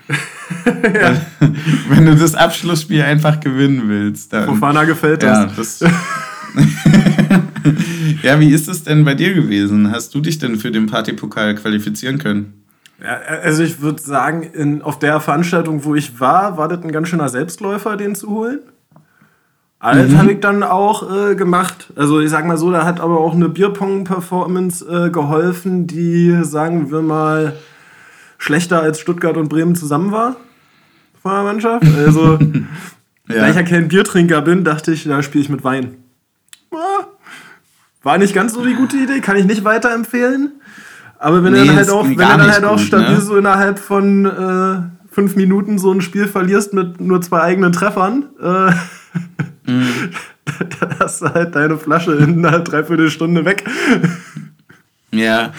ja. 0.66 1.16
Wenn 1.88 2.04
du 2.04 2.14
das 2.14 2.34
Abschlussspiel 2.34 3.02
einfach 3.02 3.40
gewinnen 3.40 3.88
willst. 3.88 4.32
Dann, 4.32 4.46
Fofana 4.46 4.84
gefällt 4.84 5.22
ja, 5.22 5.46
das. 5.46 5.82
ja, 8.22 8.38
wie 8.40 8.50
ist 8.50 8.68
es 8.68 8.84
denn 8.84 9.04
bei 9.04 9.14
dir 9.14 9.34
gewesen? 9.34 9.90
Hast 9.90 10.14
du 10.14 10.20
dich 10.20 10.38
denn 10.38 10.56
für 10.56 10.70
den 10.70 10.86
Partypokal 10.86 11.54
qualifizieren 11.54 12.18
können? 12.18 12.64
Ja, 13.02 13.18
also 13.42 13.62
ich 13.62 13.80
würde 13.80 14.00
sagen, 14.00 14.42
in, 14.42 14.82
auf 14.82 14.98
der 14.98 15.20
Veranstaltung, 15.20 15.84
wo 15.84 15.94
ich 15.94 16.20
war, 16.20 16.56
war 16.56 16.68
das 16.68 16.82
ein 16.82 16.92
ganz 16.92 17.08
schöner 17.08 17.28
Selbstläufer, 17.28 17.96
den 17.96 18.14
zu 18.14 18.30
holen. 18.30 18.60
Alles 19.78 20.12
mhm. 20.12 20.18
habe 20.18 20.32
ich 20.32 20.40
dann 20.40 20.62
auch 20.62 21.10
äh, 21.10 21.34
gemacht. 21.34 21.92
Also 21.96 22.20
ich 22.20 22.30
sag 22.30 22.46
mal 22.46 22.56
so, 22.56 22.70
da 22.70 22.86
hat 22.86 23.00
aber 23.00 23.20
auch 23.20 23.34
eine 23.34 23.50
Bierpong-Performance 23.50 24.86
äh, 24.88 25.10
geholfen, 25.10 25.86
die, 25.86 26.42
sagen 26.42 26.90
wir 26.90 27.02
mal, 27.02 27.54
schlechter 28.38 28.80
als 28.80 29.00
Stuttgart 29.00 29.36
und 29.36 29.48
Bremen 29.48 29.74
zusammen 29.74 30.10
war 30.10 30.36
von 31.24 31.32
der 31.32 31.42
Mannschaft. 31.42 31.86
Also, 31.98 32.38
ja. 33.28 33.34
da 33.34 33.48
ich 33.48 33.56
ja 33.56 33.62
kein 33.62 33.88
Biertrinker 33.88 34.42
bin, 34.42 34.64
dachte 34.64 34.92
ich, 34.92 35.04
da 35.04 35.22
spiele 35.22 35.42
ich 35.42 35.50
mit 35.50 35.64
Wein. 35.64 35.96
War 38.04 38.18
nicht 38.18 38.34
ganz 38.34 38.54
so 38.54 38.64
die 38.64 38.74
gute 38.74 38.96
Idee, 38.96 39.20
kann 39.20 39.36
ich 39.36 39.46
nicht 39.46 39.64
weiterempfehlen. 39.64 40.52
Aber 41.18 41.42
wenn 41.42 41.54
nee, 41.54 41.66
dann 41.66 41.76
halt 41.76 41.90
auch, 41.90 42.04
wenn 42.04 42.12
du 42.12 42.18
dann 42.18 42.52
halt 42.52 42.64
auch 42.64 42.76
gut, 42.76 42.86
stabil 42.86 43.14
ne? 43.14 43.20
so 43.20 43.36
innerhalb 43.36 43.78
von 43.78 44.26
äh, 44.26 45.10
fünf 45.10 45.36
Minuten 45.36 45.78
so 45.78 45.90
ein 45.90 46.02
Spiel 46.02 46.28
verlierst 46.28 46.74
mit 46.74 47.00
nur 47.00 47.22
zwei 47.22 47.40
eigenen 47.40 47.72
Treffern, 47.72 48.26
äh, 48.42 49.70
mm. 49.70 50.10
dann 50.80 50.98
hast 51.00 51.22
du 51.22 51.32
halt 51.32 51.54
deine 51.54 51.78
Flasche 51.78 52.12
in 52.16 52.44
einer 52.44 52.60
Dreiviertelstunde 52.60 53.46
weg. 53.46 53.64
Ja, 55.10 55.54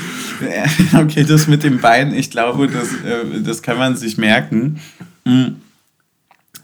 okay, 0.93 1.24
das 1.24 1.47
mit 1.47 1.63
dem 1.63 1.80
Bein, 1.80 2.13
ich 2.13 2.30
glaube, 2.30 2.67
das, 2.67 2.89
äh, 3.03 3.41
das 3.41 3.63
kann 3.63 3.78
man 3.78 3.95
sich 3.95 4.17
merken. 4.17 4.80
Mm. 5.24 5.45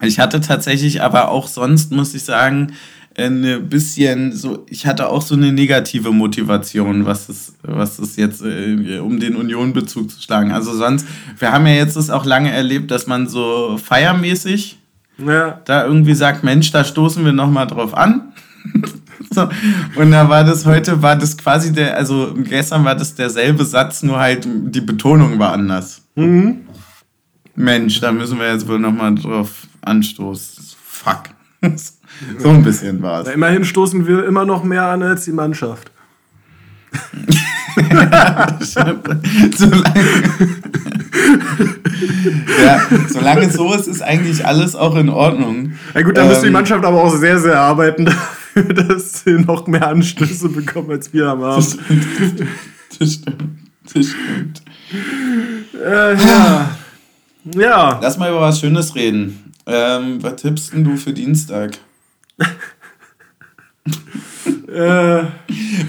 Ich 0.01 0.19
hatte 0.19 0.41
tatsächlich 0.41 1.01
aber 1.01 1.29
auch 1.29 1.47
sonst, 1.47 1.91
muss 1.91 2.13
ich 2.13 2.23
sagen, 2.23 2.73
ein 3.17 3.67
bisschen 3.67 4.31
so, 4.31 4.65
ich 4.69 4.85
hatte 4.85 5.09
auch 5.09 5.21
so 5.21 5.35
eine 5.35 5.51
negative 5.51 6.11
Motivation, 6.11 7.05
was 7.05 7.29
es, 7.29 7.53
was 7.61 7.99
es 7.99 8.15
jetzt, 8.15 8.41
äh, 8.41 8.99
um 8.99 9.19
den 9.19 9.35
Union-Bezug 9.35 10.09
zu 10.09 10.21
schlagen. 10.21 10.51
Also 10.51 10.73
sonst, 10.73 11.05
wir 11.37 11.51
haben 11.51 11.67
ja 11.67 11.73
jetzt 11.73 11.97
das 11.97 12.09
auch 12.09 12.25
lange 12.25 12.51
erlebt, 12.51 12.89
dass 12.89 13.07
man 13.07 13.27
so 13.27 13.77
feiermäßig 13.83 14.79
ja. 15.17 15.59
da 15.65 15.85
irgendwie 15.85 16.13
sagt, 16.13 16.43
Mensch, 16.43 16.71
da 16.71 16.83
stoßen 16.83 17.25
wir 17.25 17.33
nochmal 17.33 17.67
drauf 17.67 17.95
an. 17.95 18.31
so. 19.33 19.49
Und 19.95 20.11
da 20.11 20.29
war 20.29 20.43
das 20.43 20.65
heute, 20.65 21.01
war 21.01 21.17
das 21.17 21.37
quasi 21.37 21.73
der, 21.73 21.97
also 21.97 22.33
gestern 22.35 22.85
war 22.85 22.95
das 22.95 23.15
derselbe 23.15 23.65
Satz, 23.65 24.03
nur 24.03 24.19
halt 24.19 24.47
die 24.47 24.81
Betonung 24.81 25.37
war 25.37 25.51
anders. 25.51 26.03
Mhm. 26.15 26.61
Mensch, 27.55 27.99
da 27.99 28.11
müssen 28.11 28.39
wir 28.39 28.51
jetzt 28.51 28.67
wohl 28.67 28.79
nochmal 28.79 29.13
drauf 29.15 29.67
anstoßen. 29.81 30.63
Fuck. 30.81 31.23
so 32.37 32.49
ein 32.49 32.63
bisschen 32.63 33.01
war 33.01 33.21
es. 33.21 33.27
immerhin 33.27 33.65
stoßen 33.65 34.07
wir 34.07 34.25
immer 34.25 34.45
noch 34.45 34.63
mehr 34.63 34.85
an 34.85 35.03
als 35.03 35.25
die 35.25 35.31
Mannschaft. 35.31 35.91
solange, 39.55 39.93
ja, 42.63 42.81
solange 43.07 43.49
so 43.49 43.73
ist, 43.73 43.87
ist 43.87 44.01
eigentlich 44.01 44.45
alles 44.45 44.75
auch 44.75 44.95
in 44.97 45.09
Ordnung. 45.09 45.73
Ja 45.93 46.01
gut, 46.01 46.17
dann 46.17 46.25
ähm, 46.25 46.29
müsste 46.31 46.47
die 46.47 46.51
Mannschaft 46.51 46.83
aber 46.83 47.01
auch 47.01 47.15
sehr, 47.15 47.39
sehr 47.39 47.59
arbeiten 47.59 48.05
dafür, 48.53 48.73
dass 48.73 49.23
sie 49.23 49.33
noch 49.33 49.67
mehr 49.67 49.87
Anstöße 49.87 50.49
bekommen 50.49 50.91
als 50.91 51.13
wir 51.13 51.27
am 51.27 51.43
Abend. 51.43 51.77
Das 52.99 53.13
stimmt. 53.13 53.47
Das 53.93 54.05
stimmt. 54.05 54.61
Äh, 55.83 56.15
ja. 56.15 56.71
ja. 57.55 57.99
Lass 58.01 58.17
mal 58.17 58.29
über 58.29 58.41
was 58.41 58.59
Schönes 58.59 58.95
reden. 58.95 59.53
Ähm, 59.65 60.21
was 60.21 60.35
tippst 60.41 60.73
du 60.73 60.97
für 60.97 61.13
Dienstag? 61.13 61.77
Äh. 64.71 65.23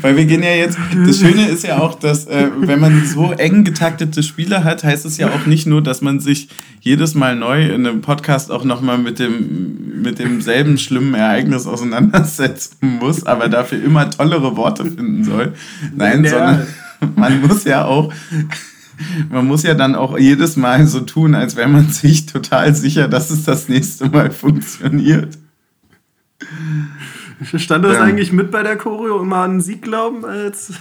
Weil 0.00 0.16
wir 0.16 0.24
gehen 0.24 0.42
ja 0.42 0.50
jetzt, 0.50 0.76
das 1.06 1.18
Schöne 1.18 1.48
ist 1.48 1.62
ja 1.62 1.78
auch, 1.78 1.94
dass 1.94 2.26
äh, 2.26 2.48
wenn 2.56 2.80
man 2.80 3.04
so 3.04 3.32
eng 3.32 3.62
getaktete 3.62 4.22
Spiele 4.22 4.64
hat, 4.64 4.82
heißt 4.82 5.06
es 5.06 5.18
ja 5.18 5.28
auch 5.28 5.46
nicht 5.46 5.66
nur, 5.66 5.82
dass 5.82 6.02
man 6.02 6.18
sich 6.18 6.48
jedes 6.80 7.14
Mal 7.14 7.36
neu 7.36 7.66
in 7.66 7.86
einem 7.86 8.00
Podcast 8.00 8.50
auch 8.50 8.64
nochmal 8.64 8.98
mit, 8.98 9.20
dem, 9.20 10.02
mit 10.02 10.18
demselben 10.18 10.78
schlimmen 10.78 11.14
Ereignis 11.14 11.66
auseinandersetzen 11.66 12.98
muss, 12.98 13.24
aber 13.24 13.48
dafür 13.48 13.82
immer 13.82 14.10
tollere 14.10 14.56
Worte 14.56 14.84
finden 14.84 15.22
soll. 15.22 15.52
Nein, 15.94 16.24
ja. 16.24 16.30
sondern 16.30 16.66
man 17.14 17.40
muss 17.42 17.64
ja 17.64 17.84
auch 17.84 18.12
man 19.30 19.46
muss 19.46 19.62
ja 19.62 19.74
dann 19.74 19.94
auch 19.94 20.18
jedes 20.18 20.56
Mal 20.56 20.86
so 20.86 21.00
tun, 21.00 21.34
als 21.34 21.56
wäre 21.56 21.68
man 21.68 21.90
sich 21.90 22.26
total 22.26 22.74
sicher, 22.74 23.08
dass 23.08 23.30
es 23.30 23.44
das 23.44 23.68
nächste 23.68 24.08
Mal 24.08 24.30
funktioniert. 24.30 25.38
Stand 27.45 27.84
das 27.84 27.95
ja. 27.95 28.03
eigentlich 28.03 28.32
mit 28.32 28.51
bei 28.51 28.62
der 28.62 28.76
Choreo 28.76 29.20
immer 29.20 29.38
an 29.38 29.61
Sieg 29.61 29.82
glauben 29.82 30.24
als. 30.24 30.72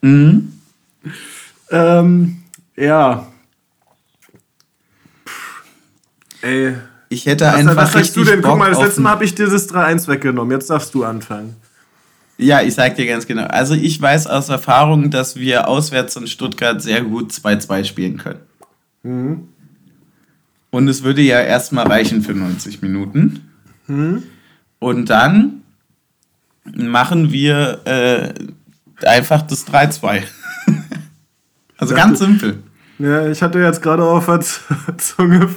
Mhm. 0.00 0.52
Ähm, 1.70 2.42
ja. 2.76 3.26
Ey. 6.42 6.74
Ich 7.08 7.26
hätte 7.26 7.46
was, 7.46 7.54
einfach. 7.54 7.76
Was 7.76 7.92
sagst 7.92 8.16
du 8.16 8.24
denn? 8.24 8.42
Guck 8.42 8.58
mal, 8.58 8.70
das 8.70 8.80
letzte 8.80 9.00
Mal 9.00 9.10
habe 9.10 9.24
ich 9.24 9.34
dir 9.34 9.48
das 9.48 9.72
3-1 9.72 10.08
weggenommen. 10.08 10.52
Jetzt 10.52 10.70
darfst 10.70 10.94
du 10.94 11.04
anfangen. 11.04 11.56
Ja, 12.36 12.62
ich 12.62 12.74
sag 12.74 12.94
dir 12.94 13.06
ganz 13.06 13.26
genau. 13.26 13.44
Also 13.46 13.74
ich 13.74 14.00
weiß 14.00 14.28
aus 14.28 14.48
Erfahrung, 14.48 15.10
dass 15.10 15.36
wir 15.36 15.66
auswärts 15.66 16.14
in 16.14 16.28
Stuttgart 16.28 16.80
sehr 16.80 17.02
gut 17.02 17.32
2-2 17.32 17.84
spielen 17.84 18.16
können. 18.18 18.40
Mhm. 19.02 19.48
Und 20.70 20.88
es 20.88 21.02
würde 21.02 21.22
ja 21.22 21.40
erstmal 21.40 21.86
reichen 21.86 22.22
für 22.22 22.34
90 22.34 22.82
Minuten. 22.82 23.50
Mhm. 23.88 24.22
Und 24.78 25.10
dann 25.10 25.62
machen 26.74 27.32
wir 27.32 27.80
äh, 27.84 28.34
einfach 29.06 29.42
das 29.42 29.66
3-2. 29.66 30.22
also 31.78 31.94
ganz 31.94 32.18
simpel. 32.18 32.62
Ja, 32.98 33.28
ich 33.28 33.42
hatte 33.42 33.60
jetzt 33.60 33.82
gerade 33.82 34.04
auf 34.04 34.26
der 34.26 34.40
Zunge, 34.98 35.48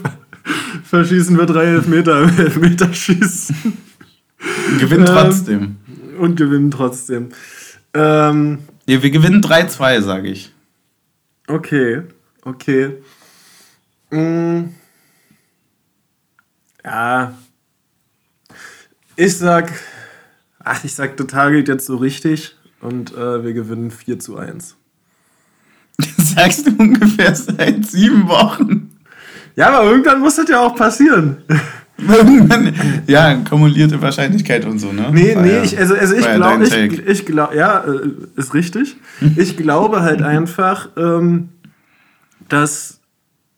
verschießen 0.84 1.38
wir 1.38 1.46
drei 1.46 1.66
Elfmeter 1.66 2.24
im 2.24 2.38
Elfmeterschießen. 2.38 3.78
Gewinnen 4.80 5.08
ähm, 5.08 5.14
trotzdem. 5.14 5.78
und 6.20 6.36
gewinnen 6.36 6.72
trotzdem. 6.72 7.30
Ähm, 7.94 8.60
ja, 8.88 9.02
wir 9.02 9.12
gewinnen 9.12 9.42
3-2, 9.42 10.02
sage 10.02 10.30
ich. 10.30 10.54
Okay, 11.48 12.04
okay. 12.44 12.98
Mm. 14.10 14.70
Ja, 16.84 17.34
ich 19.16 19.38
sag, 19.38 19.72
ach, 20.64 20.84
ich 20.84 20.94
sag, 20.94 21.18
total 21.18 21.52
geht 21.52 21.68
jetzt 21.68 21.86
so 21.86 21.98
richtig 21.98 22.56
und 22.80 23.14
äh, 23.16 23.44
wir 23.44 23.54
gewinnen 23.54 23.92
4 23.92 24.20
zu 24.20 24.38
1. 24.38 24.76
Das 25.98 26.32
sagst 26.36 26.68
du 26.68 26.72
ungefähr 26.78 27.36
seit 27.36 27.86
sieben 27.86 28.28
Wochen. 28.28 28.92
Ja, 29.56 29.70
aber 29.70 29.90
irgendwann 29.90 30.20
muss 30.22 30.36
das 30.36 30.50
ja 30.50 30.62
auch 30.62 30.76
passieren. 30.76 31.38
ja, 33.08 33.36
kumulierte 33.48 34.02
Wahrscheinlichkeit 34.02 34.66
und 34.66 34.80
so, 34.80 34.92
ne? 34.92 35.10
Nee, 35.12 35.36
war 35.36 35.44
nee, 35.44 35.56
ja, 35.56 35.64
ich, 35.64 35.78
also, 35.78 35.94
also 35.96 36.16
ich 36.16 36.34
glaube, 36.34 36.64
ich, 36.64 37.08
ich 37.08 37.26
glaube, 37.26 37.56
ja, 37.56 37.84
äh, 37.84 38.12
ist 38.36 38.54
richtig. 38.54 38.96
Ich 39.36 39.58
glaube 39.58 40.02
halt 40.02 40.22
einfach, 40.22 40.90
ähm, 40.98 41.50
dass 42.50 43.00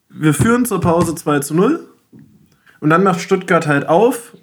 wir 0.10 0.34
führen 0.34 0.66
zur 0.66 0.82
Pause 0.82 1.16
2 1.16 1.39
zu 1.39 1.54
0 1.54 1.88
und 2.80 2.89
dann 2.89 3.04
macht 3.04 3.22
Stuttgart 3.22 3.66
halt 3.66 3.88
auf 3.88 4.34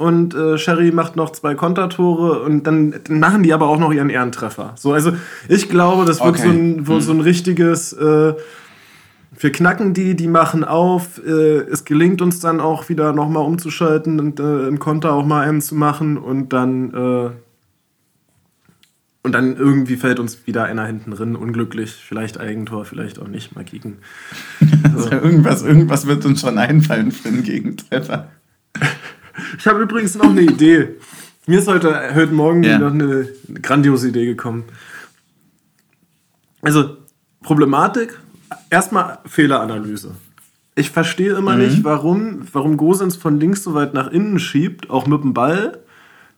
und 0.00 0.34
äh, 0.34 0.56
Sherry 0.56 0.92
macht 0.92 1.16
noch 1.16 1.28
zwei 1.28 1.54
Kontertore 1.54 2.40
und 2.40 2.66
dann, 2.66 2.94
dann, 3.04 3.20
machen 3.20 3.42
die 3.42 3.52
aber 3.52 3.68
auch 3.68 3.78
noch 3.78 3.92
ihren 3.92 4.08
Ehrentreffer. 4.08 4.72
So, 4.76 4.94
also 4.94 5.12
ich 5.46 5.68
glaube, 5.68 6.06
das 6.06 6.20
wird, 6.20 6.36
okay. 6.36 6.42
so, 6.42 6.48
ein, 6.48 6.86
hm. 6.86 7.00
so 7.02 7.12
ein 7.12 7.20
richtiges. 7.20 7.92
Äh, 7.92 8.32
wir 9.38 9.52
knacken 9.52 9.92
die, 9.92 10.16
die 10.16 10.26
machen 10.26 10.64
auf. 10.64 11.20
Äh, 11.22 11.58
es 11.70 11.84
gelingt 11.84 12.22
uns 12.22 12.40
dann 12.40 12.60
auch 12.60 12.88
wieder 12.88 13.12
nochmal 13.12 13.44
umzuschalten 13.44 14.20
und 14.20 14.40
äh, 14.40 14.42
einen 14.42 14.78
Konter 14.78 15.12
auch 15.12 15.26
mal 15.26 15.46
einen 15.46 15.60
zu 15.60 15.74
machen 15.74 16.16
und 16.16 16.54
dann. 16.54 16.94
Äh, 16.94 17.30
und 19.22 19.32
dann 19.32 19.54
irgendwie 19.54 19.96
fällt 19.96 20.18
uns 20.18 20.46
wieder 20.46 20.64
einer 20.64 20.86
hinten 20.86 21.10
drin, 21.10 21.36
unglücklich, 21.36 21.90
vielleicht 21.92 22.40
Eigentor, 22.40 22.86
vielleicht 22.86 23.18
auch 23.18 23.28
nicht, 23.28 23.54
mal 23.54 23.64
kicken. 23.64 23.98
Also 24.94 25.10
irgendwas, 25.10 25.62
irgendwas 25.62 26.06
wird 26.06 26.24
uns 26.24 26.40
schon 26.40 26.56
einfallen 26.56 27.12
für 27.12 27.28
einen 27.28 27.42
Gegentreffer. 27.42 28.30
Ich 29.58 29.66
habe 29.66 29.82
übrigens 29.82 30.14
noch 30.14 30.30
eine 30.30 30.42
Idee. 30.42 30.96
Mir 31.46 31.58
ist 31.58 31.68
heute, 31.68 32.14
heute 32.14 32.32
Morgen 32.32 32.62
ja. 32.62 32.78
noch 32.78 32.92
eine, 32.92 33.28
grandiose 33.62 34.08
Idee 34.08 34.26
gekommen. 34.26 34.64
Also, 36.62 36.96
Problematik, 37.42 38.18
erstmal 38.68 39.18
Fehleranalyse. 39.26 40.14
Ich 40.74 40.90
verstehe 40.90 41.34
immer 41.34 41.56
mhm. 41.56 41.62
nicht, 41.62 41.84
warum, 41.84 42.46
warum 42.52 42.76
Gosens 42.76 43.16
von 43.16 43.40
links 43.40 43.64
so 43.64 43.74
weit 43.74 43.94
nach 43.94 44.08
innen 44.08 44.38
schiebt, 44.38 44.90
auch 44.90 45.06
mit 45.06 45.22
dem 45.22 45.34
Ball, 45.34 45.78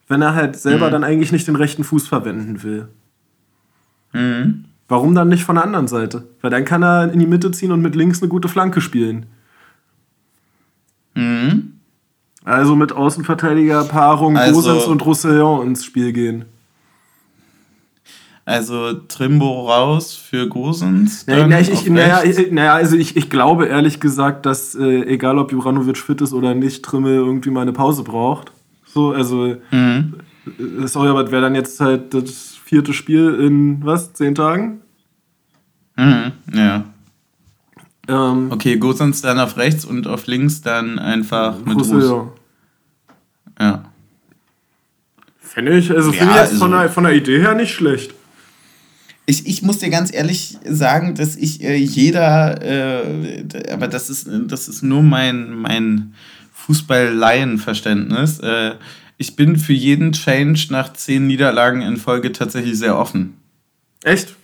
wenn 0.08 0.22
er 0.22 0.34
halt 0.34 0.56
selber 0.56 0.88
mhm. 0.88 0.92
dann 0.92 1.04
eigentlich 1.04 1.32
nicht 1.32 1.48
den 1.48 1.56
rechten 1.56 1.84
Fuß 1.84 2.08
verwenden 2.08 2.62
will. 2.62 2.88
Mhm. 4.12 4.64
Warum 4.88 5.14
dann 5.14 5.28
nicht 5.28 5.44
von 5.44 5.56
der 5.56 5.64
anderen 5.64 5.88
Seite? 5.88 6.26
Weil 6.40 6.50
dann 6.50 6.64
kann 6.64 6.82
er 6.82 7.12
in 7.12 7.18
die 7.18 7.26
Mitte 7.26 7.50
ziehen 7.50 7.72
und 7.72 7.80
mit 7.80 7.96
links 7.96 8.20
eine 8.20 8.28
gute 8.28 8.48
Flanke 8.48 8.80
spielen. 8.80 9.26
Mhm. 11.14 11.71
Also 12.44 12.74
mit 12.74 12.92
Außenverteidigerpaarung 12.92 14.36
also, 14.36 14.54
Gosens 14.54 14.84
und 14.84 15.04
Roussillon 15.04 15.66
ins 15.66 15.84
Spiel 15.84 16.12
gehen. 16.12 16.44
Also 18.44 18.94
Trimbo 18.94 19.68
raus 19.68 20.16
für 20.16 20.48
Gosens. 20.48 21.24
Ja, 21.28 21.46
na, 21.46 21.60
ich, 21.60 21.70
ich, 21.70 21.88
naja, 21.88 22.22
naja, 22.50 22.74
also 22.74 22.96
ich, 22.96 23.16
ich 23.16 23.30
glaube 23.30 23.66
ehrlich 23.66 24.00
gesagt, 24.00 24.46
dass 24.46 24.74
äh, 24.74 25.04
egal 25.04 25.38
ob 25.38 25.52
Juranovic 25.52 25.98
fit 25.98 26.20
ist 26.20 26.32
oder 26.32 26.52
nicht, 26.52 26.84
Trimmel 26.84 27.14
irgendwie 27.14 27.50
mal 27.50 27.62
eine 27.62 27.72
Pause 27.72 28.02
braucht. 28.02 28.50
So, 28.84 29.12
also 29.12 29.56
mhm. 29.70 30.14
Äh, 30.46 30.86
sorry, 30.86 31.08
aber 31.08 31.30
wäre 31.30 31.42
dann 31.42 31.54
jetzt 31.54 31.80
halt 31.80 32.14
das 32.14 32.56
vierte 32.64 32.92
Spiel 32.92 33.34
in 33.34 33.84
was, 33.84 34.12
zehn 34.12 34.34
Tagen? 34.34 34.80
Mhm, 35.96 36.32
ja. 36.52 36.84
Ähm, 38.08 38.48
okay, 38.50 38.76
Gosens 38.76 39.20
dann 39.22 39.38
auf 39.38 39.56
rechts 39.56 39.84
und 39.84 40.06
auf 40.06 40.26
links 40.26 40.60
dann 40.60 40.98
einfach 40.98 41.56
mit 41.64 41.76
Roussillon. 41.76 42.30
Ja. 43.60 43.84
Fände 45.40 45.76
ich, 45.76 45.90
also 45.90 46.10
ja, 46.10 46.18
finde 46.18 46.32
ich 46.32 46.40
jetzt 46.40 46.48
also, 46.52 46.58
von, 46.58 46.70
der, 46.72 46.88
von 46.90 47.04
der 47.04 47.14
Idee 47.14 47.38
her 47.38 47.54
nicht 47.54 47.72
schlecht. 47.72 48.14
Ich, 49.26 49.46
ich 49.46 49.62
muss 49.62 49.78
dir 49.78 49.90
ganz 49.90 50.12
ehrlich 50.12 50.58
sagen, 50.64 51.14
dass 51.14 51.36
ich 51.36 51.62
äh, 51.62 51.76
jeder, 51.76 52.60
äh, 52.62 53.44
aber 53.72 53.86
das 53.86 54.10
ist, 54.10 54.28
das 54.48 54.68
ist 54.68 54.82
nur 54.82 55.02
mein, 55.02 55.54
mein 55.54 56.14
Fußball-Laienverständnis. 56.54 58.40
Äh, 58.40 58.74
ich 59.16 59.36
bin 59.36 59.56
für 59.56 59.72
jeden 59.72 60.12
Change 60.12 60.66
nach 60.70 60.92
zehn 60.94 61.28
Niederlagen 61.28 61.82
in 61.82 61.96
Folge 61.98 62.32
tatsächlich 62.32 62.76
sehr 62.76 62.98
offen. 62.98 63.36
Echt? 64.02 64.34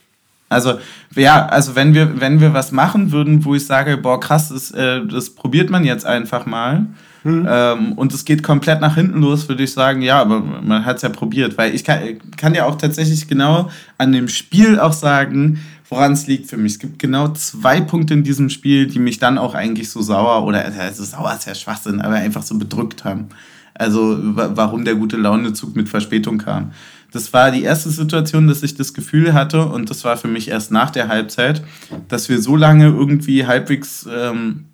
Also, 0.48 0.78
ja, 1.14 1.46
also 1.46 1.76
wenn 1.76 1.94
wir, 1.94 2.20
wenn 2.20 2.40
wir 2.40 2.54
was 2.54 2.72
machen 2.72 3.12
würden, 3.12 3.44
wo 3.44 3.54
ich 3.54 3.66
sage, 3.66 3.98
boah, 3.98 4.18
krass, 4.18 4.48
das, 4.48 4.70
äh, 4.70 5.04
das 5.06 5.30
probiert 5.30 5.68
man 5.68 5.84
jetzt 5.84 6.06
einfach 6.06 6.46
mal. 6.46 6.86
Hm. 7.22 7.46
Ähm, 7.50 7.92
und 7.92 8.14
es 8.14 8.24
geht 8.24 8.42
komplett 8.42 8.80
nach 8.80 8.94
hinten 8.94 9.20
los, 9.20 9.48
würde 9.48 9.64
ich 9.64 9.72
sagen, 9.72 10.02
ja, 10.02 10.20
aber 10.20 10.40
man 10.40 10.84
hat 10.84 10.96
es 10.96 11.02
ja 11.02 11.10
probiert. 11.10 11.58
Weil 11.58 11.74
ich 11.74 11.84
kann, 11.84 12.00
kann 12.36 12.54
ja 12.54 12.64
auch 12.64 12.76
tatsächlich 12.76 13.28
genau 13.28 13.70
an 13.98 14.12
dem 14.12 14.28
Spiel 14.28 14.80
auch 14.80 14.92
sagen, 14.92 15.60
woran 15.88 16.12
es 16.12 16.26
liegt 16.26 16.48
für 16.48 16.56
mich. 16.56 16.72
Es 16.72 16.78
gibt 16.78 16.98
genau 16.98 17.28
zwei 17.28 17.80
Punkte 17.80 18.14
in 18.14 18.22
diesem 18.22 18.48
Spiel, 18.50 18.86
die 18.86 18.98
mich 18.98 19.18
dann 19.18 19.36
auch 19.36 19.54
eigentlich 19.54 19.90
so 19.90 20.00
sauer 20.00 20.44
oder 20.44 20.64
also 20.64 21.04
sauer 21.04 21.34
ist 21.34 21.46
ja 21.46 21.54
Schwachsinn, 21.54 22.00
aber 22.00 22.16
einfach 22.16 22.42
so 22.42 22.56
bedrückt 22.58 23.04
haben. 23.04 23.28
Also 23.74 24.18
warum 24.20 24.84
der 24.84 24.96
gute 24.96 25.16
Launezug 25.16 25.76
mit 25.76 25.88
Verspätung 25.88 26.38
kam. 26.38 26.72
Das 27.10 27.32
war 27.32 27.50
die 27.50 27.62
erste 27.62 27.90
Situation, 27.90 28.46
dass 28.46 28.62
ich 28.62 28.74
das 28.74 28.92
Gefühl 28.92 29.32
hatte, 29.32 29.64
und 29.64 29.88
das 29.88 30.04
war 30.04 30.16
für 30.16 30.28
mich 30.28 30.48
erst 30.48 30.70
nach 30.70 30.90
der 30.90 31.08
Halbzeit, 31.08 31.62
dass 32.08 32.28
wir 32.28 32.40
so 32.40 32.54
lange 32.54 32.86
irgendwie 32.86 33.46
halbwegs 33.46 34.06
ähm, 34.10 34.66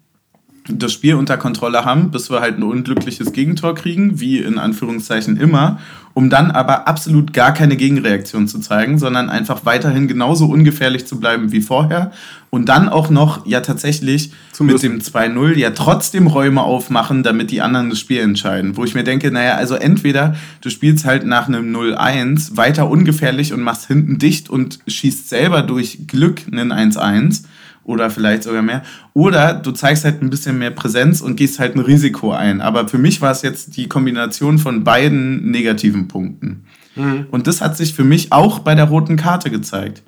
das 0.67 0.93
Spiel 0.93 1.15
unter 1.15 1.37
Kontrolle 1.37 1.85
haben, 1.85 2.11
bis 2.11 2.31
wir 2.31 2.41
halt 2.41 2.57
ein 2.57 2.63
unglückliches 2.63 3.33
Gegentor 3.33 3.75
kriegen, 3.75 4.21
wie 4.21 4.39
in 4.39 4.59
Anführungszeichen 4.59 5.37
immer, 5.37 5.79
um 6.15 6.31
dann 6.31 6.51
aber 6.51 6.89
absolut 6.89 7.35
gar 7.35 7.53
keine 7.53 7.77
Gegenreaktion 7.77 8.49
zu 8.49 8.61
zeigen, 8.61 8.99
sondern 8.99 9.29
einfach 9.29 9.67
weiterhin 9.67 10.09
genauso 10.09 10.47
ungefährlich 10.47 11.07
zu 11.07 11.21
bleiben 11.21 11.53
wie 11.53 11.61
vorher 11.61 12.13
und 12.49 12.69
dann 12.69 12.89
auch 12.89 13.11
noch 13.11 13.45
ja 13.47 13.61
tatsächlich 13.61 14.33
Zum 14.53 14.69
mit 14.69 14.83
dem 14.83 15.01
2-0 15.01 15.57
ja 15.57 15.71
trotzdem 15.71 16.29
Räume 16.29 16.63
aufmachen, 16.63 17.23
damit 17.23 17.51
die 17.51 17.61
anderen 17.61 17.91
das 17.91 17.99
Spiel 17.99 18.21
entscheiden. 18.21 18.77
Wo 18.77 18.85
ich 18.85 18.95
mir 18.95 19.05
denke, 19.05 19.31
naja, 19.31 19.57
also 19.57 19.75
entweder 19.75 20.35
du 20.63 20.71
spielst 20.71 21.05
halt 21.05 21.27
nach 21.27 21.49
einem 21.49 21.75
0-1 21.77 22.57
weiter 22.57 22.89
ungefährlich 22.89 23.53
und 23.53 23.61
machst 23.61 23.87
hinten 23.87 24.19
dicht 24.19 24.49
und 24.49 24.79
schießt 24.87 25.29
selber 25.29 25.63
durch 25.63 26.07
Glück 26.07 26.43
einen 26.51 26.73
1-1 26.73 27.43
oder 27.85 28.11
vielleicht 28.11 28.43
sogar 28.43 28.63
mehr. 28.63 28.83
Oder 29.13 29.55
du 29.55 29.71
zeigst 29.73 30.05
halt 30.05 30.23
ein 30.23 30.31
bisschen 30.31 30.59
mehr 30.59 30.71
Präsenz 30.71 31.21
und 31.21 31.37
gehst 31.37 31.59
halt 31.59 31.77
ein 31.77 31.81
Risiko 31.81 32.33
ein. 32.33 32.61
Aber 32.61 32.89
für 32.89 32.99
mich 32.99 33.21
war 33.21 33.31
es 33.31 33.43
jetzt 33.43 33.77
die 33.77 33.89
Kombination 33.89 34.59
von 34.59 34.85
beiden 34.85 35.51
negativen 35.51 36.09
Punkten. 36.09 36.65
Mhm. 36.97 37.27
Und 37.31 37.47
das 37.47 37.61
hat 37.61 37.77
sich 37.77 37.95
für 37.95 38.05
mich 38.05 38.33
auch 38.33 38.61
bei 38.61 38.75
der 38.75 38.85
roten 38.85 39.17
Karte 39.17 39.51
gezeigt. 39.51 40.03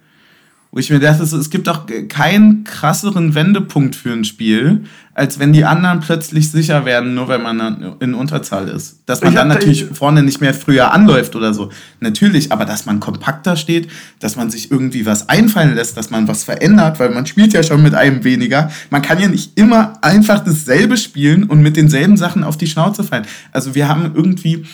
Wo 0.76 0.80
ich 0.80 0.90
mir 0.90 1.00
dachte, 1.00 1.22
es 1.22 1.48
gibt 1.48 1.68
doch 1.68 1.86
keinen 2.10 2.64
krasseren 2.64 3.34
Wendepunkt 3.34 3.96
für 3.96 4.12
ein 4.12 4.26
Spiel, 4.26 4.84
als 5.14 5.38
wenn 5.38 5.54
die 5.54 5.64
anderen 5.64 6.00
plötzlich 6.00 6.50
sicher 6.50 6.84
werden, 6.84 7.14
nur 7.14 7.28
wenn 7.28 7.40
man 7.40 7.94
in 8.00 8.12
Unterzahl 8.12 8.68
ist. 8.68 8.98
Dass 9.06 9.22
man 9.22 9.34
dann 9.34 9.48
natürlich 9.48 9.86
vorne 9.86 10.22
nicht 10.22 10.42
mehr 10.42 10.52
früher 10.52 10.92
anläuft 10.92 11.34
oder 11.34 11.54
so. 11.54 11.70
Natürlich, 12.00 12.52
aber 12.52 12.66
dass 12.66 12.84
man 12.84 13.00
kompakter 13.00 13.56
steht, 13.56 13.88
dass 14.18 14.36
man 14.36 14.50
sich 14.50 14.70
irgendwie 14.70 15.06
was 15.06 15.30
einfallen 15.30 15.74
lässt, 15.74 15.96
dass 15.96 16.10
man 16.10 16.28
was 16.28 16.44
verändert, 16.44 17.00
weil 17.00 17.08
man 17.08 17.24
spielt 17.24 17.54
ja 17.54 17.62
schon 17.62 17.82
mit 17.82 17.94
einem 17.94 18.22
weniger. 18.22 18.70
Man 18.90 19.00
kann 19.00 19.18
ja 19.18 19.28
nicht 19.28 19.58
immer 19.58 19.94
einfach 20.02 20.44
dasselbe 20.44 20.98
spielen 20.98 21.44
und 21.44 21.62
mit 21.62 21.78
denselben 21.78 22.18
Sachen 22.18 22.44
auf 22.44 22.58
die 22.58 22.66
Schnauze 22.66 23.02
fallen. 23.02 23.24
Also 23.50 23.74
wir 23.74 23.88
haben 23.88 24.12
irgendwie 24.14 24.66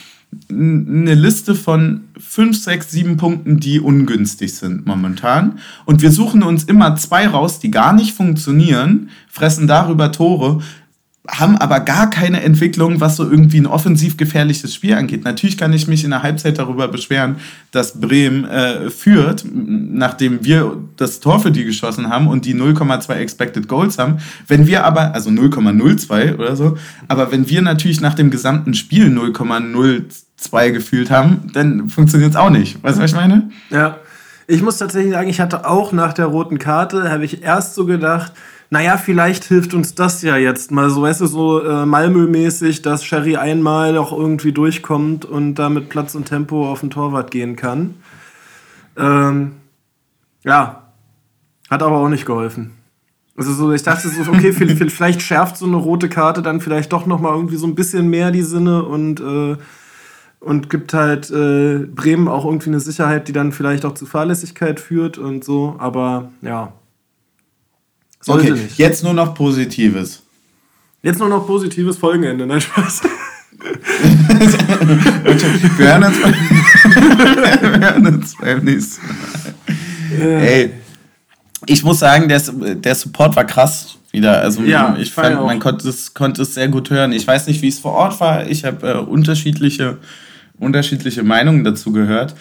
eine 0.48 1.14
Liste 1.14 1.54
von 1.54 2.04
fünf, 2.18 2.56
sechs, 2.56 2.90
sieben 2.90 3.16
Punkten, 3.16 3.58
die 3.58 3.80
ungünstig 3.80 4.54
sind 4.54 4.86
momentan. 4.86 5.58
Und 5.84 6.02
wir 6.02 6.10
suchen 6.10 6.42
uns 6.42 6.64
immer 6.64 6.96
zwei 6.96 7.26
raus, 7.26 7.58
die 7.58 7.70
gar 7.70 7.92
nicht 7.92 8.14
funktionieren, 8.14 9.10
fressen 9.28 9.66
darüber 9.66 10.10
Tore, 10.12 10.62
haben 11.28 11.56
aber 11.56 11.78
gar 11.78 12.10
keine 12.10 12.42
Entwicklung, 12.42 13.00
was 13.00 13.16
so 13.16 13.30
irgendwie 13.30 13.60
ein 13.60 13.66
offensiv 13.66 14.16
gefährliches 14.16 14.74
Spiel 14.74 14.94
angeht. 14.94 15.22
Natürlich 15.22 15.56
kann 15.56 15.72
ich 15.72 15.86
mich 15.86 16.02
in 16.02 16.10
der 16.10 16.24
Halbzeit 16.24 16.58
darüber 16.58 16.88
beschweren, 16.88 17.36
dass 17.70 18.00
Bremen 18.00 18.44
äh, 18.44 18.90
führt, 18.90 19.44
nachdem 19.52 20.44
wir 20.44 20.78
das 20.96 21.20
Tor 21.20 21.38
für 21.38 21.52
die 21.52 21.64
geschossen 21.64 22.08
haben 22.08 22.26
und 22.26 22.44
die 22.44 22.56
0,2 22.56 23.12
Expected 23.14 23.68
Goals 23.68 23.98
haben. 23.98 24.18
Wenn 24.48 24.66
wir 24.66 24.84
aber, 24.84 25.14
also 25.14 25.30
0,02 25.30 26.34
oder 26.34 26.56
so, 26.56 26.76
aber 27.06 27.30
wenn 27.30 27.48
wir 27.48 27.62
natürlich 27.62 28.00
nach 28.00 28.14
dem 28.14 28.32
gesamten 28.32 28.74
Spiel 28.74 29.06
0,02 29.06 30.72
gefühlt 30.72 31.12
haben, 31.12 31.50
dann 31.52 31.88
funktioniert 31.88 32.32
es 32.32 32.36
auch 32.36 32.50
nicht. 32.50 32.82
Weißt 32.82 32.98
du, 32.98 33.02
was 33.02 33.10
ich 33.10 33.16
meine? 33.16 33.50
Ja. 33.70 33.98
Ich 34.48 34.60
muss 34.60 34.76
tatsächlich 34.76 35.12
sagen, 35.12 35.28
ich 35.28 35.40
hatte 35.40 35.68
auch 35.68 35.92
nach 35.92 36.12
der 36.12 36.26
roten 36.26 36.58
Karte, 36.58 37.10
habe 37.10 37.24
ich 37.24 37.44
erst 37.44 37.76
so 37.76 37.86
gedacht, 37.86 38.32
naja, 38.72 38.96
vielleicht 38.96 39.44
hilft 39.44 39.74
uns 39.74 39.94
das 39.94 40.22
ja 40.22 40.38
jetzt 40.38 40.70
mal 40.70 40.88
so, 40.88 41.02
weißt 41.02 41.20
du, 41.20 41.26
so 41.26 41.62
äh, 41.62 41.84
Malmö-mäßig, 41.84 42.80
dass 42.80 43.04
Sherry 43.04 43.36
einmal 43.36 43.92
noch 43.92 44.12
irgendwie 44.12 44.52
durchkommt 44.52 45.26
und 45.26 45.56
damit 45.56 45.90
Platz 45.90 46.14
und 46.14 46.24
Tempo 46.24 46.72
auf 46.72 46.80
den 46.80 46.88
Torwart 46.88 47.30
gehen 47.30 47.54
kann. 47.54 47.96
Ähm, 48.96 49.56
ja, 50.42 50.84
hat 51.68 51.82
aber 51.82 51.98
auch 51.98 52.08
nicht 52.08 52.24
geholfen. 52.24 52.70
Also 53.36 53.52
so, 53.52 53.70
ich 53.72 53.82
dachte 53.82 54.08
so, 54.08 54.30
okay, 54.30 54.52
vielleicht 54.88 55.20
schärft 55.20 55.58
so 55.58 55.66
eine 55.66 55.76
rote 55.76 56.08
Karte 56.08 56.40
dann 56.40 56.62
vielleicht 56.62 56.94
doch 56.94 57.04
noch 57.04 57.20
mal 57.20 57.34
irgendwie 57.34 57.56
so 57.56 57.66
ein 57.66 57.74
bisschen 57.74 58.08
mehr 58.08 58.30
die 58.30 58.40
Sinne 58.40 58.84
und 58.84 59.20
äh, 59.20 59.58
und 60.40 60.70
gibt 60.70 60.94
halt 60.94 61.30
äh, 61.30 61.80
Bremen 61.94 62.26
auch 62.26 62.46
irgendwie 62.46 62.70
eine 62.70 62.80
Sicherheit, 62.80 63.28
die 63.28 63.32
dann 63.34 63.52
vielleicht 63.52 63.84
auch 63.84 63.92
zu 63.92 64.06
Fahrlässigkeit 64.06 64.80
führt 64.80 65.18
und 65.18 65.44
so. 65.44 65.76
Aber 65.78 66.30
ja, 66.40 66.72
sollte 68.22 68.52
okay, 68.52 68.62
nicht. 68.62 68.78
Jetzt 68.78 69.04
nur 69.04 69.12
noch 69.12 69.34
Positives. 69.34 70.22
Jetzt 71.02 71.18
nur 71.18 71.28
noch 71.28 71.46
positives 71.46 71.96
Folgenende, 71.96 72.46
nein, 72.46 72.60
Spaß. 72.60 73.02
wir 75.76 75.88
hören 75.88 76.04
uns, 76.04 76.16
wir 76.22 77.80
hören 77.80 78.06
uns 78.06 78.36
beim 78.36 78.64
nächsten 78.64 79.04
Mal. 79.06 79.16
Ey, 80.20 80.70
ich 81.66 81.82
muss 81.82 81.98
sagen, 81.98 82.28
der, 82.28 82.40
der 82.40 82.94
Support 82.94 83.34
war 83.34 83.44
krass 83.44 83.98
wieder. 84.12 84.40
Also 84.42 84.62
ja, 84.62 84.96
ich 84.98 85.10
fand, 85.12 85.34
man 85.36 85.58
konnte 85.58 85.88
es, 85.88 86.14
konnte 86.14 86.42
es 86.42 86.54
sehr 86.54 86.68
gut 86.68 86.90
hören. 86.90 87.12
Ich 87.12 87.26
weiß 87.26 87.48
nicht, 87.48 87.62
wie 87.62 87.68
es 87.68 87.80
vor 87.80 87.92
Ort 87.92 88.20
war. 88.20 88.46
Ich 88.46 88.64
habe 88.64 88.88
äh, 88.88 88.94
unterschiedliche, 88.98 89.98
unterschiedliche 90.58 91.24
Meinungen 91.24 91.64
dazu 91.64 91.90
gehört. 91.92 92.36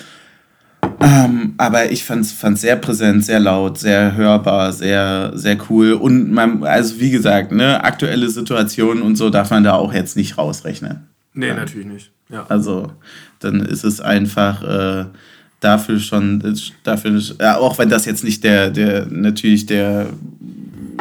Ähm, 0.99 1.53
aber 1.57 1.91
ich 1.91 2.03
fand 2.03 2.25
es 2.25 2.61
sehr 2.61 2.75
präsent, 2.75 3.25
sehr 3.25 3.39
laut, 3.39 3.77
sehr 3.77 4.15
hörbar, 4.15 4.71
sehr, 4.71 5.31
sehr 5.35 5.57
cool. 5.69 5.93
Und 5.93 6.31
man, 6.31 6.63
also 6.63 6.99
wie 6.99 7.11
gesagt, 7.11 7.51
ne, 7.51 7.83
aktuelle 7.83 8.29
Situation 8.29 9.01
und 9.01 9.15
so 9.15 9.29
darf 9.29 9.49
man 9.49 9.63
da 9.63 9.73
auch 9.73 9.93
jetzt 9.93 10.15
nicht 10.15 10.37
rausrechnen. 10.37 11.07
Nee, 11.33 11.47
ja. 11.47 11.55
natürlich 11.55 11.87
nicht. 11.87 12.11
Ja. 12.29 12.45
Also 12.49 12.91
dann 13.39 13.61
ist 13.61 13.83
es 13.83 13.99
einfach 13.99 14.63
äh, 14.63 15.05
dafür 15.59 15.99
schon, 15.99 16.55
dafür, 16.83 17.21
ja, 17.39 17.57
auch 17.57 17.77
wenn 17.77 17.89
das 17.89 18.05
jetzt 18.05 18.23
nicht 18.23 18.43
der, 18.43 18.69
der, 18.69 19.07
natürlich 19.07 19.65
der 19.65 20.07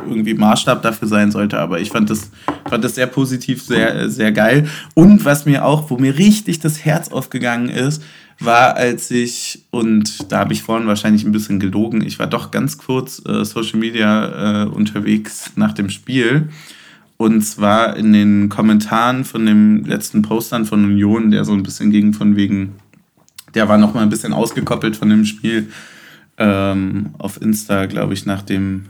irgendwie 0.07 0.35
Maßstab 0.35 0.83
dafür 0.83 1.09
sein 1.09 1.31
sollte, 1.31 1.59
aber 1.59 1.81
ich 1.81 1.91
fand 1.91 2.11
das, 2.11 2.31
fand 2.69 2.85
das 2.85 2.95
sehr 2.95 3.07
positiv, 3.07 3.63
sehr, 3.63 4.09
sehr 4.09 4.33
geil. 4.33 4.69
Und 4.95 5.25
was 5.25 5.47
mir 5.47 5.65
auch, 5.65 5.91
wo 5.91 5.97
mir 5.97 6.17
richtig 6.17 6.61
das 6.61 6.85
Herz 6.85 7.09
aufgegangen 7.09 7.69
ist, 7.69 8.03
war, 8.41 8.77
als 8.77 9.11
ich, 9.11 9.65
und 9.71 10.33
da 10.33 10.39
habe 10.39 10.53
ich 10.53 10.63
vorhin 10.63 10.87
wahrscheinlich 10.87 11.25
ein 11.25 11.33
bisschen 11.33 11.61
gelogen, 11.61 12.03
ich 12.03 12.19
war 12.19 12.27
doch 12.27 12.51
ganz 12.51 12.79
kurz 12.79 13.23
äh, 13.27 13.45
Social 13.45 13.79
Media 13.79 14.65
äh, 14.65 14.67
unterwegs 14.67 15.53
nach 15.57 15.73
dem 15.73 15.91
Spiel. 15.91 16.49
Und 17.19 17.43
zwar 17.43 17.97
in 17.97 18.15
den 18.15 18.49
Kommentaren 18.49 19.27
von 19.27 19.45
dem 19.45 19.85
letzten 19.85 20.23
Postern 20.23 20.65
von 20.65 20.83
Union, 20.85 21.31
der 21.31 21.45
so 21.45 21.53
ein 21.53 21.63
bisschen 21.63 21.91
ging 21.91 22.15
von 22.15 22.35
wegen, 22.35 22.77
der 23.55 23.69
war 23.69 23.77
noch 23.77 23.93
mal 23.93 24.03
ein 24.03 24.09
bisschen 24.09 24.33
ausgekoppelt 24.33 24.97
von 24.97 25.11
dem 25.11 25.27
Spiel 25.27 25.69
ähm, 26.39 27.11
auf 27.19 27.43
Insta, 27.43 27.85
glaube 27.85 28.15
ich, 28.15 28.25
nach 28.25 28.41
dem, 28.41 28.87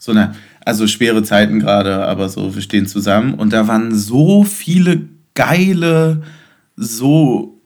so 0.00 0.10
eine, 0.10 0.34
also 0.64 0.88
schwere 0.88 1.22
Zeiten 1.22 1.60
gerade, 1.60 2.06
aber 2.06 2.28
so, 2.28 2.56
wir 2.56 2.62
stehen 2.62 2.88
zusammen. 2.88 3.34
Und 3.34 3.52
da 3.52 3.68
waren 3.68 3.94
so 3.94 4.42
viele 4.42 5.02
geile, 5.34 6.22
so 6.74 7.59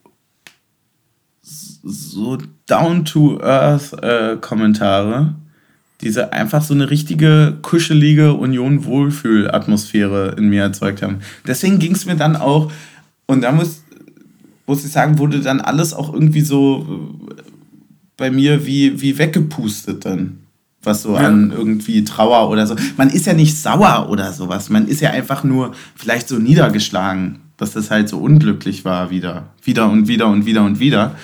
so 1.84 2.38
down-to-earth-Kommentare, 2.66 5.20
äh, 5.20 5.26
diese 6.00 6.32
einfach 6.32 6.62
so 6.62 6.74
eine 6.74 6.90
richtige 6.90 7.56
kuschelige 7.62 8.34
Union-Wohlfühl-Atmosphäre 8.34 10.34
in 10.36 10.48
mir 10.48 10.62
erzeugt 10.62 11.02
haben. 11.02 11.20
Deswegen 11.46 11.78
ging 11.78 11.92
es 11.92 12.06
mir 12.06 12.16
dann 12.16 12.34
auch, 12.36 12.72
und 13.26 13.42
da 13.42 13.52
muss, 13.52 13.84
muss 14.66 14.84
ich 14.84 14.90
sagen, 14.90 15.18
wurde 15.18 15.38
dann 15.40 15.60
alles 15.60 15.94
auch 15.94 16.12
irgendwie 16.12 16.40
so 16.40 17.14
äh, 17.38 17.42
bei 18.16 18.30
mir 18.30 18.64
wie, 18.66 19.00
wie 19.00 19.18
weggepustet 19.18 20.04
dann. 20.04 20.40
Was 20.82 21.02
so 21.02 21.14
ja. 21.14 21.20
an 21.20 21.50
irgendwie 21.50 22.04
Trauer 22.04 22.50
oder 22.50 22.66
so. 22.66 22.76
Man 22.98 23.08
ist 23.08 23.24
ja 23.24 23.32
nicht 23.32 23.56
sauer 23.56 24.10
oder 24.10 24.34
sowas. 24.34 24.68
Man 24.68 24.86
ist 24.86 25.00
ja 25.00 25.12
einfach 25.12 25.42
nur 25.42 25.72
vielleicht 25.96 26.28
so 26.28 26.38
niedergeschlagen, 26.38 27.38
dass 27.56 27.72
das 27.72 27.90
halt 27.90 28.10
so 28.10 28.18
unglücklich 28.18 28.84
war 28.84 29.08
wieder. 29.08 29.44
Wieder 29.62 29.88
und 29.88 30.08
wieder 30.08 30.28
und 30.28 30.44
wieder 30.44 30.62
und 30.62 30.80
wieder. 30.80 31.14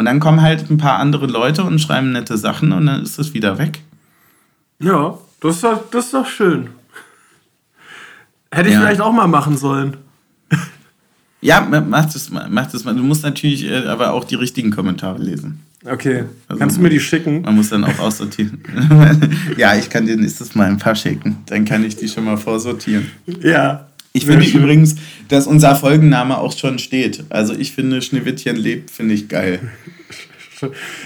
Und 0.00 0.06
dann 0.06 0.18
kommen 0.18 0.40
halt 0.40 0.70
ein 0.70 0.78
paar 0.78 0.98
andere 0.98 1.26
Leute 1.26 1.62
und 1.62 1.78
schreiben 1.78 2.12
nette 2.12 2.38
Sachen 2.38 2.72
und 2.72 2.86
dann 2.86 3.02
ist 3.02 3.18
es 3.18 3.34
wieder 3.34 3.58
weg. 3.58 3.80
Ja, 4.78 5.18
das 5.42 5.56
ist 5.56 5.64
doch, 5.64 5.90
das 5.90 6.06
ist 6.06 6.14
doch 6.14 6.26
schön. 6.26 6.70
Hätte 8.50 8.70
ich 8.70 8.76
ja. 8.76 8.80
vielleicht 8.80 9.02
auch 9.02 9.12
mal 9.12 9.28
machen 9.28 9.58
sollen. 9.58 9.98
Ja, 11.42 11.60
mach 11.62 12.04
das 12.04 12.28
mal, 12.28 12.48
mach 12.50 12.70
das 12.70 12.84
mal. 12.84 12.94
Du 12.94 13.02
musst 13.02 13.22
natürlich 13.22 13.64
äh, 13.64 13.86
aber 13.86 14.12
auch 14.12 14.24
die 14.24 14.34
richtigen 14.34 14.70
Kommentare 14.70 15.18
lesen. 15.18 15.60
Okay. 15.86 16.24
Also 16.48 16.60
Kannst 16.60 16.76
du 16.76 16.82
mir 16.82 16.90
die 16.90 17.00
schicken? 17.00 17.40
Man 17.40 17.56
muss 17.56 17.70
dann 17.70 17.82
auch 17.84 17.98
aussortieren. 17.98 18.62
ja, 19.56 19.74
ich 19.74 19.88
kann 19.88 20.04
dir 20.04 20.18
nächstes 20.18 20.54
Mal 20.54 20.66
ein 20.66 20.76
paar 20.76 20.94
schicken. 20.94 21.38
Dann 21.46 21.64
kann 21.64 21.82
ich 21.82 21.96
die 21.96 22.08
schon 22.08 22.24
mal 22.24 22.36
vorsortieren. 22.36 23.10
Ja. 23.40 23.86
Ich 24.12 24.26
finde 24.26 24.44
übrigens, 24.46 24.96
dass 25.28 25.46
unser 25.46 25.76
Folgenname 25.76 26.38
auch 26.38 26.56
schon 26.56 26.78
steht. 26.78 27.24
Also 27.28 27.54
ich 27.54 27.72
finde, 27.72 28.02
Schneewittchen 28.02 28.56
lebt, 28.56 28.90
finde 28.90 29.14
ich 29.14 29.28
geil. 29.28 29.60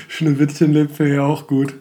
Schneewittchen 0.08 0.72
lebt 0.72 0.96
finde 0.96 1.14
ich 1.14 1.20
auch 1.20 1.46
gut. 1.46 1.74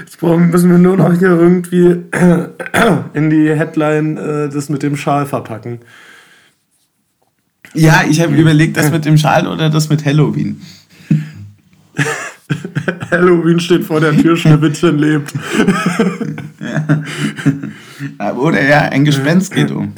Jetzt 0.00 0.22
müssen 0.22 0.70
wir 0.70 0.78
nur 0.78 0.96
noch 0.96 1.18
hier 1.18 1.30
irgendwie 1.30 1.96
in 3.14 3.30
die 3.30 3.48
Headline 3.50 4.16
äh, 4.16 4.48
das 4.48 4.68
mit 4.68 4.82
dem 4.82 4.96
Schal 4.96 5.26
verpacken. 5.26 5.80
Ja, 7.74 8.04
ich 8.08 8.20
habe 8.20 8.34
überlegt, 8.34 8.76
das 8.76 8.90
mit 8.90 9.04
dem 9.04 9.16
Schal 9.16 9.46
oder 9.46 9.70
das 9.70 9.88
mit 9.88 10.04
Halloween. 10.04 10.60
Halloween 13.10 13.60
steht 13.60 13.84
vor 13.84 14.00
der 14.00 14.16
Tür, 14.16 14.36
Schneewittchen 14.36 14.98
lebt. 14.98 15.32
ja. 16.62 18.34
Oder 18.36 18.62
ja, 18.62 18.80
ein 18.82 19.04
Gespenst 19.04 19.52
geht 19.54 19.70
um. 19.70 19.92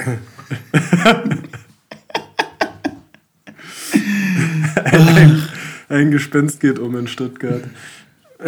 ein, 4.83 5.43
ein 5.89 6.11
Gespenst 6.11 6.59
geht 6.59 6.79
um 6.79 6.97
in 6.97 7.07
Stuttgart. 7.07 7.63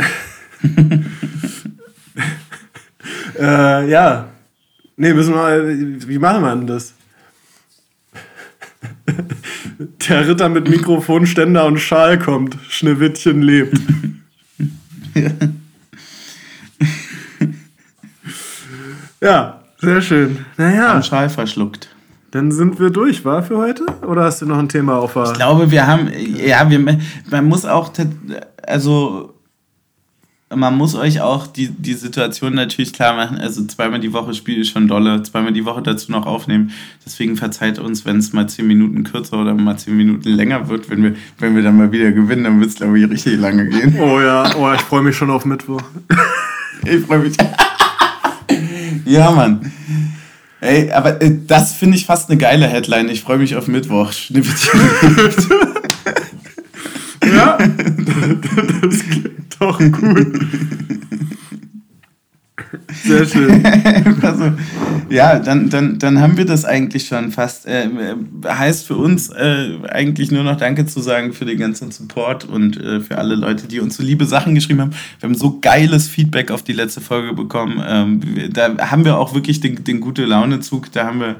äh, 3.39 3.89
ja. 3.89 4.29
Nee, 4.95 5.13
müssen 5.13 5.33
wir 5.33 5.41
mal. 5.41 6.07
Wie 6.07 6.19
machen 6.19 6.41
wir 6.41 6.55
denn 6.55 6.67
das? 6.67 6.93
Der 10.09 10.27
Ritter 10.27 10.49
mit 10.49 10.69
Mikrofonständer 10.69 11.65
und 11.65 11.79
Schal 11.79 12.19
kommt. 12.19 12.57
Schneewittchen 12.69 13.41
lebt. 13.41 13.79
ja, 19.21 19.61
sehr 19.79 20.01
schön. 20.01 20.45
Naja. 20.57 20.93
Am 20.93 21.03
Schal 21.03 21.29
verschluckt. 21.29 21.89
Dann 22.31 22.51
sind 22.51 22.79
wir 22.79 22.89
durch, 22.89 23.23
war 23.23 23.41
für 23.41 23.57
heute? 23.57 23.85
Oder 24.05 24.23
hast 24.23 24.41
du 24.41 24.45
noch 24.45 24.57
ein 24.57 24.69
Thema 24.69 24.97
auf 24.97 25.15
Ich 25.15 25.33
glaube, 25.33 25.71
wir 25.71 25.87
haben, 25.87 26.09
ja, 26.35 26.69
wir, 26.69 26.79
man 27.29 27.45
muss 27.45 27.65
auch, 27.65 27.91
also 28.65 29.33
man 30.55 30.77
muss 30.77 30.95
euch 30.95 31.19
auch 31.19 31.47
die, 31.47 31.69
die 31.69 31.93
Situation 31.93 32.53
natürlich 32.53 32.93
klar 32.93 33.15
machen. 33.15 33.37
Also 33.37 33.65
zweimal 33.65 33.99
die 33.99 34.13
Woche 34.13 34.33
spiele 34.33 34.61
ich 34.61 34.69
schon 34.69 34.87
dolle, 34.87 35.21
zweimal 35.23 35.51
die 35.51 35.65
Woche 35.65 35.81
dazu 35.81 36.11
noch 36.11 36.25
aufnehmen. 36.25 36.71
Deswegen 37.05 37.35
verzeiht 37.35 37.79
uns, 37.79 38.05
wenn 38.05 38.17
es 38.17 38.33
mal 38.33 38.47
zehn 38.47 38.67
Minuten 38.67 39.03
kürzer 39.03 39.41
oder 39.41 39.53
mal 39.53 39.77
zehn 39.77 39.97
Minuten 39.97 40.29
länger 40.29 40.69
wird. 40.69 40.89
Wenn 40.89 41.03
wir, 41.03 41.15
wenn 41.39 41.55
wir 41.55 41.63
dann 41.63 41.77
mal 41.77 41.91
wieder 41.91 42.11
gewinnen, 42.11 42.45
dann 42.45 42.59
wird 42.59 42.69
es, 42.69 42.75
glaube 42.75 42.99
ich, 42.99 43.09
richtig 43.09 43.39
lange 43.39 43.67
gehen. 43.67 43.97
Oh 43.99 44.19
ja, 44.21 44.55
oh, 44.55 44.71
ich 44.73 44.81
freue 44.81 45.01
mich 45.01 45.17
schon 45.17 45.29
auf 45.29 45.45
Mittwoch. 45.45 45.81
ich 46.85 47.05
freue 47.05 47.19
mich. 47.19 47.35
Ja, 49.07 49.31
Mann. 49.31 49.71
Ey, 50.59 50.91
aber 50.91 51.21
äh, 51.21 51.31
das 51.45 51.73
finde 51.73 51.97
ich 51.97 52.05
fast 52.05 52.29
eine 52.29 52.37
geile 52.37 52.67
Headline. 52.67 53.09
Ich 53.09 53.21
freue 53.21 53.37
mich 53.37 53.55
auf 53.55 53.67
Mittwoch. 53.67 54.11
Schnippchen. 54.11 54.79
ja, 57.23 57.57
das 58.81 58.99
klingt 58.99 59.55
doch 59.59 59.79
gut. 59.79 60.39
Sehr 63.07 63.25
schön. 63.25 63.65
also, 64.21 64.51
ja, 65.09 65.39
dann, 65.39 65.69
dann, 65.69 65.99
dann 65.99 66.19
haben 66.19 66.37
wir 66.37 66.45
das 66.45 66.65
eigentlich 66.65 67.07
schon 67.07 67.31
fast. 67.31 67.65
Äh, 67.65 67.89
heißt 68.45 68.85
für 68.85 68.95
uns 68.95 69.29
äh, 69.29 69.69
eigentlich 69.89 70.31
nur 70.31 70.43
noch 70.43 70.57
Danke 70.57 70.85
zu 70.85 70.99
sagen 70.99 71.33
für 71.33 71.45
den 71.45 71.57
ganzen 71.57 71.91
Support 71.91 72.45
und 72.45 72.77
äh, 72.77 72.99
für 72.99 73.17
alle 73.17 73.35
Leute, 73.35 73.67
die 73.67 73.79
uns 73.79 73.97
so 73.97 74.03
liebe 74.03 74.25
Sachen 74.25 74.55
geschrieben 74.55 74.81
haben. 74.81 74.91
Wir 75.19 75.29
haben 75.29 75.35
so 75.35 75.59
geiles 75.59 76.07
Feedback 76.07 76.51
auf 76.51 76.63
die 76.63 76.73
letzte 76.73 77.01
Folge 77.01 77.33
bekommen. 77.33 77.81
Ähm, 77.87 78.21
da 78.51 78.77
haben 78.91 79.05
wir 79.05 79.17
auch 79.17 79.33
wirklich 79.33 79.59
den, 79.61 79.83
den 79.83 80.01
gute 80.01 80.25
Laune-Zug. 80.25 80.91
Da 80.91 81.05
haben 81.05 81.19
wir 81.19 81.35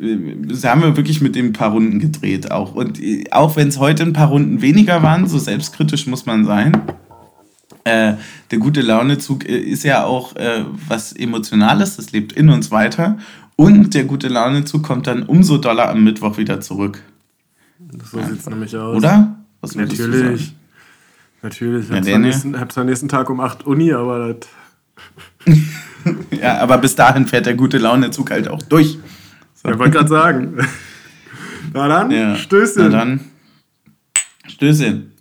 das 0.00 0.62
haben 0.64 0.82
wir 0.82 0.96
wirklich 0.96 1.20
mit 1.20 1.34
dem 1.34 1.46
ein 1.46 1.52
paar 1.52 1.72
Runden 1.72 1.98
gedreht 1.98 2.52
auch. 2.52 2.74
Und 2.74 3.02
äh, 3.02 3.24
auch 3.32 3.56
wenn 3.56 3.68
es 3.68 3.78
heute 3.78 4.04
ein 4.04 4.12
paar 4.12 4.28
Runden 4.28 4.62
weniger 4.62 5.02
waren, 5.02 5.26
so 5.26 5.38
selbstkritisch 5.38 6.06
muss 6.06 6.24
man 6.24 6.44
sein. 6.44 6.82
Äh, 7.88 8.16
der 8.50 8.58
gute 8.58 8.82
Launezug 8.82 9.48
äh, 9.48 9.56
ist 9.58 9.82
ja 9.82 10.04
auch 10.04 10.36
äh, 10.36 10.64
was 10.88 11.12
Emotionales, 11.12 11.96
das 11.96 12.12
lebt 12.12 12.32
in 12.32 12.50
uns 12.50 12.70
weiter. 12.70 13.18
Und 13.56 13.94
der 13.94 14.04
gute 14.04 14.28
Launezug 14.28 14.82
kommt 14.82 15.06
dann 15.06 15.22
umso 15.22 15.58
doller 15.58 15.88
am 15.88 16.04
Mittwoch 16.04 16.36
wieder 16.36 16.60
zurück. 16.60 17.02
So 18.10 18.22
sieht 18.22 18.40
es 18.40 18.46
nämlich 18.46 18.76
aus. 18.76 18.96
Oder? 18.96 19.36
Was 19.60 19.74
Natürlich. 19.74 20.54
Natürlich. 21.42 21.84
Ich 21.90 21.90
ja, 21.90 21.96
habe 21.96 22.18
nächsten, 22.18 22.54
zwar 22.68 22.84
nächsten 22.84 23.08
Tag 23.08 23.30
um 23.30 23.40
8 23.40 23.66
Uni, 23.66 23.92
aber 23.92 24.34
das. 24.34 25.56
ja, 26.40 26.58
aber 26.58 26.78
bis 26.78 26.94
dahin 26.94 27.26
fährt 27.26 27.46
der 27.46 27.54
gute 27.54 27.78
Launezug 27.78 28.30
halt 28.30 28.48
auch 28.48 28.62
durch. 28.62 28.98
So. 29.54 29.70
Ich 29.70 29.78
wollte 29.78 29.92
gerade 29.92 30.08
sagen. 30.08 30.58
Na 31.72 31.88
dann, 31.88 32.10
ja. 32.10 32.36
Stößchen. 32.36 32.82
Na 32.82 32.88
dann, 32.88 33.20
Stößchen. 34.46 35.12